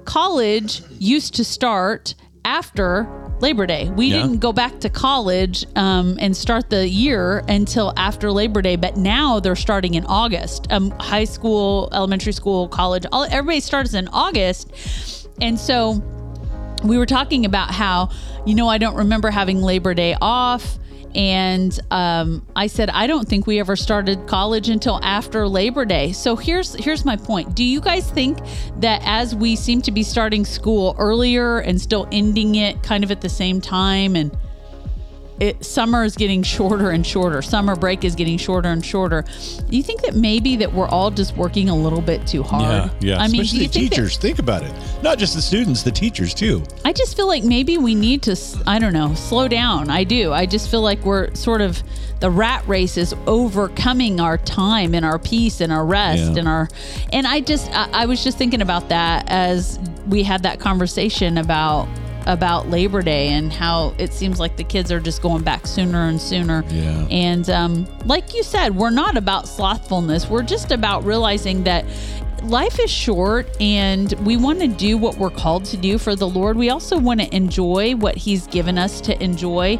college 0.05 0.81
used 0.97 1.35
to 1.35 1.43
start 1.43 2.15
after 2.47 3.05
Labor 3.41 3.67
Day. 3.67 3.89
We 3.89 4.07
Yeah. 4.07 4.21
didn't 4.21 4.37
go 4.37 4.51
back 4.53 4.79
to 4.79 4.89
college 4.89 5.65
um, 5.75 6.17
and 6.19 6.35
start 6.35 6.69
the 6.69 6.87
year 6.87 7.43
until 7.47 7.93
after 7.97 8.31
Labor 8.31 8.61
Day, 8.63 8.77
but 8.77 8.95
now 8.97 9.39
they're 9.39 9.55
starting 9.55 9.93
in 9.95 10.05
August. 10.05 10.65
Um, 10.71 10.91
high 10.99 11.25
school, 11.25 11.89
elementary 11.93 12.31
school, 12.33 12.67
college, 12.69 13.05
all, 13.11 13.25
everybody 13.25 13.59
starts 13.59 13.93
in 13.93 14.07
August. 14.07 14.71
And 15.41 15.59
so 15.59 16.01
we 16.83 16.97
were 16.97 17.05
talking 17.05 17.45
about 17.45 17.69
how, 17.71 18.09
you 18.45 18.55
know, 18.55 18.67
I 18.69 18.77
don't 18.77 18.95
remember 18.95 19.29
having 19.29 19.61
Labor 19.61 19.93
Day 19.93 20.15
off. 20.21 20.79
And 21.15 21.77
um, 21.91 22.45
I 22.55 22.67
said, 22.67 22.89
I 22.89 23.07
don't 23.07 23.27
think 23.27 23.47
we 23.47 23.59
ever 23.59 23.75
started 23.75 24.27
college 24.27 24.69
until 24.69 24.99
after 25.03 25.47
Labor 25.47 25.85
Day. 25.85 26.11
So 26.11 26.35
here's 26.35 26.73
here's 26.75 27.05
my 27.05 27.15
point. 27.15 27.55
Do 27.55 27.63
you 27.63 27.81
guys 27.81 28.09
think 28.11 28.37
that 28.77 29.01
as 29.03 29.35
we 29.35 29.55
seem 29.55 29.81
to 29.83 29.91
be 29.91 30.03
starting 30.03 30.45
school 30.45 30.95
earlier 30.99 31.59
and 31.59 31.79
still 31.81 32.07
ending 32.11 32.55
it 32.55 32.83
kind 32.83 33.03
of 33.03 33.11
at 33.11 33.21
the 33.21 33.29
same 33.29 33.61
time, 33.61 34.15
and 34.15 34.35
it, 35.39 35.63
summer 35.63 36.03
is 36.03 36.15
getting 36.15 36.41
shorter 36.43 36.89
and 36.91 37.05
shorter. 37.05 37.41
Summer 37.41 37.75
break 37.75 38.03
is 38.03 38.15
getting 38.15 38.37
shorter 38.37 38.69
and 38.69 38.83
shorter. 38.85 39.23
Do 39.69 39.77
you 39.77 39.83
think 39.83 40.01
that 40.01 40.15
maybe 40.15 40.55
that 40.57 40.73
we're 40.73 40.87
all 40.87 41.11
just 41.11 41.35
working 41.37 41.69
a 41.69 41.75
little 41.75 42.01
bit 42.01 42.25
too 42.25 42.43
hard? 42.43 42.91
Yeah, 43.01 43.15
yeah. 43.15 43.21
I 43.21 43.27
mean, 43.27 43.41
Especially 43.41 43.67
the 43.67 43.73
think 43.73 43.89
that- 43.89 43.95
teachers. 43.95 44.17
think 44.17 44.39
about 44.39 44.63
it. 44.63 44.73
Not 45.03 45.17
just 45.19 45.35
the 45.35 45.41
students, 45.41 45.83
the 45.83 45.91
teachers 45.91 46.33
too. 46.33 46.63
I 46.83 46.93
just 46.93 47.15
feel 47.15 47.27
like 47.27 47.43
maybe 47.43 47.77
we 47.77 47.93
need 47.95 48.23
to, 48.23 48.35
I 48.65 48.79
don't 48.79 48.93
know, 48.93 49.13
slow 49.13 49.47
down. 49.47 49.89
I 49.89 50.03
do. 50.03 50.33
I 50.33 50.45
just 50.45 50.69
feel 50.71 50.81
like 50.81 51.03
we're 51.05 51.33
sort 51.35 51.61
of, 51.61 51.81
the 52.19 52.31
rat 52.31 52.67
race 52.67 52.97
is 52.97 53.13
overcoming 53.27 54.19
our 54.19 54.39
time 54.39 54.95
and 54.95 55.05
our 55.05 55.19
peace 55.19 55.61
and 55.61 55.71
our 55.71 55.85
rest 55.85 56.23
Yeah. 56.33 56.39
and 56.39 56.47
our, 56.47 56.67
and 57.13 57.27
I 57.27 57.41
just, 57.41 57.69
I, 57.71 57.89
I 57.93 58.05
was 58.07 58.23
just 58.23 58.37
thinking 58.39 58.61
about 58.61 58.89
that 58.89 59.25
as 59.29 59.79
we 60.07 60.23
had 60.23 60.41
that 60.43 60.59
conversation 60.59 61.37
about, 61.37 61.87
about 62.27 62.69
Labor 62.69 63.01
Day 63.01 63.29
and 63.29 63.51
how 63.51 63.95
it 63.97 64.13
seems 64.13 64.39
like 64.39 64.57
the 64.57 64.63
kids 64.63 64.91
are 64.91 64.99
just 64.99 65.21
going 65.21 65.43
back 65.43 65.65
sooner 65.65 66.07
and 66.09 66.21
sooner. 66.21 66.63
Yeah. 66.69 67.07
And 67.09 67.49
um, 67.49 67.87
like 68.05 68.35
you 68.35 68.43
said, 68.43 68.75
we're 68.75 68.89
not 68.91 69.17
about 69.17 69.47
slothfulness. 69.47 70.29
We're 70.29 70.43
just 70.43 70.71
about 70.71 71.03
realizing 71.05 71.63
that 71.63 71.85
life 72.43 72.79
is 72.79 72.91
short 72.91 73.47
and 73.59 74.11
we 74.25 74.37
want 74.37 74.59
to 74.59 74.67
do 74.67 74.97
what 74.97 75.17
we're 75.17 75.29
called 75.31 75.65
to 75.65 75.77
do 75.77 75.97
for 75.97 76.15
the 76.15 76.27
Lord. 76.27 76.57
We 76.57 76.69
also 76.69 76.99
want 76.99 77.19
to 77.21 77.35
enjoy 77.35 77.95
what 77.95 78.15
He's 78.15 78.45
given 78.47 78.77
us 78.77 79.01
to 79.01 79.23
enjoy. 79.23 79.79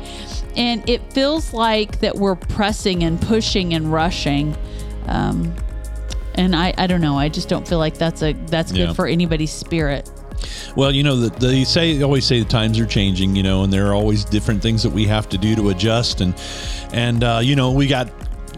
And 0.56 0.88
it 0.90 1.14
feels 1.14 1.54
like 1.54 2.00
that 2.00 2.16
we're 2.16 2.36
pressing 2.36 3.04
and 3.04 3.22
pushing 3.22 3.74
and 3.74 3.92
rushing. 3.92 4.56
Um, 5.08 5.54
and 6.36 6.56
I, 6.56 6.74
I 6.78 6.88
don't 6.88 7.02
know. 7.02 7.18
I 7.18 7.30
just 7.30 7.50
don't 7.50 7.68
feel 7.68 7.78
like 7.80 7.98
that's 7.98 8.22
a 8.24 8.34
that's 8.34 8.72
good 8.72 8.80
Yeah. 8.90 8.94
for 8.94 9.06
anybody's 9.06 9.52
spirit. 9.52 10.10
Well, 10.76 10.92
you 10.92 11.04
know, 11.04 11.16
the, 11.16 11.30
they 11.40 11.64
say 11.64 11.98
they 11.98 12.04
always 12.04 12.26
say 12.26 12.40
the 12.40 12.46
times 12.46 12.80
are 12.80 12.86
changing, 12.86 13.36
you 13.36 13.44
know, 13.44 13.64
and 13.64 13.74
there 13.74 13.88
are 13.88 13.94
always 13.94 14.24
different 14.24 14.62
things 14.62 14.84
that 14.84 14.92
we 14.92 15.06
have 15.06 15.28
to 15.30 15.38
do 15.38 15.56
to 15.56 15.70
adjust, 15.70 16.22
and 16.22 16.36
and 16.94 17.24
uh, 17.24 17.40
you 17.42 17.56
know, 17.56 17.72
we 17.72 17.88
got 17.88 18.10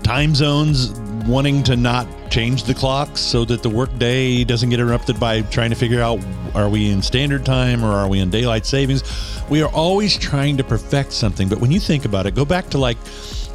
time 0.03 0.35
zones 0.35 0.91
wanting 1.27 1.63
to 1.63 1.75
not 1.75 2.07
change 2.29 2.63
the 2.63 2.73
clocks 2.73 3.19
so 3.19 3.45
that 3.45 3.61
the 3.63 3.69
workday 3.69 4.43
doesn't 4.43 4.69
get 4.69 4.79
interrupted 4.79 5.19
by 5.19 5.41
trying 5.43 5.69
to 5.69 5.75
figure 5.75 6.01
out 6.01 6.19
are 6.55 6.69
we 6.69 6.89
in 6.89 7.01
standard 7.01 7.45
time 7.45 7.83
or 7.83 7.91
are 7.91 8.07
we 8.07 8.19
in 8.19 8.29
daylight 8.29 8.65
savings. 8.65 9.03
We 9.49 9.61
are 9.61 9.69
always 9.69 10.17
trying 10.17 10.57
to 10.57 10.63
perfect 10.63 11.11
something, 11.13 11.47
but 11.49 11.59
when 11.59 11.71
you 11.71 11.79
think 11.79 12.05
about 12.05 12.25
it, 12.25 12.35
go 12.35 12.45
back 12.45 12.69
to 12.71 12.77
like 12.77 12.97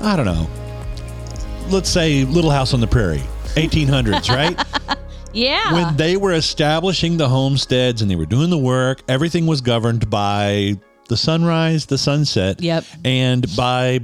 I 0.00 0.16
don't 0.16 0.26
know, 0.26 0.48
let's 1.70 1.88
say 1.88 2.24
Little 2.24 2.50
House 2.50 2.74
on 2.74 2.80
the 2.80 2.86
Prairie, 2.86 3.22
1800s, 3.54 4.28
right? 4.28 4.98
Yeah. 5.34 5.72
when 5.72 5.96
they 5.96 6.16
were 6.16 6.32
establishing 6.32 7.16
the 7.16 7.28
homesteads 7.28 8.02
and 8.02 8.10
they 8.10 8.16
were 8.16 8.26
doing 8.26 8.50
the 8.50 8.58
work, 8.58 9.02
everything 9.08 9.46
was 9.46 9.60
governed 9.60 10.08
by 10.10 10.76
the 11.08 11.16
sunrise, 11.16 11.86
the 11.86 11.98
sunset, 11.98 12.62
Yep. 12.62 12.84
and 13.04 13.56
by 13.56 14.00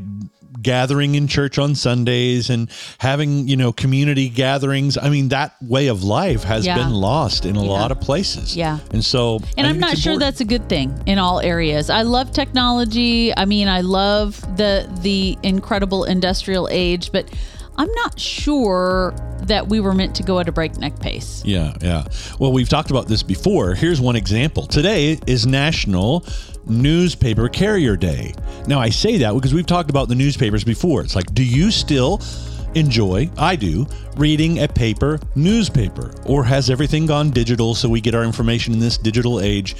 gathering 0.63 1.15
in 1.15 1.27
church 1.27 1.59
on 1.59 1.75
Sundays 1.75 2.51
and 2.51 2.69
having, 2.99 3.49
you 3.49 3.57
know, 3.57 3.73
community 3.73 4.29
gatherings. 4.29 4.99
I 5.01 5.09
mean, 5.09 5.29
that 5.29 5.55
way 5.63 5.87
of 5.87 6.05
life 6.05 6.45
has 6.45 6.67
Yeah. 6.67 6.75
been 6.77 6.93
lost 6.93 7.47
in 7.47 7.57
a 7.57 7.63
Yeah. 7.63 7.71
lot 7.71 7.91
of 7.91 8.01
places. 8.03 8.55
Yeah. 8.55 8.79
And 8.93 9.03
so 9.03 9.41
And 9.57 9.67
I 9.67 9.71
I'm 9.71 9.79
not 9.81 9.97
sure 9.97 10.13
important. 10.13 10.21
that's 10.21 10.41
a 10.43 10.45
good 10.45 10.69
thing 10.69 10.93
in 11.07 11.19
all 11.19 11.41
areas. 11.41 11.89
I 11.89 12.03
love 12.03 12.33
technology. 12.33 13.33
I 13.35 13.47
mean, 13.47 13.69
I 13.69 13.81
love 13.81 14.39
the 14.59 14.87
the 15.01 15.39
incredible 15.43 16.05
industrial 16.05 16.69
age, 16.71 17.11
but 17.11 17.25
I'm 17.79 17.89
not 17.95 18.21
sure 18.21 19.15
that 19.51 19.69
we 19.69 19.81
were 19.81 19.93
meant 19.93 20.15
to 20.15 20.23
go 20.23 20.39
at 20.39 20.49
a 20.49 20.53
breakneck 20.53 20.99
pace. 21.01 21.43
Yeah, 21.45 21.75
yeah. 21.83 22.05
Well, 22.39 22.53
we've 22.53 22.69
talked 22.69 22.91
about 22.91 23.09
this 23.09 23.25
before. 23.25 23.75
Here's 23.75 24.01
one 24.01 24.15
example. 24.15 24.65
Today 24.65 25.19
is 25.27 25.45
National 25.45 26.25
Newspaper 26.67 27.49
Carrier 27.49 27.97
Day. 27.97 28.33
Now, 28.69 28.79
I 28.79 28.91
say 28.91 29.19
that 29.19 29.35
because 29.35 29.53
we've 29.53 29.67
talked 29.67 29.91
about 29.91 30.09
the 30.09 30.15
newspapers 30.15 30.63
before. 30.63 31.01
It's 31.01 31.17
like, 31.17 31.35
do 31.35 31.45
you 31.45 31.73
still 31.73 32.21
enjoy, 32.75 33.31
I 33.37 33.57
do, 33.57 33.87
reading 34.17 34.63
a 34.63 34.69
paper 34.69 35.19
newspaper? 35.35 36.13
Or 36.27 36.45
has 36.45 36.71
everything 36.71 37.07
gone 37.07 37.31
digital 37.31 37.75
so 37.75 37.89
we 37.89 38.01
get 38.01 38.15
our 38.15 38.25
information 38.25 38.73
in 38.73 38.81
this 38.81 38.99
digital 38.99 39.41
age 39.41 39.77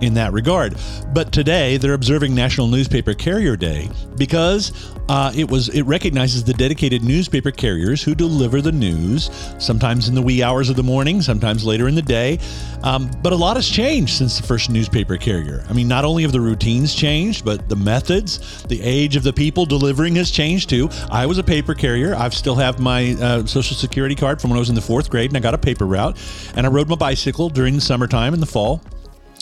in 0.00 0.14
that 0.14 0.32
regard? 0.32 0.76
But 1.12 1.32
today 1.32 1.76
they're 1.76 1.94
observing 1.94 2.34
National 2.34 2.66
Newspaper 2.66 3.14
Carrier 3.14 3.56
Day 3.56 3.88
because 4.16 4.72
uh, 5.08 5.32
it 5.36 5.50
was 5.50 5.68
it 5.68 5.82
recognizes 5.82 6.44
the 6.44 6.54
dedicated 6.54 7.02
newspaper 7.02 7.50
carriers 7.50 8.02
who 8.02 8.14
deliver 8.14 8.60
the 8.60 8.72
news, 8.72 9.30
sometimes 9.58 10.08
in 10.08 10.14
the 10.14 10.22
wee 10.22 10.42
hours 10.42 10.70
of 10.70 10.76
the 10.76 10.82
morning, 10.82 11.20
sometimes 11.20 11.64
later 11.64 11.88
in 11.88 11.94
the 11.94 12.02
day. 12.02 12.38
Um, 12.82 13.10
but 13.22 13.32
a 13.32 13.36
lot 13.36 13.56
has 13.56 13.68
changed 13.68 14.14
since 14.14 14.38
the 14.38 14.46
first 14.46 14.70
newspaper 14.70 15.16
carrier. 15.16 15.64
I 15.68 15.72
mean, 15.72 15.88
not 15.88 16.04
only 16.04 16.22
have 16.22 16.32
the 16.32 16.40
routines 16.40 16.94
changed, 16.94 17.44
but 17.44 17.68
the 17.68 17.76
methods, 17.76 18.62
the 18.64 18.80
age 18.82 19.16
of 19.16 19.22
the 19.22 19.32
people 19.32 19.66
delivering 19.66 20.16
has 20.16 20.30
changed 20.30 20.70
too. 20.70 20.88
I 21.10 21.26
was 21.26 21.38
a 21.38 21.44
paper 21.44 21.74
carrier. 21.74 22.14
I 22.14 22.28
still 22.34 22.56
have 22.56 22.78
my 22.78 23.12
uh, 23.14 23.46
social 23.46 23.76
security 23.76 24.14
card 24.14 24.40
from 24.40 24.50
when 24.50 24.56
I 24.56 24.60
was 24.60 24.68
in 24.68 24.74
the 24.74 24.80
fourth 24.80 25.10
grade, 25.10 25.30
and 25.30 25.36
I 25.36 25.40
got 25.40 25.54
a 25.54 25.58
paper 25.58 25.86
route. 25.86 26.18
And 26.54 26.66
I 26.66 26.68
rode 26.70 26.88
my 26.88 26.96
bicycle 26.96 27.48
during 27.48 27.74
the 27.74 27.80
summertime 27.80 28.34
and 28.34 28.42
the 28.42 28.46
fall. 28.46 28.82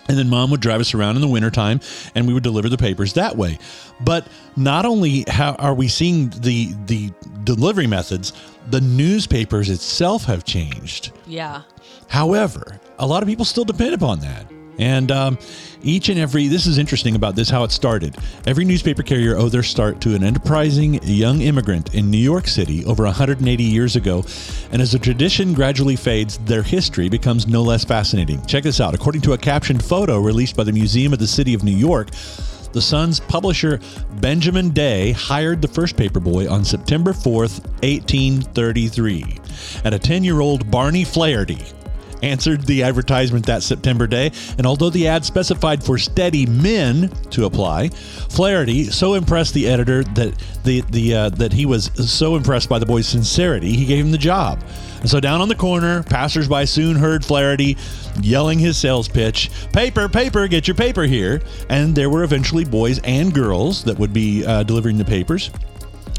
And 0.08 0.18
then 0.18 0.28
mom 0.28 0.50
would 0.50 0.60
drive 0.60 0.80
us 0.80 0.94
around 0.94 1.14
in 1.14 1.22
the 1.22 1.28
wintertime 1.28 1.78
and 2.16 2.26
we 2.26 2.34
would 2.34 2.42
deliver 2.42 2.68
the 2.68 2.76
papers 2.76 3.12
that 3.12 3.36
way. 3.36 3.56
But 4.00 4.26
not 4.56 4.84
only 4.84 5.24
how 5.28 5.54
are 5.54 5.74
we 5.74 5.86
seeing 5.86 6.30
the 6.30 6.74
the 6.86 7.12
delivery 7.44 7.86
methods, 7.86 8.32
the 8.68 8.80
newspapers 8.80 9.70
itself 9.70 10.24
have 10.24 10.44
changed. 10.44 11.12
Yeah. 11.24 11.62
However, 12.08 12.80
a 12.98 13.06
lot 13.06 13.22
of 13.22 13.28
people 13.28 13.44
still 13.44 13.64
depend 13.64 13.94
upon 13.94 14.18
that. 14.20 14.44
And 14.82 15.12
um, 15.12 15.38
each 15.84 16.08
and 16.08 16.18
every, 16.18 16.48
this 16.48 16.66
is 16.66 16.76
interesting 16.76 17.14
about 17.14 17.36
this, 17.36 17.48
how 17.48 17.62
it 17.62 17.70
started. 17.70 18.16
Every 18.48 18.64
newspaper 18.64 19.04
carrier 19.04 19.36
owed 19.36 19.52
their 19.52 19.62
start 19.62 20.00
to 20.00 20.16
an 20.16 20.24
enterprising 20.24 20.98
young 21.04 21.40
immigrant 21.40 21.94
in 21.94 22.10
New 22.10 22.18
York 22.18 22.48
City 22.48 22.84
over 22.84 23.04
180 23.04 23.62
years 23.62 23.94
ago. 23.94 24.24
And 24.72 24.82
as 24.82 24.90
the 24.90 24.98
tradition 24.98 25.54
gradually 25.54 25.94
fades, 25.94 26.38
their 26.38 26.64
history 26.64 27.08
becomes 27.08 27.46
no 27.46 27.62
less 27.62 27.84
fascinating. 27.84 28.44
Check 28.46 28.64
this 28.64 28.80
out. 28.80 28.92
According 28.92 29.20
to 29.22 29.34
a 29.34 29.38
captioned 29.38 29.84
photo 29.84 30.18
released 30.18 30.56
by 30.56 30.64
the 30.64 30.72
Museum 30.72 31.12
of 31.12 31.20
the 31.20 31.28
City 31.28 31.54
of 31.54 31.62
New 31.62 31.70
York, 31.70 32.10
the 32.72 32.82
Sun's 32.82 33.20
publisher 33.20 33.78
Benjamin 34.20 34.70
Day 34.70 35.12
hired 35.12 35.62
the 35.62 35.68
first 35.68 35.94
paperboy 35.94 36.50
on 36.50 36.64
September 36.64 37.12
4th, 37.12 37.62
1833. 37.84 39.38
at 39.84 39.94
a 39.94 39.98
10 39.98 40.24
year 40.24 40.40
old 40.40 40.68
Barney 40.72 41.04
Flaherty 41.04 41.64
answered 42.22 42.62
the 42.62 42.82
advertisement 42.82 43.46
that 43.46 43.62
September 43.62 44.06
day, 44.06 44.30
and 44.58 44.66
although 44.66 44.90
the 44.90 45.08
ad 45.08 45.24
specified 45.24 45.82
for 45.82 45.98
steady 45.98 46.46
men 46.46 47.08
to 47.30 47.44
apply, 47.44 47.88
Flaherty 47.88 48.84
so 48.84 49.14
impressed 49.14 49.54
the 49.54 49.68
editor 49.68 50.04
that 50.04 50.34
the 50.64 50.80
the 50.90 51.14
uh, 51.14 51.28
that 51.30 51.52
he 51.52 51.66
was 51.66 51.90
so 52.10 52.36
impressed 52.36 52.68
by 52.68 52.78
the 52.78 52.86
boy's 52.86 53.06
sincerity, 53.06 53.72
he 53.72 53.84
gave 53.84 54.04
him 54.04 54.12
the 54.12 54.18
job. 54.18 54.62
And 55.00 55.10
so 55.10 55.18
down 55.18 55.40
on 55.40 55.48
the 55.48 55.56
corner, 55.56 56.04
passersby 56.04 56.64
soon 56.66 56.96
heard 56.96 57.24
Flaherty 57.24 57.76
yelling 58.20 58.58
his 58.58 58.78
sales 58.78 59.08
pitch, 59.08 59.50
"Paper, 59.72 60.08
paper, 60.08 60.46
get 60.46 60.68
your 60.68 60.76
paper 60.76 61.02
here!" 61.02 61.42
And 61.68 61.94
there 61.94 62.08
were 62.08 62.22
eventually 62.22 62.64
boys 62.64 63.00
and 63.00 63.34
girls 63.34 63.82
that 63.84 63.98
would 63.98 64.12
be 64.12 64.46
uh, 64.46 64.62
delivering 64.62 64.98
the 64.98 65.04
papers. 65.04 65.50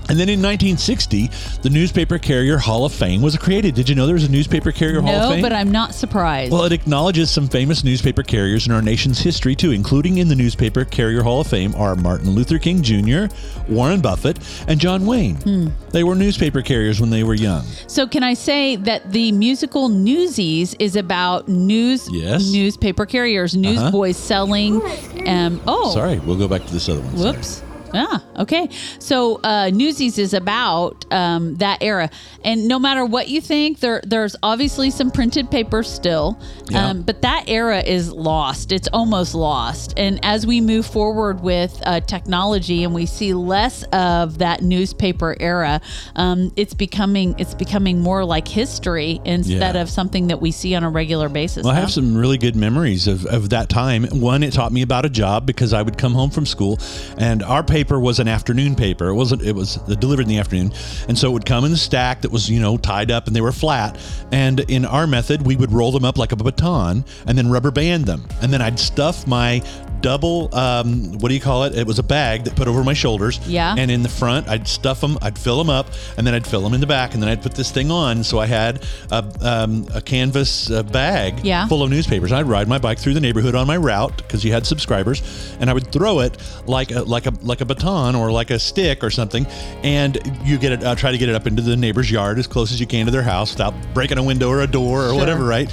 And 0.10 0.20
then 0.20 0.28
in 0.30 0.42
1960, 0.42 1.30
the 1.62 1.70
Newspaper 1.70 2.18
Carrier 2.18 2.58
Hall 2.58 2.86
of 2.86 2.92
Fame 2.94 3.22
was 3.22 3.38
created. 3.38 3.74
Did 3.74 3.88
you 3.88 3.96
know 3.96 4.06
there 4.06 4.14
was 4.16 4.26
a 4.26 4.32
Newspaper 4.32 4.72
Carrier 4.72 5.00
Hall 5.02 5.10
of 5.16 5.22
No, 5.22 5.30
Fame? 5.30 5.42
but 5.42 5.54
I'm 5.54 5.72
not 5.72 5.96
surprised. 5.96 6.52
Well, 6.52 6.64
it 6.66 6.72
acknowledges 6.74 7.32
some 7.32 7.48
famous 7.48 7.84
newspaper 7.86 8.22
carriers 8.22 8.68
in 8.68 8.74
our 8.74 8.82
nation's 8.82 9.20
history, 9.20 9.56
too, 9.56 9.72
including 9.72 10.18
in 10.18 10.28
the 10.28 10.36
Newspaper 10.36 10.84
Carrier 10.84 11.24
Hall 11.24 11.40
of 11.42 11.48
Fame 11.48 11.74
are 11.76 11.96
Martin 11.96 12.32
Luther 12.32 12.60
King 12.60 12.82
Jr., 12.84 13.26
Warren 13.70 14.02
Buffett, 14.02 14.40
and 14.68 14.80
John 14.80 15.06
Wayne. 15.06 15.36
Hmm. 15.38 15.68
They 15.92 16.04
were 16.04 16.16
newspaper 16.16 16.62
carriers 16.62 17.00
when 17.00 17.10
they 17.10 17.24
were 17.24 17.34
young. 17.34 17.64
So 17.88 18.06
can 18.06 18.24
I 18.24 18.34
say 18.34 18.76
that 18.76 19.12
the 19.12 19.32
musical 19.32 19.88
Newsies 19.90 20.74
is 20.80 20.96
about 20.98 21.48
news 21.48 22.10
Yes. 22.12 22.52
newspaper 22.52 23.06
carriers, 23.06 23.56
newsboys 23.56 24.18
selling 24.18 24.82
um 25.28 25.62
oh 25.66 25.94
Sorry, 25.94 26.20
we'll 26.20 26.36
go 26.38 26.48
back 26.48 26.66
to 26.66 26.74
this 26.74 26.90
other 26.90 27.02
one. 27.02 27.18
Sorry. 27.18 27.68
Yeah. 27.94 28.18
Okay. 28.40 28.70
So 29.00 29.40
uh, 29.44 29.70
Newsies 29.70 30.18
is 30.18 30.34
about 30.34 31.06
um, 31.12 31.56
that 31.58 31.84
era, 31.84 32.10
and 32.44 32.68
no 32.68 32.80
matter 32.80 33.06
what 33.06 33.28
you 33.28 33.40
think, 33.40 33.80
there 33.80 34.02
there's 34.04 34.36
obviously 34.42 34.90
some 34.90 35.12
printed 35.12 35.52
paper 35.52 35.84
still, 35.84 36.40
Yeah. 36.74 36.90
um, 36.90 37.04
but 37.04 37.22
that 37.22 37.46
era 37.48 37.80
is 37.82 38.12
lost. 38.12 38.72
It's 38.72 38.88
almost 38.92 39.36
lost. 39.36 39.94
And 39.98 40.20
as 40.24 40.46
we 40.48 40.60
move 40.62 40.86
forward 40.86 41.42
with 41.42 41.80
uh, 41.86 42.00
technology 42.02 42.84
and 42.84 42.94
we 42.94 43.06
see 43.06 43.34
less 43.34 43.84
of 43.94 44.40
that 44.40 44.62
newspaper 44.62 45.36
era, 45.40 45.82
um, 46.16 46.52
it's 46.56 46.74
becoming 46.74 47.36
it's 47.38 47.54
becoming 47.54 48.00
more 48.02 48.26
like 48.26 48.48
history 48.48 49.22
instead 49.26 49.76
Yeah. 49.76 49.82
of 49.82 49.90
something 49.90 50.28
that 50.28 50.42
we 50.42 50.52
see 50.52 50.74
on 50.76 50.84
a 50.84 50.90
regular 50.90 51.30
basis. 51.30 51.64
Well, 51.64 51.74
I 51.74 51.80
have 51.80 51.92
some 51.92 52.16
really 52.18 52.38
good 52.38 52.56
memories 52.56 53.08
of, 53.08 53.26
of 53.28 53.50
that 53.50 53.70
time. 53.70 54.06
One, 54.06 54.42
it 54.44 54.54
taught 54.54 54.72
me 54.72 54.82
about 54.82 55.06
a 55.06 55.10
job 55.10 55.46
because 55.46 55.74
I 55.74 55.82
would 55.82 55.98
come 55.98 56.14
home 56.14 56.30
from 56.32 56.46
school, 56.46 56.80
and 57.18 57.44
our 57.44 57.64
paper 57.64 58.00
was 58.00 58.20
an 58.20 58.28
afternoon 58.28 58.76
paper. 58.76 59.10
It 59.10 59.14
wasn't. 59.16 59.42
It 59.44 59.56
was 59.56 59.76
delivered 59.76 60.24
in 60.24 60.30
the 60.30 60.40
afternoon, 60.40 60.74
and 61.08 61.18
so 61.18 61.30
it 61.30 61.34
would 61.34 61.46
come 61.46 61.66
in 61.66 61.72
a 61.72 61.78
stack 61.78 62.22
that 62.22 62.32
was 62.32 62.50
you 62.50 62.60
know 62.60 62.78
tied 62.78 63.12
up, 63.12 63.28
and 63.28 63.36
they 63.36 63.42
were 63.42 63.52
flat. 63.52 63.98
And 64.32 64.60
in 64.62 64.86
our 64.86 65.06
method, 65.08 65.46
we 65.46 65.56
would 65.56 65.72
roll 65.72 65.92
them 65.92 66.04
up 66.06 66.18
like 66.18 66.32
a 66.32 66.36
baton, 66.36 66.63
and 66.64 67.38
then 67.38 67.50
rubber 67.50 67.72
band 67.72 68.06
them, 68.06 68.24
and 68.42 68.52
then 68.52 68.62
I'd 68.62 68.80
stuff 68.80 69.28
my 69.28 69.62
double, 70.02 70.54
um, 70.54 71.14
what 71.20 71.30
do 71.30 71.34
you 71.34 71.40
call 71.40 71.64
it? 71.64 71.74
It 71.78 71.88
was 71.88 71.98
a 71.98 72.04
bag 72.04 72.44
that 72.44 72.58
put 72.58 72.68
over 72.68 72.84
my 72.84 72.92
shoulders. 72.94 73.40
Yeah. 73.48 73.74
And 73.78 73.90
in 73.90 74.04
the 74.04 74.10
front, 74.10 74.50
I'd 74.50 74.68
stuff 74.68 75.00
them, 75.00 75.18
I'd 75.22 75.40
fill 75.40 75.58
them 75.58 75.70
up, 75.70 75.88
and 76.18 76.28
then 76.28 76.34
I'd 76.34 76.46
fill 76.46 76.60
them 76.62 76.74
in 76.74 76.82
the 76.82 76.88
back, 76.88 77.14
and 77.14 77.24
then 77.24 77.30
I'd 77.30 77.42
put 77.42 77.54
this 77.54 77.72
thing 77.72 77.90
on. 77.90 78.22
So 78.26 78.38
I 78.38 78.46
had 78.46 78.84
a, 79.12 79.24
um, 79.42 79.88
a 79.94 80.02
canvas 80.02 80.70
uh, 80.70 80.84
bag 80.84 81.40
Yeah. 81.46 81.68
full 81.70 81.84
of 81.84 81.90
newspapers. 81.90 82.34
I'd 82.34 82.48
ride 82.48 82.68
my 82.68 82.80
bike 82.80 83.00
through 83.00 83.14
the 83.14 83.22
neighborhood 83.22 83.56
on 83.56 83.66
my 83.66 83.78
route 83.78 84.18
because 84.18 84.44
you 84.44 84.52
had 84.52 84.68
subscribers, 84.68 85.22
and 85.62 85.70
I 85.70 85.74
would 85.74 85.90
throw 85.94 86.20
it 86.20 86.38
like 86.66 86.92
a 86.92 87.04
like 87.04 87.26
a 87.26 87.34
like 87.42 87.62
a 87.62 87.66
baton 87.66 88.14
or 88.16 88.30
like 88.30 88.52
a 88.52 88.60
stick 88.60 89.06
or 89.06 89.10
something, 89.10 89.48
and 89.84 90.18
you 90.44 90.58
get 90.58 90.74
it. 90.74 90.84
Uh, 90.84 90.96
try 90.96 91.14
to 91.14 91.18
get 91.18 91.30
it 91.30 91.36
up 91.36 91.48
into 91.48 91.62
the 91.62 91.78
neighbor's 91.78 92.12
yard 92.12 92.40
as 92.40 92.48
close 92.48 92.74
as 92.74 92.80
you 92.82 92.88
can 92.88 93.06
to 93.06 93.12
their 93.14 93.22
house 93.24 93.54
without 93.54 93.74
breaking 93.94 94.18
a 94.18 94.24
window 94.24 94.50
or 94.50 94.60
a 94.64 94.68
door 94.68 95.04
or 95.06 95.10
Sure. 95.12 95.16
whatever, 95.16 95.46
right? 95.46 95.72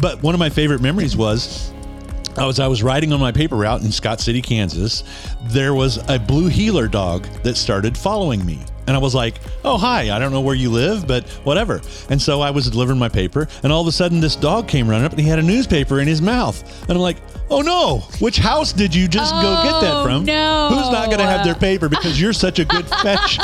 But 0.00 0.22
one 0.22 0.34
of 0.34 0.38
my 0.38 0.50
favorite 0.50 0.80
memories 0.80 1.16
was. 1.16 1.72
I 2.34 2.46
was 2.46 2.58
I 2.58 2.66
was 2.66 2.82
riding 2.82 3.12
on 3.12 3.20
my 3.20 3.30
paper 3.30 3.56
route 3.56 3.82
in 3.82 3.92
Scott 3.92 4.18
City, 4.18 4.40
Kansas. 4.40 5.04
There 5.48 5.74
was 5.74 5.98
a 6.08 6.18
blue 6.18 6.48
heeler 6.48 6.88
dog 6.88 7.24
that 7.42 7.58
started 7.58 7.96
following 7.96 8.44
me. 8.46 8.58
And 8.86 8.96
I 8.96 8.98
was 8.98 9.14
like, 9.14 9.34
"Oh, 9.64 9.76
hi. 9.76 10.16
I 10.16 10.18
don't 10.18 10.32
know 10.32 10.40
where 10.40 10.54
you 10.54 10.70
live, 10.70 11.06
but 11.06 11.28
whatever." 11.44 11.82
And 12.08 12.20
so 12.20 12.40
I 12.40 12.50
was 12.50 12.70
delivering 12.70 12.98
my 12.98 13.10
paper, 13.10 13.48
and 13.62 13.70
all 13.70 13.82
of 13.82 13.86
a 13.86 13.92
sudden 13.92 14.18
this 14.18 14.34
dog 14.34 14.66
came 14.66 14.88
running 14.88 15.04
up 15.04 15.12
and 15.12 15.20
he 15.20 15.28
had 15.28 15.38
a 15.38 15.42
newspaper 15.42 16.00
in 16.00 16.08
his 16.08 16.22
mouth. 16.22 16.64
And 16.88 16.92
I'm 16.92 17.02
like, 17.02 17.18
"Oh 17.52 17.60
no. 17.60 17.98
Which 18.20 18.38
house 18.38 18.72
did 18.72 18.94
you 18.94 19.06
just 19.08 19.32
go 19.34 19.62
get 19.62 19.80
that 19.82 19.94
Oh, 19.96 20.04
from? 20.04 20.24
no. 20.24 20.68
Who's 20.70 20.90
not 20.90 21.06
going 21.06 21.18
to 21.18 21.24
have 21.26 21.44
their 21.44 21.54
paper 21.54 21.88
because 21.88 22.20
you're 22.20 22.32
such 22.32 22.58
a 22.58 22.64
good 22.64 22.86
fetch?" 23.02 23.38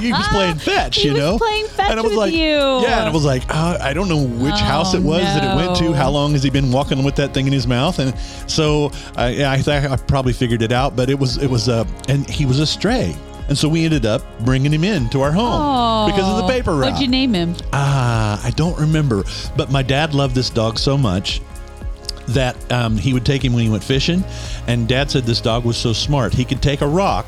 he 0.00 0.12
was 0.12 0.26
playing 0.28 0.56
fetch, 0.58 0.96
He 0.96 1.08
you 1.08 1.12
was 1.14 1.18
know. 1.22 1.38
playing 1.38 1.66
fetch 1.68 1.90
and 1.90 1.98
I 1.98 2.02
was 2.02 2.10
with 2.10 2.18
like, 2.18 2.32
you. 2.34 2.38
"Yeah." 2.38 3.00
And 3.00 3.08
I 3.08 3.10
was 3.10 3.24
like, 3.24 3.42
uh, 3.48 3.78
"I 3.80 3.92
don't 3.92 4.08
know 4.08 4.22
which 4.26 4.54
house 4.54 4.94
it 4.94 4.98
Oh, 4.98 5.08
was 5.08 5.22
that 5.22 5.44
it 5.44 5.56
went 5.56 5.76
to. 5.78 5.92
How 5.92 6.10
long 6.10 6.32
has 6.32 6.42
he 6.42 6.50
been 6.50 6.70
walking 6.72 7.02
with 7.04 7.16
that 7.16 7.32
thing 7.34 7.46
in 7.46 7.52
his 7.52 7.66
mouth?" 7.66 7.98
And 7.98 8.14
so 8.46 8.92
I, 9.16 9.44
I, 9.54 9.56
th- 9.60 9.68
I 9.90 9.96
probably 9.96 10.32
figured 10.32 10.62
it 10.62 10.72
out, 10.72 10.94
but 10.96 11.10
it 11.10 11.18
was 11.18 11.38
it 11.38 11.48
was 11.50 11.68
uh, 11.68 11.84
and 12.08 12.28
he 12.28 12.44
was 12.46 12.60
a 12.60 12.66
stray, 12.66 13.16
and 13.48 13.56
so 13.56 13.68
we 13.68 13.84
ended 13.84 14.04
up 14.06 14.22
bringing 14.44 14.72
him 14.72 14.84
in 14.84 15.08
to 15.10 15.22
our 15.22 15.32
home 15.32 16.10
because 16.10 16.28
of 16.28 16.36
the 16.46 16.48
paper 16.52 16.72
route. 16.74 16.86
What'd 16.92 17.00
you 17.00 17.08
name 17.08 17.32
him? 17.34 17.54
Ah, 17.72 18.40
I 18.44 18.50
don't 18.50 18.78
remember, 18.78 19.24
but 19.56 19.70
my 19.70 19.82
dad 19.82 20.14
loved 20.14 20.34
this 20.34 20.50
dog 20.50 20.78
so 20.78 20.96
much 20.98 21.40
that 22.28 22.72
um, 22.72 22.96
he 22.96 23.12
would 23.12 23.24
take 23.24 23.44
him 23.44 23.52
when 23.52 23.64
he 23.64 23.70
went 23.70 23.84
fishing. 23.84 24.24
And 24.66 24.88
dad 24.88 25.10
said 25.10 25.24
this 25.24 25.40
dog 25.40 25.64
was 25.64 25.76
so 25.76 25.92
smart. 25.92 26.34
He 26.34 26.44
could 26.44 26.62
take 26.62 26.80
a 26.80 26.86
rock 26.86 27.26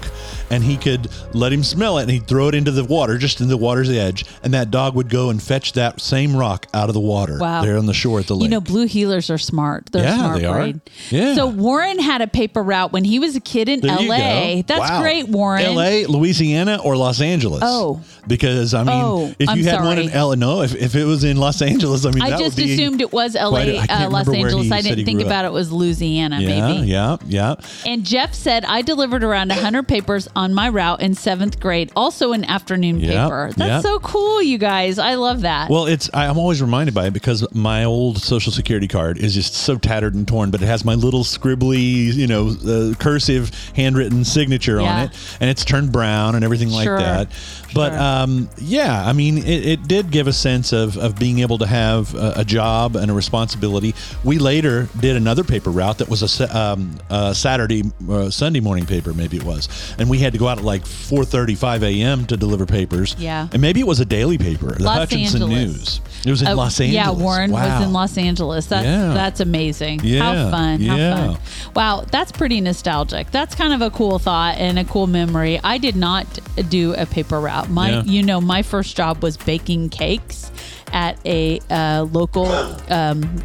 and 0.50 0.62
he 0.64 0.76
could 0.76 1.08
let 1.34 1.52
him 1.52 1.62
smell 1.62 1.98
it 1.98 2.02
and 2.02 2.10
he'd 2.10 2.26
throw 2.26 2.48
it 2.48 2.54
into 2.54 2.70
the 2.70 2.84
water, 2.84 3.18
just 3.18 3.40
in 3.40 3.48
the 3.48 3.56
water's 3.56 3.90
edge. 3.90 4.24
And 4.42 4.54
that 4.54 4.70
dog 4.70 4.94
would 4.94 5.08
go 5.08 5.30
and 5.30 5.42
fetch 5.42 5.72
that 5.74 6.00
same 6.00 6.34
rock 6.36 6.66
out 6.74 6.88
of 6.88 6.94
the 6.94 7.00
water 7.00 7.38
Wow. 7.38 7.62
there 7.62 7.76
on 7.78 7.86
the 7.86 7.94
shore 7.94 8.20
at 8.20 8.26
the 8.26 8.34
lake. 8.34 8.44
You 8.44 8.48
know, 8.50 8.60
blue 8.60 8.86
heelers 8.86 9.32
are 9.32 9.38
smart. 9.38 9.90
They're 9.92 10.04
Yeah, 10.04 10.16
smart 10.16 10.40
they 10.40 10.44
are. 10.46 10.58
breed. 10.60 10.80
Yeah. 11.10 11.34
So 11.34 11.46
Warren 11.46 11.98
had 11.98 12.20
a 12.22 12.26
paper 12.26 12.62
route 12.62 12.92
when 12.92 13.04
he 13.04 13.18
was 13.18 13.36
a 13.36 13.40
kid 13.40 13.68
in 13.68 13.80
There 13.80 13.96
LA. 13.96 14.62
That's 14.66 14.80
Wow. 14.90 15.00
great, 15.02 15.28
Warren. 15.28 15.62
L.A., 15.64 16.06
Louisiana, 16.06 16.80
or 16.82 16.96
Los 16.96 17.20
Angeles? 17.20 17.60
Oh. 17.64 18.00
because 18.26 18.74
I 18.74 18.82
mean, 18.82 18.94
Oh, 18.94 19.34
if 19.38 19.48
you 19.48 19.52
I'm 19.54 19.62
had 19.62 19.80
one 19.82 19.98
in 19.98 20.08
sorry. 20.08 20.18
L, 20.18 20.36
no, 20.36 20.60
if, 20.62 20.74
if 20.74 20.94
it 20.94 21.04
was 21.04 21.24
in 21.24 21.38
Los 21.38 21.62
Angeles, 21.62 22.04
I 22.04 22.10
mean, 22.10 22.22
I 22.22 22.38
just 22.38 22.58
assumed 22.58 23.00
it 23.00 23.10
was 23.12 23.34
LA, 23.34 23.58
a- 23.60 23.78
uh, 23.88 24.10
Los 24.10 24.28
Angeles. 24.28 24.70
I 24.70 24.82
didn't 24.82 25.06
think 25.06 25.20
up. 25.20 25.26
about 25.26 25.44
it 25.46 25.52
was 25.52 25.72
Louisiana, 25.72 26.38
Yeah, 26.40 26.68
maybe. 26.74 26.88
yeah, 26.88 27.16
yeah. 27.26 27.54
And 27.86 28.04
Jeff 28.04 28.34
said, 28.34 28.64
I 28.66 28.82
delivered 28.82 29.24
around 29.24 29.48
100 29.50 29.88
papers 29.88 30.28
on 30.38 30.54
my 30.54 30.68
route 30.68 31.02
in 31.02 31.14
seventh 31.14 31.58
grade, 31.58 31.90
also 31.96 32.32
an 32.32 32.44
afternoon 32.44 33.00
Yep, 33.00 33.10
paper. 33.12 33.50
That's 33.56 33.68
yep. 33.68 33.82
so 33.82 33.98
cool, 33.98 34.40
you 34.40 34.56
guys. 34.56 34.98
I 34.98 35.14
love 35.16 35.40
that. 35.40 35.68
Well, 35.68 35.86
it's 35.86 36.08
I, 36.14 36.26
I'm 36.28 36.38
always 36.38 36.62
reminded 36.62 36.94
by 36.94 37.06
it 37.08 37.12
because 37.12 37.44
my 37.52 37.82
old 37.84 38.18
social 38.18 38.52
security 38.52 38.86
card 38.86 39.18
is 39.18 39.34
just 39.34 39.54
so 39.54 39.76
tattered 39.76 40.14
and 40.14 40.26
torn, 40.28 40.52
but 40.52 40.62
it 40.62 40.66
has 40.66 40.84
my 40.84 40.94
little 40.94 41.24
scribbly, 41.24 42.14
you 42.14 42.28
know, 42.28 42.50
uh, 42.66 42.94
cursive 42.98 43.50
handwritten 43.74 44.24
signature 44.24 44.80
Yeah. 44.80 44.92
on 44.92 44.98
it, 45.06 45.36
and 45.40 45.50
it's 45.50 45.64
turned 45.64 45.90
brown 45.90 46.36
and 46.36 46.44
everything 46.44 46.70
like 46.70 46.84
Sure, 46.84 46.98
that. 46.98 47.28
But 47.74 47.90
sure. 47.90 47.98
um, 48.00 48.48
yeah, 48.58 49.04
I 49.04 49.12
mean, 49.12 49.38
it, 49.38 49.66
it 49.66 49.88
did 49.88 50.12
give 50.12 50.28
a 50.28 50.32
sense 50.32 50.72
of 50.72 50.96
of 50.96 51.18
being 51.18 51.40
able 51.40 51.58
to 51.58 51.66
have 51.66 52.14
a, 52.14 52.34
a 52.36 52.44
job 52.44 52.94
and 52.94 53.10
a 53.10 53.14
responsibility. 53.14 53.92
We 54.22 54.38
later 54.38 54.88
did 55.00 55.16
another 55.16 55.42
paper 55.42 55.70
route 55.70 55.98
that 55.98 56.08
was 56.08 56.40
a, 56.40 56.56
um, 56.56 56.96
a 57.10 57.34
Saturday, 57.34 57.82
uh, 58.08 58.30
Sunday 58.30 58.60
morning 58.60 58.86
paper, 58.86 59.12
maybe 59.12 59.36
it 59.36 59.42
was, 59.44 59.68
and 59.98 60.08
we 60.08 60.18
had 60.18 60.27
to 60.32 60.38
go 60.38 60.48
out 60.48 60.58
at 60.58 60.64
like 60.64 60.82
4:35 60.84 61.82
a.m. 61.82 62.26
to 62.26 62.36
deliver 62.36 62.66
papers. 62.66 63.14
Yeah. 63.18 63.48
and 63.52 63.60
maybe 63.62 63.80
it 63.80 63.86
was 63.86 64.00
a 64.00 64.04
daily 64.04 64.38
paper, 64.38 64.72
the 64.74 64.82
Los 64.84 64.98
Hutchinson 64.98 65.42
Angeles. 65.42 65.76
News. 65.76 66.00
It 66.26 66.30
was 66.30 66.42
in 66.42 66.48
Uh, 66.48 66.54
Los 66.56 66.80
Angeles. 66.80 66.94
Yeah, 66.94 67.10
Warren 67.10 67.50
Wow. 67.52 67.78
was 67.78 67.86
in 67.86 67.92
Los 67.92 68.18
Angeles. 68.18 68.66
That's 68.66 68.84
Yeah. 68.84 69.14
that's 69.14 69.40
amazing. 69.40 70.00
Yeah, 70.02 70.20
How 70.44 70.50
fun. 70.50 70.80
How 70.82 70.96
yeah. 70.96 71.26
fun. 71.28 71.36
Wow, 71.74 72.04
that's 72.10 72.32
pretty 72.32 72.60
nostalgic. 72.60 73.30
That's 73.30 73.54
kind 73.54 73.72
of 73.72 73.82
a 73.82 73.90
cool 73.90 74.18
thought 74.18 74.56
and 74.58 74.78
a 74.78 74.84
cool 74.84 75.06
memory. 75.06 75.60
I 75.62 75.78
did 75.78 75.96
not 75.96 76.26
do 76.68 76.94
a 76.94 77.06
paper 77.06 77.40
route. 77.40 77.70
My 77.70 77.90
Yeah. 77.90 78.02
you 78.04 78.22
know, 78.22 78.40
my 78.40 78.62
first 78.62 78.96
job 78.96 79.22
was 79.22 79.36
baking 79.36 79.90
cakes 79.90 80.50
at 80.92 81.18
a 81.24 81.60
uh, 81.70 82.06
local 82.10 82.46
um, 82.88 83.42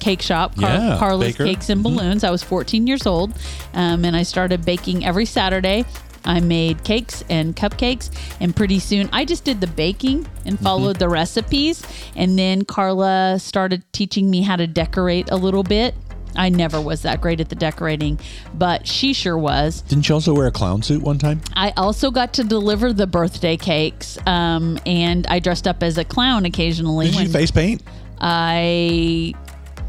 cake 0.00 0.20
shop, 0.22 0.54
Car- 0.56 0.70
Yeah, 0.70 0.96
Carla's 0.98 1.28
baker. 1.32 1.44
Cakes 1.46 1.70
and 1.70 1.82
Balloons. 1.82 2.24
I 2.24 2.30
was 2.30 2.42
14 2.42 2.86
years 2.86 3.06
old, 3.06 3.32
um, 3.72 4.04
and 4.04 4.14
I 4.14 4.22
started 4.22 4.64
baking 4.64 5.04
every 5.04 5.24
Saturday. 5.24 5.86
I 6.24 6.40
made 6.40 6.84
cakes 6.84 7.22
and 7.28 7.54
cupcakes, 7.54 8.10
and 8.40 8.54
pretty 8.56 8.78
soon 8.78 9.08
I 9.12 9.24
just 9.24 9.44
did 9.44 9.60
the 9.60 9.66
baking 9.66 10.26
and 10.44 10.54
Mm-hmm. 10.54 10.64
followed 10.64 10.96
the 10.96 11.08
recipes. 11.08 11.82
And 12.16 12.38
then 12.38 12.64
Carla 12.64 13.38
started 13.38 13.82
teaching 13.92 14.30
me 14.30 14.42
how 14.42 14.56
to 14.56 14.66
decorate 14.66 15.30
a 15.30 15.36
little 15.36 15.62
bit. 15.62 15.94
I 16.36 16.48
never 16.48 16.80
was 16.80 17.02
that 17.02 17.20
great 17.20 17.40
at 17.40 17.48
the 17.48 17.54
decorating, 17.54 18.18
but 18.54 18.88
she 18.88 19.12
sure 19.12 19.38
was. 19.38 19.82
Didn't 19.82 20.08
you 20.08 20.16
also 20.16 20.34
wear 20.34 20.48
a 20.48 20.50
clown 20.50 20.82
suit 20.82 21.00
one 21.02 21.16
time? 21.18 21.40
I 21.54 21.72
also 21.76 22.10
got 22.10 22.32
to 22.34 22.42
deliver 22.44 22.92
the 22.92 23.06
birthday 23.06 23.56
cakes, 23.56 24.18
um, 24.26 24.78
and 24.84 25.26
I 25.28 25.38
dressed 25.38 25.68
up 25.68 25.82
as 25.82 25.96
a 25.96 26.04
clown 26.04 26.44
occasionally. 26.44 27.10
Did 27.10 27.20
you 27.20 27.28
face 27.28 27.52
paint? 27.52 27.82
I 28.20 29.34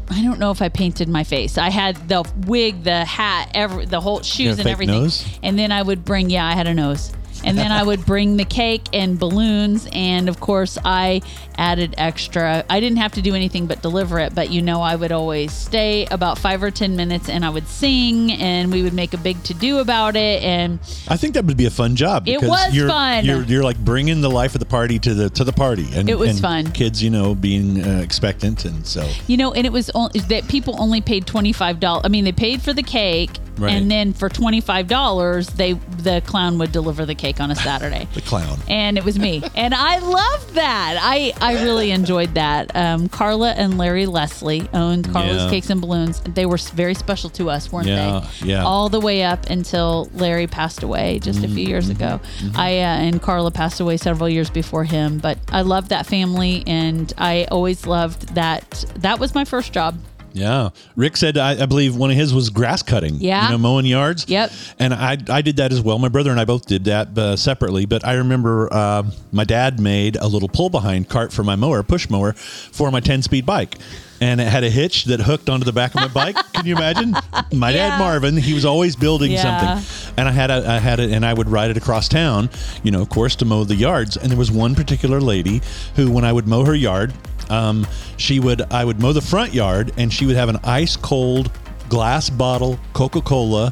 I 0.08 0.22
don't 0.22 0.38
know 0.38 0.50
if 0.50 0.62
I 0.62 0.68
painted 0.68 1.08
my 1.08 1.24
face. 1.24 1.58
I 1.58 1.70
had 1.70 2.08
the 2.08 2.24
wig, 2.46 2.84
the 2.84 3.04
hat, 3.04 3.50
every 3.54 3.86
the 3.86 4.00
whole 4.00 4.22
shoes 4.22 4.58
and 4.58 4.68
everything. 4.68 5.02
nose? 5.02 5.26
And 5.42 5.58
then 5.58 5.72
I 5.72 5.82
would 5.82 6.04
bring 6.04 6.30
yeah, 6.30 6.46
I 6.46 6.52
had 6.52 6.66
a 6.66 6.74
nose. 6.74 7.12
And 7.46 7.56
then 7.56 7.72
I 7.72 7.82
would 7.82 8.04
bring 8.04 8.36
the 8.36 8.44
cake 8.44 8.86
and 8.92 9.18
balloons 9.18 9.88
and 9.92 10.28
of 10.28 10.40
course 10.40 10.78
I 10.84 11.22
added 11.56 11.94
extra. 11.96 12.64
I 12.68 12.80
didn't 12.80 12.98
have 12.98 13.12
to 13.12 13.22
do 13.22 13.34
anything 13.34 13.66
but 13.66 13.80
deliver 13.82 14.18
it, 14.18 14.34
but 14.34 14.50
you 14.50 14.60
know 14.60 14.82
I 14.82 14.96
would 14.96 15.12
always 15.12 15.52
stay 15.52 16.06
about 16.10 16.38
5 16.38 16.62
or 16.62 16.70
10 16.70 16.96
minutes 16.96 17.28
and 17.28 17.44
I 17.44 17.50
would 17.50 17.66
sing 17.68 18.32
and 18.32 18.72
we 18.72 18.82
would 18.82 18.92
make 18.92 19.14
a 19.14 19.18
big 19.18 19.42
to 19.44 19.54
do 19.54 19.78
about 19.78 20.16
it 20.16 20.42
and 20.42 20.78
I 21.08 21.16
think 21.16 21.34
that 21.34 21.44
would 21.44 21.56
be 21.56 21.66
a 21.66 21.70
fun 21.70 21.96
job. 21.96 22.28
It 22.28 22.42
was 22.42 22.74
you're, 22.74 22.88
fun. 22.88 23.24
You're, 23.24 23.42
you're 23.42 23.62
like 23.64 23.78
bringing 23.78 24.20
the 24.20 24.30
life 24.30 24.54
of 24.54 24.58
the 24.58 24.66
party 24.66 24.98
to 24.98 25.14
the 25.14 25.30
to 25.30 25.44
the 25.44 25.52
party, 25.52 25.88
and 25.94 26.08
It 26.08 26.18
was 26.18 26.30
and 26.30 26.40
fun. 26.40 26.72
Kids, 26.72 27.02
you 27.02 27.10
know, 27.10 27.34
being 27.34 27.82
uh, 27.84 28.00
expectant, 28.00 28.64
and 28.64 28.86
so 28.86 29.08
You 29.26 29.36
know, 29.36 29.52
and 29.52 29.66
it 29.66 29.72
was 29.72 29.90
only 29.90 30.20
that 30.20 30.48
people 30.48 30.74
only 30.80 31.00
paid 31.00 31.26
twenty 31.26 31.52
five 31.52 31.80
dollars. 31.80 32.02
I 32.04 32.08
mean, 32.08 32.24
they 32.24 32.32
paid 32.32 32.62
for 32.62 32.72
the 32.72 32.82
cake, 32.82 33.30
Right. 33.56 33.72
and 33.72 33.90
then 33.90 34.12
for 34.12 34.28
twenty 34.28 34.60
five 34.60 34.88
dollars, 34.88 35.48
they 35.48 35.74
the 35.74 36.22
clown 36.26 36.58
would 36.58 36.72
deliver 36.72 37.06
the 37.06 37.14
cake 37.14 37.35
on 37.40 37.50
a 37.50 37.54
Saturday. 37.56 38.08
the 38.14 38.20
clown. 38.20 38.58
And 38.68 38.96
it 38.98 39.04
was 39.04 39.18
me, 39.18 39.42
and 39.54 39.74
I 39.74 39.98
loved 39.98 40.54
that. 40.54 40.98
I 41.00 41.32
I 41.40 41.62
really 41.64 41.90
enjoyed 41.90 42.34
that. 42.34 42.74
Um, 42.76 43.08
Carla 43.08 43.52
and 43.52 43.78
Larry 43.78 44.06
Leslie 44.06 44.68
owned 44.72 45.12
Carla's 45.12 45.42
Yeah. 45.44 45.50
Cakes 45.50 45.70
and 45.70 45.80
Balloons. 45.80 46.20
They 46.20 46.46
were 46.46 46.56
very 46.58 46.94
special 46.94 47.30
to 47.30 47.50
us, 47.50 47.70
weren't 47.72 47.86
Yeah, 47.88 48.28
they? 48.40 48.46
yeah. 48.48 48.64
All 48.64 48.88
the 48.88 49.00
way 49.00 49.22
up 49.24 49.46
until 49.50 50.08
Larry 50.14 50.46
passed 50.46 50.82
away 50.82 51.18
just 51.20 51.38
a 51.38 51.42
few 51.42 51.56
Mm-hmm, 51.56 51.68
years 51.70 51.88
ago. 51.88 52.20
I 52.54 52.78
uh, 52.78 52.96
and 53.06 53.20
Carla 53.22 53.50
passed 53.50 53.80
away 53.80 53.96
several 53.96 54.28
years 54.28 54.50
before 54.50 54.84
him. 54.84 55.18
But 55.18 55.38
I 55.50 55.62
loved 55.62 55.88
that 55.90 56.06
family, 56.06 56.62
and 56.66 57.12
I 57.18 57.46
always 57.50 57.86
loved 57.86 58.34
that. 58.34 58.84
That 58.96 59.18
was 59.18 59.34
my 59.34 59.44
first 59.44 59.72
job. 59.72 59.98
Yeah, 60.36 60.68
Rick 60.96 61.16
said 61.16 61.38
I, 61.38 61.62
I 61.62 61.66
believe 61.66 61.96
one 61.96 62.10
of 62.10 62.16
his 62.16 62.34
was 62.34 62.50
grass 62.50 62.82
cutting. 62.82 63.14
Yeah. 63.16 63.46
you 63.46 63.52
know, 63.52 63.58
mowing 63.58 63.86
yards. 63.86 64.26
Yep. 64.28 64.52
And 64.78 64.92
I 64.92 65.16
I 65.30 65.40
did 65.40 65.56
that 65.56 65.72
as 65.72 65.80
well. 65.80 65.98
My 65.98 66.08
brother 66.08 66.30
and 66.30 66.38
I 66.38 66.44
both 66.44 66.66
did 66.66 66.84
that 66.84 67.16
uh, 67.16 67.36
separately. 67.36 67.86
But 67.86 68.04
I 68.04 68.14
remember 68.14 68.68
uh, 68.72 69.04
my 69.32 69.44
dad 69.44 69.80
made 69.80 70.16
a 70.16 70.26
little 70.28 70.48
pull 70.48 70.68
behind 70.68 71.08
cart 71.08 71.32
for 71.32 71.42
my 71.42 71.56
mower, 71.56 71.82
push 71.82 72.10
mower, 72.10 72.34
for 72.34 72.90
my 72.90 73.00
ten 73.00 73.22
speed 73.22 73.46
bike. 73.46 73.76
And 74.18 74.40
it 74.40 74.46
had 74.48 74.64
a 74.64 74.70
hitch 74.70 75.04
that 75.06 75.20
hooked 75.20 75.50
onto 75.50 75.64
the 75.66 75.72
back 75.74 75.94
of 75.94 76.00
my 76.00 76.08
bike. 76.08 76.36
Can 76.54 76.64
you 76.66 76.74
imagine? 76.76 77.14
My 77.52 77.70
Yeah. 77.70 77.90
dad 77.90 77.98
Marvin, 77.98 78.36
he 78.38 78.54
was 78.54 78.64
always 78.64 78.96
building 78.96 79.32
Yeah. 79.32 79.42
something, 79.78 80.14
and 80.16 80.26
I 80.26 80.32
had 80.32 80.50
a, 80.50 80.66
I 80.70 80.78
had 80.78 81.00
it, 81.00 81.10
and 81.12 81.24
I 81.24 81.34
would 81.34 81.50
ride 81.50 81.70
it 81.70 81.76
across 81.76 82.08
town, 82.08 82.48
you 82.82 82.90
know, 82.90 83.02
of 83.02 83.10
course, 83.10 83.36
to 83.36 83.44
mow 83.44 83.64
the 83.64 83.74
yards. 83.74 84.16
And 84.16 84.30
there 84.30 84.38
was 84.38 84.50
one 84.50 84.74
particular 84.74 85.20
lady 85.20 85.60
who, 85.96 86.10
when 86.10 86.24
I 86.24 86.32
would 86.32 86.48
mow 86.48 86.64
her 86.64 86.74
yard, 86.74 87.12
um, 87.50 87.86
she 88.16 88.40
would 88.40 88.62
I 88.72 88.84
would 88.84 89.00
mow 89.00 89.12
the 89.12 89.20
front 89.20 89.54
yard, 89.54 89.92
and 89.96 90.12
she 90.12 90.26
would 90.26 90.36
have 90.36 90.48
an 90.48 90.58
ice 90.64 90.96
cold 90.96 91.50
glass 91.88 92.30
bottle 92.30 92.78
Coca 92.92 93.20
Cola 93.20 93.70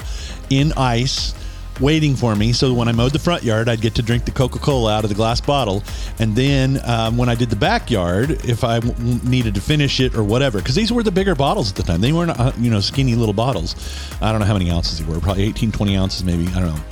in 0.50 0.72
ice 0.76 1.34
waiting 1.80 2.14
for 2.14 2.36
me. 2.36 2.52
So 2.52 2.72
when 2.72 2.88
I 2.88 2.92
mowed 2.92 3.12
the 3.12 3.18
front 3.18 3.42
yard, 3.42 3.68
I'd 3.68 3.80
get 3.80 3.94
to 3.96 4.02
drink 4.02 4.24
the 4.24 4.30
Coca 4.30 4.58
Cola 4.58 4.92
out 4.94 5.04
of 5.04 5.10
the 5.10 5.16
glass 5.16 5.40
bottle. 5.40 5.82
And 6.18 6.36
then 6.36 6.80
um, 6.84 7.16
when 7.16 7.28
I 7.28 7.34
did 7.34 7.50
the 7.50 7.56
backyard, 7.56 8.30
if 8.44 8.64
I 8.64 8.80
w- 8.80 9.20
needed 9.24 9.54
to 9.56 9.60
finish 9.60 10.00
it 10.00 10.14
or 10.14 10.22
whatever, 10.22 10.58
because 10.58 10.74
these 10.74 10.92
were 10.92 11.02
the 11.02 11.10
bigger 11.10 11.34
bottles 11.34 11.70
at 11.70 11.76
the 11.76 11.82
time. 11.82 12.00
They 12.00 12.12
weren't, 12.12 12.38
uh, 12.38 12.52
you 12.58 12.70
know, 12.70 12.80
skinny 12.80 13.14
little 13.14 13.34
bottles. 13.34 13.74
I 14.20 14.30
don't 14.30 14.40
know 14.40 14.46
how 14.46 14.54
many 14.54 14.70
ounces 14.70 14.98
they 14.98 15.12
were, 15.12 15.20
probably 15.20 15.44
18, 15.44 15.72
20 15.72 15.96
ounces 15.96 16.24
maybe. 16.24 16.46
I 16.48 16.60
don't 16.60 16.74
know. 16.74 16.82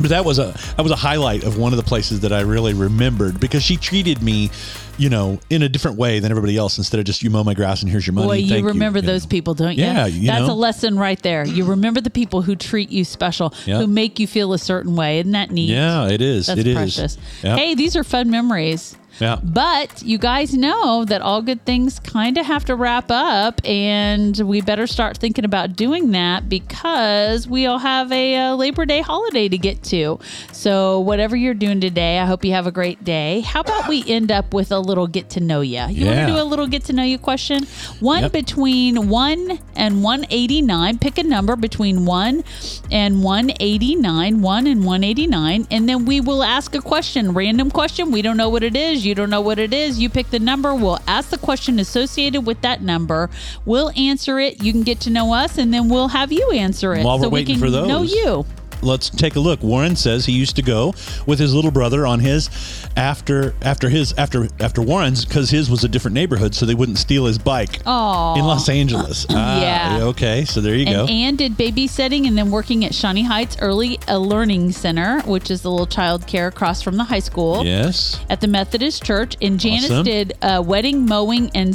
But 0.00 0.10
that 0.10 0.24
was 0.24 0.38
a 0.38 0.52
that 0.76 0.82
was 0.82 0.90
a 0.92 0.96
highlight 0.96 1.44
of 1.44 1.56
one 1.56 1.72
of 1.72 1.76
the 1.76 1.82
places 1.84 2.20
that 2.20 2.32
I 2.32 2.40
really 2.40 2.74
remembered 2.74 3.38
because 3.38 3.62
she 3.62 3.76
treated 3.76 4.22
me, 4.22 4.50
you 4.98 5.08
know, 5.08 5.38
in 5.50 5.62
a 5.62 5.68
different 5.68 5.96
way 5.96 6.18
than 6.18 6.30
everybody 6.32 6.56
else. 6.56 6.78
Instead 6.78 6.98
of 6.98 7.06
just 7.06 7.22
you 7.22 7.30
mow 7.30 7.44
my 7.44 7.54
grass 7.54 7.82
and 7.82 7.90
here's 7.90 8.06
your 8.06 8.14
money. 8.14 8.26
Boy, 8.26 8.34
you 8.38 8.48
thank 8.48 8.66
remember 8.66 8.98
you 8.98 9.06
those 9.06 9.24
know. 9.24 9.28
people, 9.28 9.54
don't 9.54 9.76
you? 9.76 9.84
Yeah, 9.84 10.06
you 10.06 10.26
that's 10.26 10.46
know. 10.48 10.52
a 10.52 10.54
lesson 10.54 10.98
right 10.98 11.22
there. 11.22 11.46
You 11.46 11.64
remember 11.64 12.00
the 12.00 12.10
people 12.10 12.42
who 12.42 12.56
treat 12.56 12.90
you 12.90 13.04
special, 13.04 13.50
who 13.50 13.86
make 13.86 14.18
you 14.18 14.26
feel 14.26 14.52
a 14.52 14.58
certain 14.58 14.96
way. 14.96 15.20
Isn't 15.20 15.32
that 15.32 15.50
neat? 15.52 15.70
Yeah, 15.70 16.08
it 16.08 16.20
is. 16.20 16.46
That's 16.46 16.60
It 16.60 16.66
is. 16.66 16.74
precious. 16.74 17.18
Yep. 17.42 17.58
Hey, 17.58 17.74
these 17.74 17.94
are 17.96 18.02
fun 18.04 18.30
memories. 18.30 18.96
Yeah. 19.20 19.38
But 19.42 20.02
you 20.02 20.18
guys 20.18 20.54
know 20.54 21.04
that 21.04 21.20
all 21.22 21.40
good 21.42 21.64
things 21.64 21.98
kind 22.00 22.36
of 22.38 22.46
have 22.46 22.64
to 22.66 22.74
wrap 22.74 23.10
up, 23.10 23.60
and 23.64 24.36
we 24.40 24.60
better 24.60 24.86
start 24.86 25.16
thinking 25.18 25.44
about 25.44 25.76
doing 25.76 26.10
that 26.12 26.48
because 26.48 27.46
we 27.46 27.66
all 27.66 27.78
have 27.78 28.10
a 28.12 28.36
uh, 28.36 28.54
Labor 28.56 28.84
Day 28.86 29.00
holiday 29.00 29.48
to 29.48 29.58
get 29.58 29.82
to. 29.84 30.18
So, 30.52 31.00
whatever 31.00 31.36
you're 31.36 31.54
doing 31.54 31.80
today, 31.80 32.18
I 32.18 32.26
hope 32.26 32.44
you 32.44 32.52
have 32.52 32.66
a 32.66 32.72
great 32.72 33.04
day. 33.04 33.40
How 33.40 33.60
about 33.60 33.88
we 33.88 34.04
end 34.08 34.32
up 34.32 34.52
with 34.52 34.72
a 34.72 34.78
little 34.78 35.06
get 35.06 35.30
to 35.30 35.40
know 35.40 35.60
you? 35.60 35.74
You 35.88 36.04
Yeah. 36.04 36.06
want 36.06 36.28
to 36.28 36.34
do 36.34 36.40
a 36.42 36.44
little 36.44 36.66
get 36.66 36.84
to 36.84 36.92
know 36.92 37.02
you 37.02 37.18
question? 37.18 37.66
One 38.00 38.22
Yep. 38.22 38.32
between 38.32 39.08
1 39.08 39.58
and 39.76 40.02
189. 40.02 40.98
Pick 40.98 41.18
a 41.18 41.22
number 41.22 41.56
between 41.56 42.04
1 42.04 42.42
and 42.90 43.22
189, 43.22 44.40
1 44.42 44.66
and 44.66 44.84
189, 44.84 45.66
and 45.70 45.88
then 45.88 46.04
we 46.04 46.20
will 46.20 46.42
ask 46.42 46.74
a 46.74 46.80
question, 46.80 47.32
random 47.32 47.70
question. 47.70 48.10
We 48.10 48.22
don't 48.22 48.36
know 48.36 48.48
what 48.48 48.62
it 48.62 48.76
is. 48.76 49.03
You 49.04 49.14
don't 49.14 49.30
know 49.30 49.40
what 49.40 49.58
it 49.58 49.72
is. 49.74 49.98
You 49.98 50.08
pick 50.08 50.30
the 50.30 50.38
number. 50.38 50.74
We'll 50.74 50.98
ask 51.06 51.30
the 51.30 51.38
question 51.38 51.78
associated 51.78 52.42
with 52.42 52.60
that 52.62 52.82
number. 52.82 53.30
We'll 53.64 53.90
answer 53.96 54.38
it. 54.38 54.62
You 54.62 54.72
can 54.72 54.82
get 54.82 55.00
to 55.00 55.10
know 55.10 55.32
us, 55.34 55.58
and 55.58 55.72
then 55.72 55.88
we'll 55.88 56.08
have 56.08 56.32
you 56.32 56.50
answer 56.52 56.94
it 56.94 57.04
While 57.04 57.18
we're 57.18 57.24
so 57.24 57.28
we 57.28 57.40
waiting 57.40 57.54
can 57.56 57.60
for 57.60 57.70
those. 57.70 57.88
know 57.88 58.02
you. 58.02 58.44
Let's 58.84 59.10
take 59.10 59.36
a 59.36 59.40
look. 59.40 59.62
Warren 59.62 59.96
says 59.96 60.26
he 60.26 60.32
used 60.32 60.56
to 60.56 60.62
go 60.62 60.94
with 61.26 61.38
his 61.38 61.54
little 61.54 61.70
brother 61.70 62.06
on 62.06 62.20
his 62.20 62.50
after 62.96 63.54
after 63.62 63.88
his 63.88 64.12
after 64.18 64.48
after 64.60 64.82
Warren's 64.82 65.24
because 65.24 65.50
his 65.50 65.70
was 65.70 65.84
a 65.84 65.88
different 65.88 66.14
neighborhood, 66.14 66.54
so 66.54 66.66
they 66.66 66.74
wouldn't 66.74 66.98
steal 66.98 67.26
his 67.26 67.38
bike 67.38 67.80
Aw. 67.86 68.34
in 68.38 68.44
Los 68.44 68.68
Angeles. 68.68 69.26
Ah, 69.36 69.60
Yeah. 69.60 69.98
Okay, 70.04 70.44
so 70.44 70.60
there 70.60 70.74
you 70.76 70.86
And 70.86 70.94
go. 71.08 71.12
Anne 71.12 71.36
did 71.36 71.56
babysitting 71.56 72.26
and 72.28 72.36
then 72.38 72.50
working 72.50 72.84
at 72.84 72.94
Shawnee 72.94 73.24
Heights 73.24 73.56
Early 73.60 73.98
Learning 74.08 74.70
Center, 74.70 75.20
which 75.22 75.50
is 75.50 75.62
the 75.62 75.70
little 75.70 75.86
child 75.86 76.26
care 76.26 76.46
across 76.46 76.82
from 76.82 76.96
the 76.96 77.04
high 77.04 77.18
school. 77.20 77.64
yes. 77.64 78.20
At 78.30 78.40
the 78.40 78.46
Methodist 78.46 79.02
Church. 79.02 79.36
And 79.42 79.58
Janice 79.58 79.86
Awesome. 79.86 80.04
did 80.04 80.32
uh, 80.42 80.62
wedding, 80.64 81.06
mowing, 81.06 81.50
and 81.54 81.74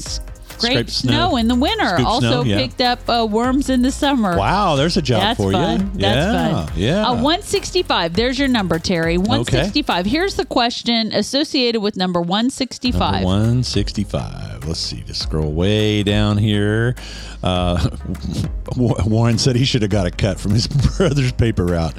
scrape, 0.60 0.74
Scrape 0.74 0.90
snow. 0.90 1.12
snow. 1.30 1.38
in 1.38 1.48
the 1.48 1.56
winter. 1.56 1.88
Scoop 1.88 2.06
also 2.08 2.28
snow, 2.30 2.44
yeah. 2.44 2.58
picked 2.58 2.82
up 2.82 3.10
uh, 3.10 3.26
worms 3.30 3.70
in 3.70 3.82
the 3.82 3.92
summer. 3.92 4.38
Wow, 4.38 4.76
there's 4.76 4.98
a 4.98 5.02
job 5.02 5.22
That's 5.22 5.40
for 5.40 5.52
fun. 5.52 5.80
you. 5.80 6.00
That's 6.00 6.34
yeah, 6.34 6.66
fun. 6.66 6.74
Yeah. 6.76 7.08
Uh, 7.08 7.14
165. 7.16 8.14
There's 8.14 8.38
your 8.38 8.48
number, 8.48 8.80
Terry. 8.80 9.18
165. 9.18 10.06
Here's 10.06 10.36
the 10.36 10.46
question 10.46 11.12
associated 11.14 11.82
with 11.82 11.96
number 11.96 12.22
165. 12.22 13.00
Number 13.00 13.26
165. 13.26 14.66
Let's 14.66 14.80
see. 14.80 15.02
Just 15.02 15.24
scroll 15.24 15.52
way 15.52 16.04
down 16.04 16.38
here. 16.38 16.96
Uh, 17.42 17.90
Warren 18.76 19.38
said 19.38 19.56
he 19.56 19.66
should 19.66 19.82
have 19.82 19.92
got 19.92 20.06
a 20.06 20.12
cut 20.12 20.40
from 20.40 20.52
his 20.52 20.68
brother's 20.98 21.32
paper 21.32 21.66
route. 21.66 21.96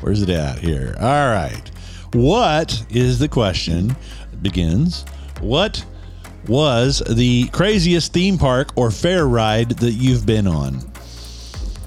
Where's 0.00 0.22
it 0.22 0.30
at 0.30 0.58
here? 0.58 0.96
All 0.98 1.30
right. 1.30 1.70
What 2.12 2.84
is 2.90 3.18
the 3.18 3.28
question? 3.28 3.94
Begins. 4.42 5.04
What 5.40 5.84
was 6.46 7.02
the 7.08 7.48
craziest 7.48 8.12
theme 8.12 8.38
park 8.38 8.70
or 8.76 8.90
fair 8.90 9.26
ride 9.26 9.70
that 9.78 9.92
you've 9.92 10.26
been 10.26 10.46
on? 10.46 10.80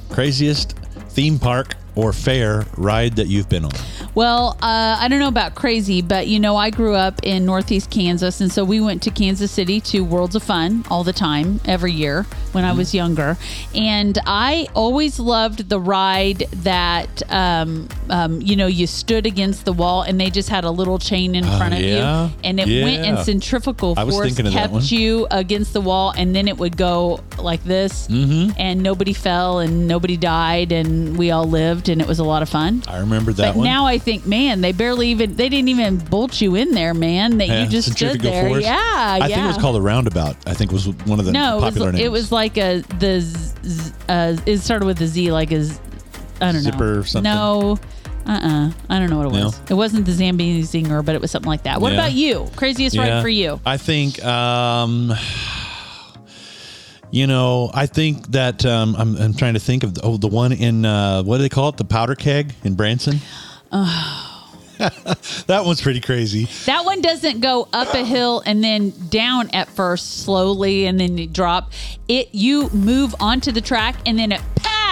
Craziest 0.09 0.71
theme 1.09 1.39
park 1.39 1.75
or 1.95 2.13
fair 2.13 2.65
ride 2.77 3.15
that 3.15 3.27
you've 3.27 3.49
been 3.49 3.65
on? 3.65 3.71
Well, 4.15 4.57
uh, 4.61 4.97
I 4.99 5.07
don't 5.07 5.19
know 5.19 5.27
about 5.27 5.55
crazy, 5.55 6.01
but 6.01 6.27
you 6.27 6.39
know, 6.39 6.55
I 6.55 6.69
grew 6.69 6.95
up 6.95 7.19
in 7.23 7.45
Northeast 7.45 7.89
Kansas, 7.89 8.41
and 8.41 8.51
so 8.51 8.63
we 8.63 8.79
went 8.79 9.01
to 9.03 9.11
Kansas 9.11 9.51
City 9.51 9.79
to 9.81 10.01
Worlds 10.01 10.35
of 10.35 10.43
Fun 10.43 10.85
all 10.89 11.03
the 11.03 11.13
time, 11.13 11.59
every 11.65 11.91
year 11.91 12.25
when 12.53 12.63
I 12.65 12.71
was 12.71 12.93
younger. 12.93 13.37
And 13.75 14.17
I 14.25 14.67
always 14.73 15.19
loved 15.19 15.69
the 15.69 15.79
ride 15.79 16.39
that, 16.63 17.21
um, 17.31 17.87
um, 18.09 18.41
you 18.41 18.55
know, 18.55 18.67
you 18.67 18.87
stood 18.87 19.25
against 19.25 19.65
the 19.65 19.73
wall 19.73 20.01
and 20.03 20.19
they 20.19 20.29
just 20.29 20.49
had 20.49 20.63
a 20.63 20.71
little 20.71 20.99
chain 20.99 21.35
in 21.35 21.43
front 21.43 21.73
of 21.73 21.79
Uh, 21.79 21.83
yeah. 21.83 22.25
you, 22.27 22.33
and 22.43 22.59
it 22.59 22.83
went 22.83 23.05
in 23.05 23.17
centrifugal 23.23 23.95
force, 23.95 24.39
of 24.39 24.45
kept 24.51 24.91
you 24.91 25.27
against 25.31 25.73
the 25.73 25.81
wall, 25.81 26.13
and 26.15 26.35
then 26.35 26.47
it 26.47 26.57
would 26.57 26.77
go 26.77 27.19
like 27.39 27.63
this, 27.63 28.07
Mm-hmm. 28.07 28.51
and 28.57 28.81
nobody 28.83 29.13
fell, 29.13 29.59
and 29.59 29.87
nobody 29.87 30.17
died, 30.17 30.71
and 30.71 31.17
we 31.17 31.31
all 31.31 31.45
lived, 31.45 31.89
and 31.89 32.01
it 32.01 32.07
was 32.07 32.19
a 32.19 32.23
lot 32.23 32.41
of 32.41 32.49
fun. 32.49 32.83
I 32.87 32.99
remember 32.99 33.33
that 33.33 33.53
But 33.53 33.55
one. 33.57 33.65
now 33.65 33.85
I 33.85 33.97
think, 33.97 34.25
man, 34.25 34.61
they 34.61 34.71
barely 34.71 35.07
even 35.09 35.35
they 35.35 35.49
didn't 35.49 35.69
even 35.69 35.97
bolt 35.97 36.41
you 36.41 36.55
in 36.55 36.71
there, 36.71 36.93
man. 36.93 37.37
That 37.37 37.47
Yeah, 37.47 37.63
you 37.63 37.69
just 37.69 37.91
stood 37.93 38.21
there. 38.21 38.47
force. 38.49 38.63
Yeah, 38.63 38.77
I 38.79 39.17
yeah. 39.17 39.27
think 39.27 39.37
it 39.45 39.47
was 39.47 39.57
called 39.57 39.75
a 39.77 39.81
roundabout. 39.81 40.35
I 40.45 40.53
think 40.53 40.71
was 40.71 40.87
one 40.89 41.19
of 41.19 41.25
the 41.25 41.31
no, 41.31 41.57
it 41.57 41.61
popular 41.61 41.87
was, 41.87 41.93
names. 41.95 42.05
it 42.05 42.11
was 42.11 42.31
like 42.31 42.42
a 42.57 42.81
the 42.99 43.21
z- 43.21 43.53
z- 43.65 43.91
uh, 44.09 44.35
it 44.45 44.59
started 44.59 44.85
with 44.85 44.99
a 45.01 45.07
Z, 45.07 45.31
like 45.31 45.51
a 45.51 45.63
z- 45.63 45.79
I 46.41 46.51
don't 46.51 46.63
know 46.63 46.85
or 46.99 47.03
something? 47.03 47.31
No. 47.31 47.77
Uh-uh. 48.25 48.71
I 48.89 48.99
don't 48.99 49.09
know 49.09 49.17
what 49.17 49.25
it 49.27 49.31
was. 49.33 49.59
No? 49.59 49.65
It 49.69 49.73
wasn't 49.77 50.05
the 50.05 50.13
Zambezi 50.13 50.81
Zinger, 50.81 51.03
but 51.03 51.13
it 51.15 51.19
was 51.21 51.29
something 51.31 51.49
like 51.49 51.63
that. 51.63 51.81
What 51.81 51.91
Yeah. 51.91 51.99
about 51.99 52.13
you? 52.13 52.49
Craziest 52.55 52.97
ride 52.97 53.21
for 53.21 53.27
you? 53.29 53.59
I 53.65 53.75
think, 53.77 54.23
um, 54.23 55.11
you 57.11 57.27
know, 57.27 57.69
I 57.73 57.85
think 57.85 58.31
that 58.31 58.65
um, 58.65 58.95
I'm, 58.97 59.15
I'm 59.17 59.33
trying 59.33 59.55
to 59.55 59.59
think 59.59 59.83
of 59.83 59.93
the, 59.93 60.01
oh, 60.03 60.15
the 60.17 60.27
one 60.29 60.51
in 60.53 60.85
uh, 60.85 61.21
what 61.23 61.37
do 61.37 61.43
they 61.43 61.49
call 61.49 61.69
it? 61.69 61.77
The 61.77 61.83
powder 61.85 62.15
keg 62.15 62.53
in 62.63 62.75
Branson. 62.75 63.19
that 65.47 65.63
one's 65.65 65.81
pretty 65.81 66.01
crazy. 66.01 66.45
That 66.65 66.85
one 66.85 67.01
doesn't 67.01 67.41
go 67.41 67.67
up 67.73 67.93
a 67.93 68.03
hill 68.03 68.41
and 68.45 68.63
then 68.63 68.93
down 69.09 69.49
at 69.51 69.69
first 69.69 70.23
slowly 70.23 70.85
and 70.85 70.99
then 70.99 71.17
you 71.17 71.27
drop. 71.27 71.71
It 72.07 72.29
you 72.33 72.69
move 72.69 73.15
onto 73.19 73.51
the 73.51 73.61
track 73.61 73.95
and 74.05 74.17
then 74.17 74.31
it 74.31 74.41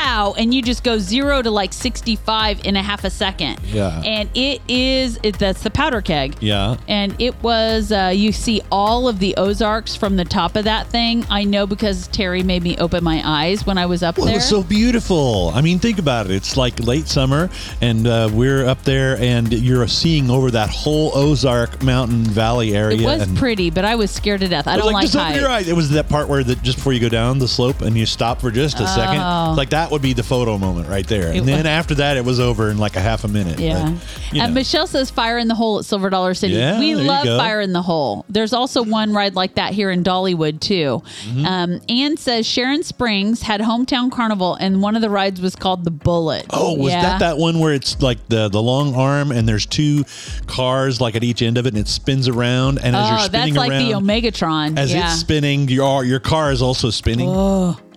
pow 0.01 0.33
and 0.37 0.53
you 0.53 0.61
just 0.61 0.83
go 0.83 0.97
0 0.97 1.41
to 1.41 1.51
like 1.51 1.73
65 1.73 2.65
in 2.65 2.75
a 2.75 2.81
half 2.81 3.03
a 3.03 3.09
second. 3.09 3.59
Yeah. 3.65 4.01
And 4.05 4.29
it 4.35 4.61
is 4.67 5.19
it, 5.23 5.37
that's 5.37 5.61
the 5.63 5.69
powder 5.69 6.01
keg. 6.01 6.35
Yeah. 6.39 6.77
And 6.87 7.15
it 7.19 7.41
was 7.43 7.91
uh, 7.91 8.11
you 8.13 8.31
see 8.31 8.61
all 8.71 9.07
of 9.07 9.19
the 9.19 9.35
Ozarks 9.37 9.95
from 9.95 10.15
the 10.17 10.25
top 10.25 10.55
of 10.55 10.63
that 10.65 10.87
thing. 10.87 11.25
I 11.29 11.43
know 11.43 11.67
because 11.67 12.07
Terry 12.07 12.43
made 12.43 12.63
me 12.63 12.77
open 12.77 13.03
my 13.03 13.21
eyes 13.23 13.65
when 13.65 13.77
I 13.77 13.85
was 13.85 14.03
up 14.03 14.17
Well, 14.17 14.25
there. 14.25 14.35
it 14.35 14.37
was 14.37 14.49
so 14.49 14.63
beautiful. 14.63 15.51
I 15.53 15.61
mean, 15.61 15.79
think 15.79 15.99
about 15.99 16.25
it. 16.25 16.31
It's 16.31 16.57
like 16.57 16.79
late 16.79 17.07
summer, 17.07 17.49
and 17.81 18.07
uh, 18.07 18.29
we're 18.31 18.65
up 18.65 18.83
there, 18.83 19.17
and 19.17 19.51
you're 19.51 19.87
seeing 19.87 20.29
over 20.29 20.51
that 20.51 20.69
whole 20.69 21.11
Ozark 21.15 21.83
Mountain 21.83 22.23
Valley 22.25 22.75
area. 22.75 22.97
it 22.97 23.03
was 23.03 23.21
and 23.21 23.37
pretty, 23.37 23.69
but 23.69 23.85
I 23.85 23.95
was 23.95 24.11
scared 24.11 24.41
to 24.41 24.47
death. 24.47 24.67
I 24.67 24.77
don't 24.77 24.85
like, 24.87 24.93
like, 24.95 25.03
just 25.05 25.15
open 25.15 25.27
heights. 25.27 25.41
your 25.41 25.49
eyes. 25.49 25.67
It 25.67 25.75
was 25.75 25.89
that 25.91 26.09
part 26.09 26.27
where 26.27 26.43
the, 26.43 26.55
just 26.57 26.77
before 26.77 26.93
you 26.93 26.99
go 26.99 27.09
down 27.09 27.39
the 27.39 27.47
slope 27.47 27.81
and 27.81 27.97
you 27.97 28.05
stop 28.05 28.41
for 28.41 28.51
just 28.51 28.79
a 28.79 28.87
second. 28.87 29.21
Oh. 29.21 29.51
It's 29.51 29.57
like 29.57 29.69
that 29.71 29.90
would 29.91 30.01
be 30.01 30.13
the 30.13 30.23
photo 30.23 30.57
moment 30.57 30.87
right 30.89 31.05
there. 31.07 31.31
and 31.31 31.47
then 31.47 31.57
was- 31.59 31.65
after 31.65 31.95
that, 31.95 32.17
it 32.17 32.25
was 32.25 32.39
over 32.39 32.69
in 32.69 32.77
like 32.77 32.95
a 32.95 33.01
half 33.01 33.23
a 33.23 33.27
minute. 33.27 33.59
Yeah. 33.59 33.83
But, 33.83 34.39
And 34.39 34.53
know. 34.53 34.59
Michelle 34.61 34.87
says 34.87 35.09
Fire 35.11 35.37
in 35.37 35.47
the 35.47 35.55
Hole 35.55 35.79
at 35.79 35.85
Silver 35.85 36.09
Dollar 36.09 36.33
City. 36.33 36.53
Yeah, 36.53 36.79
we 36.79 36.95
love. 36.95 37.25
Fire 37.25 37.61
in 37.61 37.73
the 37.73 37.81
Hole. 37.81 38.25
There's 38.29 38.53
also 38.53 38.81
one 38.83 39.13
ride 39.13 39.35
like 39.35 39.55
that 39.55 39.73
here 39.73 39.91
in 39.91 40.03
Dollywood, 40.03 40.59
too. 40.61 41.03
Mm-hmm. 41.25 41.45
Um, 41.45 41.81
Ann 41.89 42.17
says 42.17 42.45
Sharon 42.47 42.83
Springs 42.83 43.41
had 43.41 43.61
Hometown 43.61 44.11
Carnival, 44.11 44.55
and 44.55 44.81
one 44.81 44.95
of 44.95 45.01
the 45.01 45.09
rides 45.09 45.41
was 45.41 45.55
called 45.55 45.83
the 45.83 45.91
Bullet. 45.91 46.45
Oh, 46.49 46.73
was 46.75 46.91
Yeah. 46.93 47.01
that 47.01 47.19
that 47.19 47.37
one 47.37 47.59
where 47.59 47.73
it's 47.73 48.01
like 48.01 48.17
the 48.29 48.47
the 48.49 48.61
long 48.61 48.95
arm 48.95 49.31
and 49.31 49.47
there's 49.47 49.65
two 49.65 50.05
cars 50.47 50.99
like 51.01 51.15
at 51.15 51.23
each 51.23 51.41
end 51.41 51.57
of 51.57 51.65
it 51.65 51.69
and 51.69 51.77
it 51.77 51.87
spins 51.87 52.27
around 52.27 52.79
and 52.79 52.95
as 52.95 53.09
you're 53.09 53.19
Oh, 53.19 53.23
spinning 53.23 53.53
that's 53.53 53.67
like 53.69 53.71
around 53.71 53.85
the 53.87 53.91
Omegatron. 54.13 54.77
as 54.77 54.93
yeah. 54.93 55.05
it's 55.11 55.19
spinning 55.19 55.67
your 55.69 56.03
your 56.05 56.19
car 56.19 56.51
is 56.51 56.61
also 56.61 56.89
spinning. 56.89 57.27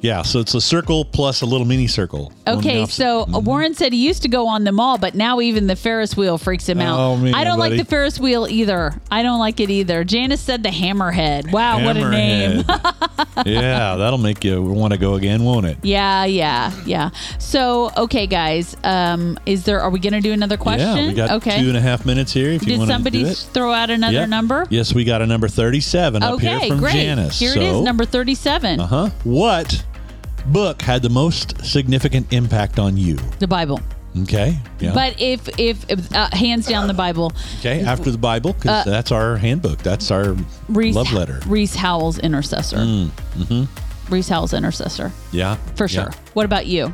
Yeah, 0.04 0.20
so 0.20 0.38
it's 0.38 0.52
a 0.52 0.60
circle 0.60 1.06
plus 1.06 1.40
a 1.40 1.46
little 1.46 1.66
mini 1.66 1.86
circle. 1.86 2.30
Okay, 2.46 2.84
so 2.84 3.20
uh, 3.22 3.24
Mm-hmm. 3.24 3.44
Warren 3.46 3.74
said 3.74 3.94
he 3.94 4.04
used 4.06 4.20
to 4.22 4.28
go 4.28 4.46
on 4.48 4.64
them 4.64 4.78
all, 4.78 4.98
but 4.98 5.14
now 5.14 5.40
even 5.40 5.66
the 5.66 5.76
Ferris 5.76 6.14
wheel 6.14 6.36
freaks 6.36 6.68
him 6.68 6.78
out. 6.78 6.98
Oh, 7.00 7.16
man, 7.16 7.34
I 7.34 7.42
don't 7.42 7.58
buddy. 7.58 7.76
like 7.78 7.86
the 7.86 7.88
Ferris 7.88 8.20
wheel 8.20 8.46
either. 8.46 8.92
I 9.10 9.22
don't 9.22 9.38
like 9.38 9.60
it 9.60 9.70
either. 9.70 10.04
Janice 10.04 10.42
said 10.42 10.62
the 10.62 10.68
Hammerhead. 10.68 11.50
Wow, 11.50 11.82
what 11.82 11.96
a 11.96 12.10
name. 12.10 12.64
Yeah, 13.46 13.96
that'll 13.96 14.18
make 14.18 14.44
you 14.44 14.62
want 14.62 14.92
to 14.92 14.98
go 14.98 15.14
again, 15.14 15.42
won't 15.42 15.66
it? 15.66 15.78
Yeah, 15.82 16.24
yeah, 16.24 16.72
yeah. 16.86 17.10
So, 17.38 17.90
okay, 17.96 18.26
guys, 18.26 18.76
um, 18.84 19.38
is 19.46 19.64
there? 19.64 19.80
Are 19.80 19.90
we 19.90 19.98
going 20.00 20.12
to 20.12 20.20
do 20.20 20.32
another 20.32 20.56
question? 20.56 20.96
Yeah, 20.96 21.08
we 21.08 21.14
got 21.14 21.30
okay. 21.42 21.60
two 21.60 21.68
and 21.68 21.76
a 21.76 21.80
half 21.80 22.06
minutes 22.06 22.32
here. 22.32 22.50
If 22.50 22.62
you 22.66 22.78
Did 22.78 22.86
somebody 22.86 23.24
do 23.24 23.30
it. 23.30 23.36
throw 23.52 23.72
out 23.72 23.90
another 23.90 24.12
Yep. 24.20 24.28
number? 24.28 24.66
Yes, 24.70 24.94
we 24.94 25.04
got 25.04 25.20
a 25.20 25.26
number 25.26 25.48
thirty-seven 25.48 26.22
up 26.22 26.34
Okay, 26.34 26.58
here 26.58 26.68
from 26.68 26.78
great. 26.78 26.92
Janice. 26.92 27.38
Here 27.38 27.52
it 27.52 27.62
is, 27.62 27.72
So, 27.72 27.82
number 27.82 28.04
thirty-seven. 28.04 28.80
Uh 28.80 28.86
huh. 28.86 29.10
What 29.24 29.84
book 30.46 30.82
had 30.82 31.02
the 31.02 31.10
most 31.10 31.64
significant 31.64 32.32
impact 32.32 32.78
on 32.78 32.96
you? 32.96 33.16
The 33.38 33.48
Bible. 33.48 33.80
Okay. 34.22 34.58
Yeah. 34.78 34.94
But 34.94 35.20
if 35.20 35.48
if 35.58 36.14
uh, 36.14 36.28
hands 36.32 36.66
down 36.66 36.86
the 36.86 36.94
Bible, 36.94 37.32
okay. 37.58 37.82
After 37.84 38.10
the 38.10 38.18
Bible, 38.18 38.52
because 38.52 38.84
that's 38.84 39.10
our 39.10 39.36
handbook. 39.36 39.78
That's 39.78 40.10
our 40.10 40.36
Rees, 40.68 40.94
love 40.94 41.12
letter. 41.12 41.40
Rees 41.46 41.74
Howells 41.74 42.18
intercessor. 42.20 42.76
Mm, 42.76 43.10
mm-hmm. 43.36 44.12
Rees 44.12 44.28
Howells 44.28 44.52
intercessor 44.52 45.10
Yeah. 45.32 45.56
for 45.74 45.84
yeah. 45.84 46.04
sure. 46.04 46.10
What 46.34 46.44
about 46.44 46.66
you? 46.66 46.92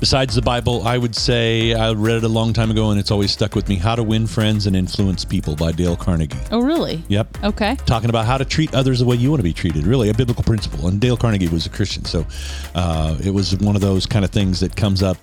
Besides 0.00 0.34
the 0.34 0.42
Bible, 0.42 0.82
I 0.86 0.98
would 0.98 1.14
say 1.14 1.74
I 1.74 1.92
read 1.92 2.16
it 2.16 2.24
a 2.24 2.28
long 2.28 2.52
time 2.52 2.70
ago 2.70 2.90
and 2.90 3.00
it's 3.00 3.10
always 3.10 3.30
stuck 3.30 3.54
with 3.54 3.68
me 3.68 3.76
How 3.76 3.94
to 3.94 4.02
Win 4.02 4.26
Friends 4.26 4.66
and 4.66 4.74
Influence 4.76 5.24
People 5.24 5.56
by 5.56 5.72
Dale 5.72 5.96
Carnegie. 5.96 6.38
Oh, 6.50 6.60
really? 6.60 7.02
Yep. 7.08 7.44
Okay. 7.44 7.76
Talking 7.86 8.10
about 8.10 8.26
how 8.26 8.38
to 8.38 8.44
treat 8.44 8.74
others 8.74 8.98
the 9.00 9.04
way 9.04 9.16
you 9.16 9.30
want 9.30 9.40
to 9.40 9.44
be 9.44 9.52
treated, 9.52 9.86
really 9.86 10.10
a 10.10 10.14
biblical 10.14 10.44
principle. 10.44 10.88
And 10.88 11.00
Dale 11.00 11.16
Carnegie 11.16 11.48
was 11.48 11.66
a 11.66 11.70
Christian, 11.70 12.04
so 12.04 12.26
uh, 12.74 13.16
it 13.24 13.30
was 13.30 13.56
one 13.56 13.74
of 13.76 13.82
those 13.82 14.06
kind 14.06 14.24
of 14.24 14.30
things 14.30 14.60
that 14.60 14.76
comes 14.76 15.02
up. 15.02 15.16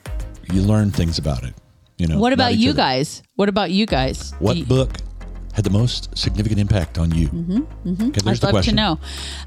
You 0.51 0.61
learn 0.61 0.91
things 0.91 1.17
about 1.17 1.43
it. 1.43 1.53
You 1.97 2.07
know. 2.07 2.19
What 2.19 2.33
about 2.33 2.57
you 2.57 2.71
other. 2.71 2.77
guys? 2.77 3.23
What 3.35 3.47
about 3.49 3.71
you 3.71 3.85
guys? 3.85 4.31
What 4.39 4.57
you- 4.57 4.65
book 4.65 4.89
had 5.53 5.63
the 5.63 5.69
most 5.69 6.17
significant 6.17 6.59
impact 6.59 6.97
on 6.97 7.13
you? 7.13 7.27
Mm-hmm, 7.27 7.57
mm-hmm. 7.89 8.07
Okay, 8.09 8.21
there's 8.23 8.37
I'd 8.37 8.41
the 8.41 8.45
love 8.47 8.53
question. 8.53 8.75
to 8.75 8.81
know. 8.81 8.99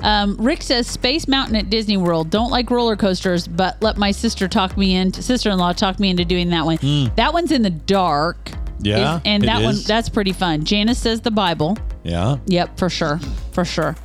Um, 0.03 0.37
Rick 0.39 0.63
says 0.63 0.87
Space 0.87 1.27
Mountain 1.29 1.57
at 1.57 1.71
Disney 1.71 1.97
World. 1.97 2.31
Don't 2.31 2.51
like 2.51 2.71
roller 2.71 2.97
coasters, 2.97 3.47
but 3.47 3.81
let 3.83 3.97
my 3.97 4.11
sister 4.11 4.49
talk 4.49 4.77
me 4.77 4.95
into 4.95 5.23
sister-in-law 5.23 5.73
talk 5.73 5.99
me 5.99 6.11
into 6.11 6.25
doing 6.25 6.51
that 6.51 6.65
one. 6.65 6.79
Mm. 6.79 7.15
That 7.17 7.33
one's 7.33 7.53
in 7.53 7.63
the 7.63 7.71
dark. 7.71 8.51
Yeah, 8.81 9.17
Is- 9.17 9.23
and 9.25 9.43
that 9.45 9.63
one 9.63 9.77
that's 9.87 10.09
pretty 10.09 10.33
fun. 10.33 10.65
Janice 10.65 10.99
says 10.99 11.21
the 11.23 11.31
Bible. 11.31 11.79
Yeah. 12.03 12.37
Yep, 12.47 12.79
for 12.79 12.91
sure, 12.91 13.19
for 13.53 13.65
sure. 13.65 13.97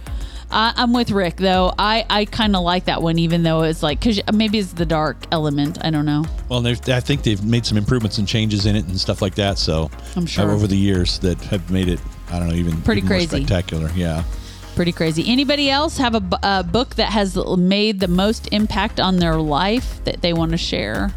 I, 0.51 0.73
I'm 0.75 0.93
with 0.93 1.11
Rick 1.11 1.37
though. 1.37 1.73
I 1.77 2.05
I 2.09 2.25
kind 2.25 2.55
of 2.55 2.63
like 2.63 2.85
that 2.85 3.01
one, 3.01 3.19
even 3.19 3.43
though 3.43 3.63
it's 3.63 3.83
like 3.83 3.99
because 3.99 4.19
maybe 4.33 4.57
it's 4.59 4.73
the 4.73 4.85
dark 4.85 5.17
element. 5.31 5.77
I 5.85 5.89
don't 5.91 6.05
know. 6.05 6.25
Well, 6.49 6.65
I 6.65 6.73
think 6.99 7.23
they've 7.23 7.43
made 7.43 7.65
some 7.65 7.77
improvements 7.77 8.17
and 8.17 8.27
changes 8.27 8.65
in 8.65 8.75
it 8.75 8.85
and 8.87 8.99
stuff 8.99 9.21
like 9.21 9.35
that. 9.35 9.57
So 9.57 9.91
I'm 10.15 10.25
sure. 10.25 10.49
uh, 10.49 10.53
over 10.53 10.65
the 10.67 10.77
years 10.77 11.19
that 11.19 11.39
have 11.45 11.69
made 11.71 11.87
it, 11.87 11.99
I 12.31 12.39
don't 12.39 12.49
know, 12.49 12.55
even 12.55 12.81
Pretty 12.81 12.99
even 12.99 13.09
crazy. 13.09 13.27
spectacular. 13.37 13.89
Yeah. 13.95 14.23
Pretty 14.75 14.91
crazy. 14.91 15.23
Anybody 15.27 15.69
else 15.69 15.97
have 15.97 16.15
a, 16.15 16.39
a 16.41 16.63
book 16.63 16.95
that 16.95 17.11
has 17.11 17.35
made 17.57 17.99
the 17.99 18.07
most 18.07 18.47
impact 18.53 18.99
on 18.99 19.17
their 19.17 19.35
life 19.35 20.01
that 20.05 20.21
they 20.21 20.31
want 20.33 20.51
to 20.51 20.57
share? 20.57 21.11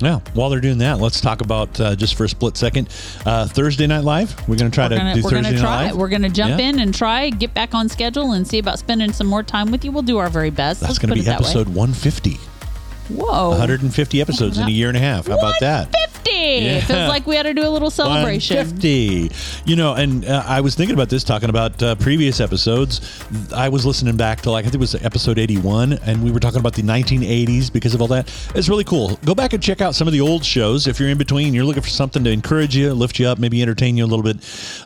Yeah. 0.00 0.20
While 0.34 0.50
they're 0.50 0.60
doing 0.60 0.78
that, 0.78 0.98
let's 0.98 1.20
talk 1.20 1.40
about 1.40 1.78
uh, 1.80 1.94
just 1.96 2.16
for 2.16 2.24
a 2.24 2.28
split 2.28 2.56
second 2.56 2.88
uh, 3.24 3.46
Thursday 3.46 3.86
Night 3.86 4.04
Live. 4.04 4.36
We're 4.48 4.56
going 4.56 4.70
to 4.70 4.74
try 4.74 4.88
to 4.88 4.96
do 4.96 5.22
we're 5.22 5.30
Thursday 5.30 5.42
gonna 5.42 5.58
try. 5.60 5.82
Night 5.84 5.90
Live. 5.92 5.96
We're 5.96 6.08
gonna 6.08 6.28
jump 6.28 6.58
Yeah. 6.58 6.68
in 6.68 6.80
and 6.80 6.94
try 6.94 7.30
get 7.30 7.54
back 7.54 7.74
on 7.74 7.88
schedule 7.88 8.32
and 8.32 8.46
see 8.46 8.58
about 8.58 8.78
spending 8.78 9.12
some 9.12 9.26
more 9.26 9.42
time 9.42 9.70
with 9.70 9.84
you. 9.84 9.92
We'll 9.92 10.02
do 10.02 10.18
our 10.18 10.28
very 10.28 10.50
best. 10.50 10.80
That's 10.80 10.98
going 10.98 11.10
to 11.10 11.14
be 11.14 11.22
that 11.22 11.40
episode 11.40 11.68
150. 11.68 12.38
Whoa, 13.08 13.50
150 13.50 14.20
episodes 14.20 14.58
in 14.58 14.66
a 14.66 14.70
year 14.70 14.88
and 14.88 14.96
a 14.96 15.00
half. 15.00 15.26
How 15.26 15.38
about 15.38 15.60
that? 15.60 15.94
50. 16.24 16.30
Yeah. 16.30 16.80
Feels 16.80 17.08
like 17.08 17.26
we 17.26 17.36
had 17.36 17.42
to 17.44 17.54
do 17.54 17.66
a 17.66 17.68
little 17.68 17.90
celebration. 17.90 18.56
150. 18.56 19.30
You 19.70 19.76
know, 19.76 19.94
and 19.94 20.24
uh, 20.24 20.42
I 20.46 20.60
was 20.60 20.74
thinking 20.74 20.94
about 20.94 21.10
this, 21.10 21.22
talking 21.22 21.50
about 21.50 21.82
uh, 21.82 21.94
previous 21.96 22.40
episodes. 22.40 23.22
I 23.54 23.68
was 23.68 23.84
listening 23.84 24.16
back 24.16 24.40
to 24.42 24.50
like 24.50 24.64
I 24.64 24.68
think 24.68 24.76
it 24.76 24.80
was 24.80 24.94
episode 24.94 25.38
81, 25.38 25.94
and 26.04 26.22
we 26.22 26.30
were 26.30 26.40
talking 26.40 26.60
about 26.60 26.74
the 26.74 26.82
1980s 26.82 27.72
because 27.72 27.94
of 27.94 28.00
all 28.00 28.08
that. 28.08 28.32
It's 28.54 28.68
really 28.68 28.84
cool. 28.84 29.16
Go 29.24 29.34
back 29.34 29.52
and 29.52 29.62
check 29.62 29.80
out 29.80 29.94
some 29.94 30.06
of 30.08 30.12
the 30.12 30.20
old 30.20 30.44
shows 30.44 30.86
if 30.86 30.98
you're 30.98 31.10
in 31.10 31.18
between. 31.18 31.52
You're 31.54 31.64
looking 31.64 31.82
for 31.82 31.88
something 31.90 32.24
to 32.24 32.30
encourage 32.30 32.74
you, 32.76 32.92
lift 32.94 33.18
you 33.18 33.26
up, 33.26 33.38
maybe 33.38 33.60
entertain 33.60 33.96
you 33.96 34.04
a 34.04 34.06
little 34.06 34.22
bit. 34.22 34.36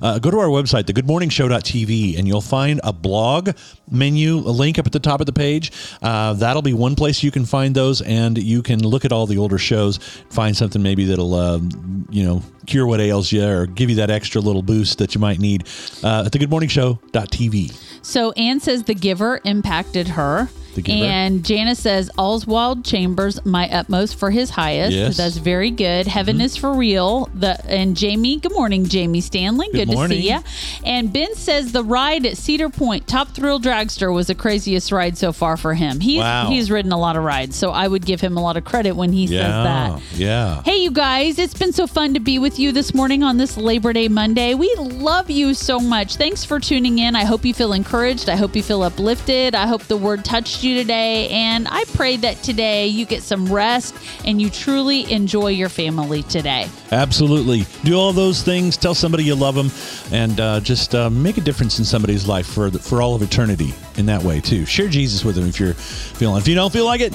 Uh, 0.03 0.19
go 0.19 0.31
to 0.31 0.39
our 0.39 0.49
website, 0.49 0.85
thegoodmorningshow.tv, 0.85 2.19
and 2.19 2.27
you'll 2.27 2.41
find 2.41 2.81
a 2.85 2.93
blog 2.93 3.51
menu, 3.91 4.37
a 4.39 4.51
link 4.53 4.79
up 4.79 4.87
at 4.87 4.93
the 4.93 5.01
top 5.01 5.21
of 5.21 5.27
the 5.27 5.33
page. 5.33 5.73
Uh, 6.03 6.33
that'll 6.35 6.63
be 6.63 6.73
one 6.73 6.95
place 6.95 7.23
you 7.23 7.31
can 7.31 7.45
find 7.45 7.75
those, 7.75 8.03
and 8.09 8.39
you 8.39 8.63
can 8.63 8.83
look 8.83 9.05
at 9.05 9.13
all 9.13 9.27
the 9.27 9.39
older 9.39 9.59
shows, 9.59 9.99
find 10.31 10.57
something 10.57 10.83
maybe 10.83 11.05
that'll, 11.05 11.35
um, 11.35 12.07
you 12.11 12.25
know, 12.25 12.43
cure 12.67 12.87
what 12.87 13.01
ails 13.01 13.31
you 13.31 13.47
or 13.47 13.67
give 13.67 13.91
you 13.91 13.97
that 13.97 14.11
extra 14.11 14.41
little 14.41 14.63
boost 14.63 14.99
that 14.99 15.15
you 15.15 15.21
might 15.21 15.39
need 15.39 15.63
uh, 16.03 16.25
at 16.27 16.33
thegoodmorningshow.tv. 16.33 17.77
So 18.03 18.33
Anne 18.33 18.61
says 18.61 18.85
the 18.85 18.95
giver 18.95 19.41
impacted 19.45 20.09
her. 20.09 20.49
And 20.87 21.45
Janice 21.45 21.79
says 21.81 22.11
Oswald 22.19 22.85
Chambers, 22.85 23.45
my 23.45 23.69
utmost 23.71 24.19
for 24.19 24.31
his 24.31 24.51
highest. 24.51 24.93
Yes. 24.95 25.15
Mm-hmm. 25.15 25.17
That's 25.23 25.37
very 25.37 25.71
good. 25.71 26.07
Heaven 26.07 26.41
is 26.41 26.57
for 26.57 26.73
real. 26.73 27.29
The 27.35 27.65
and 27.67 27.97
Jamie, 27.97 28.39
good 28.39 28.53
morning, 28.53 28.85
Jamie 28.87 29.21
Stanley. 29.21 29.69
Good, 29.73 29.89
morning. 29.89 30.17
to 30.19 30.23
see 30.23 30.31
you. 30.33 30.39
And 30.85 31.13
Ben 31.13 31.35
says 31.35 31.73
the 31.73 31.83
ride 31.85 32.27
at 32.27 32.37
Cedar 32.37 32.69
Point 32.69 33.07
Top 33.07 33.29
Thrill 33.31 33.61
Dragster 33.61 34.13
was 34.13 34.27
the 34.29 34.35
craziest 34.35 34.93
ride 34.93 35.17
so 35.19 35.33
far 35.33 35.57
for 35.57 35.75
him. 35.75 36.01
He's 36.01 36.21
Wow. 36.21 36.49
he's 36.49 36.71
ridden 36.71 36.93
a 36.93 36.99
lot 36.99 37.17
of 37.17 37.23
rides, 37.25 37.57
so 37.57 37.71
I 37.71 37.87
would 37.89 38.05
give 38.05 38.21
him 38.21 38.37
a 38.37 38.43
lot 38.43 38.57
of 38.57 38.65
credit 38.65 38.93
when 38.93 39.13
he 39.13 39.27
says 39.27 39.39
that. 39.39 40.01
Yeah. 40.15 40.63
Hey, 40.65 40.77
you 40.79 40.91
guys, 40.91 41.39
it's 41.39 41.55
been 41.55 41.73
so 41.73 41.87
fun 41.87 42.15
to 42.15 42.21
be 42.21 42.39
with 42.39 42.59
you 42.59 42.73
this 42.73 42.95
morning 42.95 43.23
on 43.23 43.37
this 43.37 43.57
Labor 43.57 43.93
Day 43.93 44.09
Monday. 44.09 44.55
We 44.55 44.75
love 44.77 45.31
you 45.31 45.55
so 45.55 45.79
much. 45.81 46.17
Thanks 46.17 46.45
for 46.45 46.61
tuning 46.61 46.99
in. 46.99 47.15
I 47.17 47.25
hope 47.25 47.45
you 47.45 47.55
feel 47.55 47.73
encouraged. 47.73 48.29
I 48.29 48.37
hope 48.37 48.55
you 48.57 48.63
feel 48.63 48.83
uplifted. 48.83 49.55
I 49.55 49.67
hope 49.67 49.85
the 49.85 49.97
word 49.97 50.25
touched 50.25 50.63
you 50.65 50.68
today. 50.75 51.29
And 51.29 51.67
I 51.69 51.85
pray 51.95 52.17
that 52.19 52.43
today 52.43 52.87
you 52.87 53.07
get 53.07 53.23
some 53.23 53.53
rest 53.53 53.95
and 54.25 54.41
you 54.41 54.51
truly 54.51 55.11
enjoy 55.11 55.49
your 55.49 55.69
family 55.69 56.23
today. 56.25 56.69
Absolutely. 56.93 57.65
Do 57.85 57.99
all 57.99 58.13
those 58.13 58.43
things. 58.43 58.77
Tell 58.77 58.95
somebody 58.95 59.25
you 59.25 59.35
love 59.35 59.55
them, 59.55 59.71
and 60.13 60.41
uh, 60.41 60.61
just 60.61 60.95
uh, 60.95 61.11
make 61.11 61.37
a 61.39 61.43
difference 61.43 61.79
in 61.79 61.85
somebody's 61.85 62.27
life 62.27 62.47
for 62.47 62.71
the, 62.71 62.79
for 62.79 63.03
all 63.03 63.15
of 63.15 63.23
eternity. 63.23 63.75
In 63.97 64.07
that 64.07 64.23
way 64.23 64.41
too. 64.41 64.65
Share 64.65 64.89
Jesus 64.89 65.25
with 65.25 65.35
them 65.35 65.49
if 65.49 65.59
you're 65.59 65.75
feeling. 65.75 66.41
If 66.41 66.47
you 66.47 66.55
don't 66.55 66.73
feel 66.73 66.85
like 66.85 67.01
it, 67.01 67.13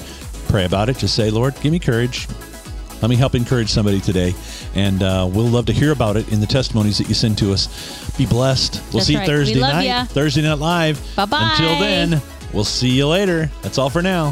pray 0.50 0.66
about 0.66 0.90
it. 0.90 0.98
Just 0.98 1.16
say, 1.16 1.30
Lord, 1.30 1.56
give 1.62 1.72
me 1.72 1.80
courage. 1.80 2.28
Let 3.02 3.10
me 3.10 3.16
help 3.16 3.36
encourage 3.36 3.70
somebody 3.70 4.00
today, 4.00 4.34
and 4.76 5.04
uh, 5.04 5.30
we'll 5.32 5.48
love 5.48 5.66
to 5.68 5.74
hear 5.74 5.92
about 5.92 6.16
it 6.16 6.32
in 6.32 6.40
the 6.40 6.46
testimonies 6.46 6.98
that 7.00 7.10
you 7.10 7.14
send 7.14 7.38
to 7.40 7.52
us. 7.52 7.68
Be 8.18 8.26
blessed. 8.26 8.76
We'll 8.76 8.92
That's 8.94 9.08
see 9.08 9.14
you 9.14 9.20
right. 9.20 9.28
Thursday 9.28 9.60
night. 9.60 9.84
ya. 9.84 10.06
Thursday 10.06 10.42
night 10.42 10.60
live. 10.60 11.02
Bye-bye. 11.16 11.52
Until 11.52 11.80
then, 11.80 12.22
we'll 12.54 12.64
see 12.64 12.90
you 12.90 13.08
later. 13.08 13.50
That's 13.62 13.78
all 13.78 13.90
for 13.90 14.02
now. 14.02 14.32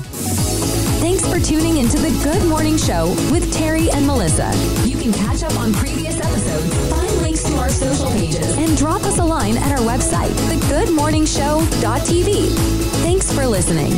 Thanks 1.01 1.27
for 1.27 1.39
tuning 1.39 1.77
into 1.77 1.97
the 1.97 2.11
Good 2.23 2.47
Morning 2.47 2.77
Show 2.77 3.09
with 3.31 3.51
Terry 3.53 3.89
and 3.89 4.05
Melissa. 4.05 4.51
You 4.85 4.97
can 4.97 5.11
catch 5.11 5.43
up 5.43 5.57
on 5.57 5.73
previous 5.73 6.19
episodes, 6.19 6.89
find 6.89 7.11
links 7.21 7.43
to 7.43 7.55
our 7.57 7.69
social 7.69 8.09
pages, 8.11 8.55
and 8.57 8.77
drop 8.77 9.01
us 9.03 9.17
a 9.17 9.25
line 9.25 9.57
at 9.57 9.71
our 9.71 9.85
website, 9.85 10.29
thegoodmorningshow.tv. 10.49 12.49
Thanks 13.01 13.31
for 13.33 13.47
listening. 13.47 13.91